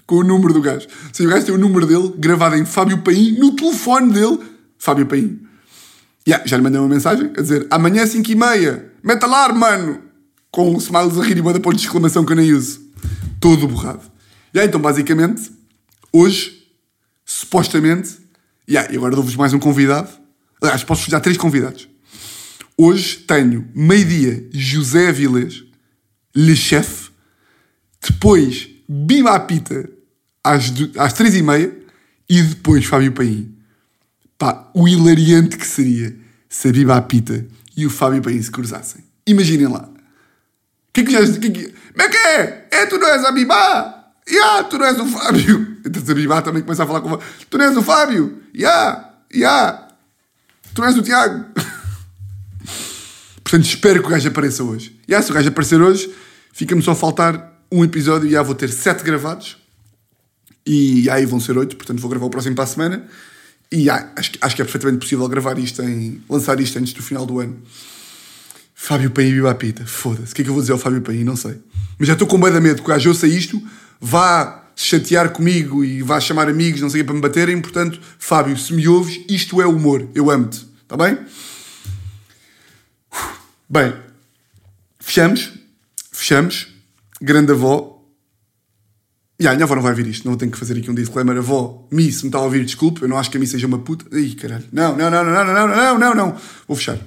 Com 0.06 0.16
o 0.18 0.24
número 0.24 0.54
do 0.54 0.62
gajo. 0.62 0.88
Ou 0.88 1.13
seja, 1.13 1.30
o 1.30 1.32
gajo 1.32 1.46
tem 1.46 1.56
o 1.56 1.58
número 1.58 1.86
dele 1.86 2.13
gravado 2.18 2.56
em 2.56 2.66
Fábio 2.66 3.00
Paim 3.00 3.38
no 3.38 3.56
telefone 3.56 4.13
dele. 4.13 4.39
Fábio 4.78 5.06
Paim. 5.06 5.39
Yeah, 6.28 6.46
já 6.48 6.56
lhe 6.58 6.63
mandei 6.63 6.80
uma 6.80 6.88
mensagem 6.88 7.32
a 7.38 7.42
dizer 7.42 7.68
amanhã 7.70 8.06
5 8.06 8.30
e 8.30 8.36
meia. 8.36 8.92
Mete 9.02 9.24
alarme, 9.24 9.60
mano. 9.60 10.02
Com 10.52 10.78
smiles 10.78 11.18
a 11.18 11.24
rir 11.24 11.38
e 11.38 11.42
uma 11.42 11.54
ponto 11.54 11.76
de 11.76 11.84
exclamação 11.84 12.24
que 12.26 12.32
eu 12.32 12.36
nem 12.36 12.54
uso. 12.54 12.82
Todo 13.39 13.68
borrado. 13.68 14.02
Yeah, 14.56 14.70
então, 14.70 14.80
basicamente, 14.80 15.52
hoje, 16.12 16.68
supostamente, 17.26 18.20
yeah, 18.70 18.92
e 18.94 18.98
agora 18.98 19.16
dou-vos 19.16 19.36
mais 19.36 19.54
um 19.54 19.60
convidado. 19.60 20.10
Aliás, 20.62 20.84
posso-vos 20.84 21.10
dar 21.10 21.20
três 21.20 21.38
convidados. 21.38 21.89
Hoje 22.78 23.18
tenho 23.20 23.70
meio-dia 23.76 24.48
José 24.52 25.10
Avilés, 25.10 25.64
Le 26.36 26.56
Chef, 26.56 27.12
depois 28.02 28.68
Bima 28.90 29.32
Apita 29.32 29.90
às, 30.44 30.74
às 30.98 31.14
três 31.14 31.36
e 31.36 31.44
meia 31.44 31.74
e 32.28 32.42
depois 32.42 32.86
Fábio 32.86 33.12
Paim. 33.12 33.56
Pá, 34.38 34.70
o 34.74 34.88
hilariante 34.88 35.56
que 35.56 35.68
seria 35.68 36.16
se 36.50 36.68
a 36.68 36.72
Bima 36.72 36.98
Apita 36.98 37.46
e 37.78 37.86
o 37.86 37.90
Fábio 37.92 38.22
Paim 38.22 38.42
se 38.42 38.52
cruzassem. 38.52 39.04
Imaginem 39.28 39.68
lá. 39.68 39.88
O 39.88 40.94
que 40.94 41.02
é 41.02 41.04
que 41.04 41.12
já... 41.12 41.40
Que 41.40 41.50
que, 41.50 41.74
como 41.74 42.02
é 42.02 42.10
que 42.10 42.18
é? 42.18 42.68
É, 42.72 42.86
tu 42.88 42.98
não 42.98 43.08
és 43.08 43.24
a 43.24 43.32
Bima? 43.32 44.14
Ya, 44.28 44.64
tu 44.64 44.80
não 44.80 44.86
és 44.86 45.00
o 45.00 45.06
Fábio. 45.06 45.74
Então 45.86 46.02
a 46.02 46.14
Bima 46.16 46.42
também 46.42 46.64
começa 46.64 46.86
a 46.86 46.88
falar 46.88 47.02
com... 47.02 47.20
Tu 47.50 47.58
não 47.58 47.66
és 47.66 47.76
o 47.76 47.84
Fábio? 47.84 48.42
Ya, 48.56 49.14
ya. 49.34 49.90
Tu 50.74 50.82
não 50.82 50.88
és 50.88 50.98
o 50.98 51.02
Tiago. 51.02 51.46
Portanto, 53.54 53.70
espero 53.70 54.02
que 54.02 54.08
o 54.08 54.10
gajo 54.10 54.28
apareça 54.28 54.63
hoje. 54.63 55.00
E 55.08 55.22
se 55.22 55.30
o 55.30 55.34
gajo 55.36 55.48
aparecer 55.48 55.80
hoje, 55.80 56.12
fica-me 56.52 56.82
só 56.82 56.94
a 56.94 56.96
faltar 56.96 57.62
um 57.72 57.84
episódio 57.84 58.28
e 58.28 58.32
já 58.32 58.42
vou 58.42 58.56
ter 58.56 58.68
sete 58.72 59.04
gravados. 59.04 59.58
E 60.66 61.08
aí 61.08 61.24
vão 61.28 61.39
ser 61.39 61.56
oito, 61.56 61.78
portanto 61.78 62.00
vou 62.00 62.10
gravar 62.10 62.26
o 62.26 62.32
próximo 62.32 62.56
para 62.56 62.63
a 62.63 62.68
semana. 62.68 63.08
E 63.72 63.84
já, 63.84 64.12
acho, 64.16 64.32
acho 64.42 64.56
que 64.56 64.62
é 64.63 64.66
perfeitamente 64.66 65.02
possível 65.02 65.28
gravar 65.28 65.60
isto 65.60 65.84
em. 65.84 66.20
lançar 66.28 66.60
isto 66.60 66.80
antes 66.80 66.94
do 66.94 67.04
final 67.04 67.28
do 67.28 67.39
ano. 67.39 67.62
Fábio 68.74 69.12
Paim 69.12 69.28
e 69.28 69.34
Biba 69.34 69.54
Pita. 69.54 69.86
Foda-se. 69.86 70.32
O 70.32 70.36
que 70.36 70.42
é 70.42 70.46
que 70.46 70.50
eu 70.50 70.54
vou 70.56 70.62
dizer 70.63 70.74
ao 70.74 70.80
Fábio 70.80 71.04
Paim? 71.04 71.24
Não 71.24 71.36
sei. 71.36 71.60
Mas 72.00 72.08
já 72.08 72.13
estou 72.13 72.28
com 72.28 72.39
bem 72.39 72.52
da 72.52 72.60
medo, 72.60 72.78
porque 72.78 72.89
o 72.89 72.96
gajo 72.96 73.10
ouça 73.10 73.28
isto, 73.28 73.62
vá 74.02 74.63
se 74.76 74.88
chatear 74.88 75.30
comigo 75.30 75.86
e 75.86 76.02
vá 76.02 76.20
chamar 76.20 76.50
amigos, 76.50 76.82
não 76.82 76.89
sei 76.89 77.02
o 77.02 77.04
que, 77.04 77.06
para 77.06 77.16
me 77.16 77.22
baterem. 77.22 77.62
Portanto, 77.62 78.00
Fábio, 78.18 78.58
se 78.58 78.74
me 78.74 78.88
ouves, 78.88 79.20
isto 79.30 79.62
é 79.62 79.68
humor. 79.68 80.08
Eu 80.16 80.32
amo-te. 80.32 80.66
Está 80.82 80.98
bem? 80.98 81.20
Bem, 83.74 83.92
fechamos. 85.00 85.52
Fechamos 86.12 86.68
grande 87.20 87.54
avó. 87.54 88.06
E 89.40 89.48
a 89.48 89.54
minha 89.54 89.64
avó 89.64 89.74
não 89.74 89.82
vai 89.82 89.94
ouvir 89.94 90.06
isto, 90.06 90.30
não 90.30 90.38
tenho 90.38 90.52
que 90.52 90.60
fazer 90.60 90.78
aqui 90.78 90.92
um 90.92 90.94
disclaimer. 90.94 91.38
Avó, 91.38 91.88
Mi, 91.92 92.12
se 92.12 92.21
me 92.21 92.28
está 92.28 92.38
a 92.38 92.42
ouvir, 92.44 92.63
desculpe, 92.63 93.02
eu 93.02 93.08
não 93.08 93.17
acho 93.17 93.32
que 93.32 93.38
a 93.38 93.40
Mi 93.40 93.48
seja 93.48 93.65
uma 93.65 93.80
puta. 93.80 94.06
Ih, 94.15 94.36
caralho. 94.36 94.65
Não, 94.71 94.96
não, 94.96 95.10
não, 95.10 95.24
não, 95.24 95.44
não, 95.44 95.54
não, 95.54 95.67
não, 95.67 95.98
não, 95.98 96.15
não. 96.15 96.38
Vou 96.67 96.78
fechar. 96.78 97.00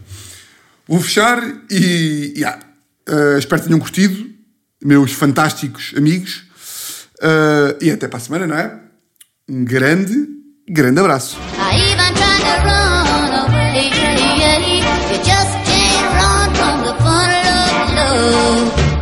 Vou 0.89 1.01
fechar 1.01 1.41
e. 1.71 2.35
Yeah. 2.37 2.61
Uh, 3.09 3.39
espero 3.39 3.63
que 3.63 3.69
tenham 3.69 3.79
curtido, 3.79 4.29
meus 4.83 5.13
fantásticos 5.13 5.95
amigos. 5.97 6.49
Uh, 7.21 7.79
e 7.81 7.93
até 7.93 8.09
para 8.09 8.17
a 8.17 8.21
semana, 8.21 8.45
não 8.49 8.59
é? 8.59 8.77
Um 9.49 9.65
grande, 9.65 10.29
grande 10.69 10.99
abraço. 10.99 11.39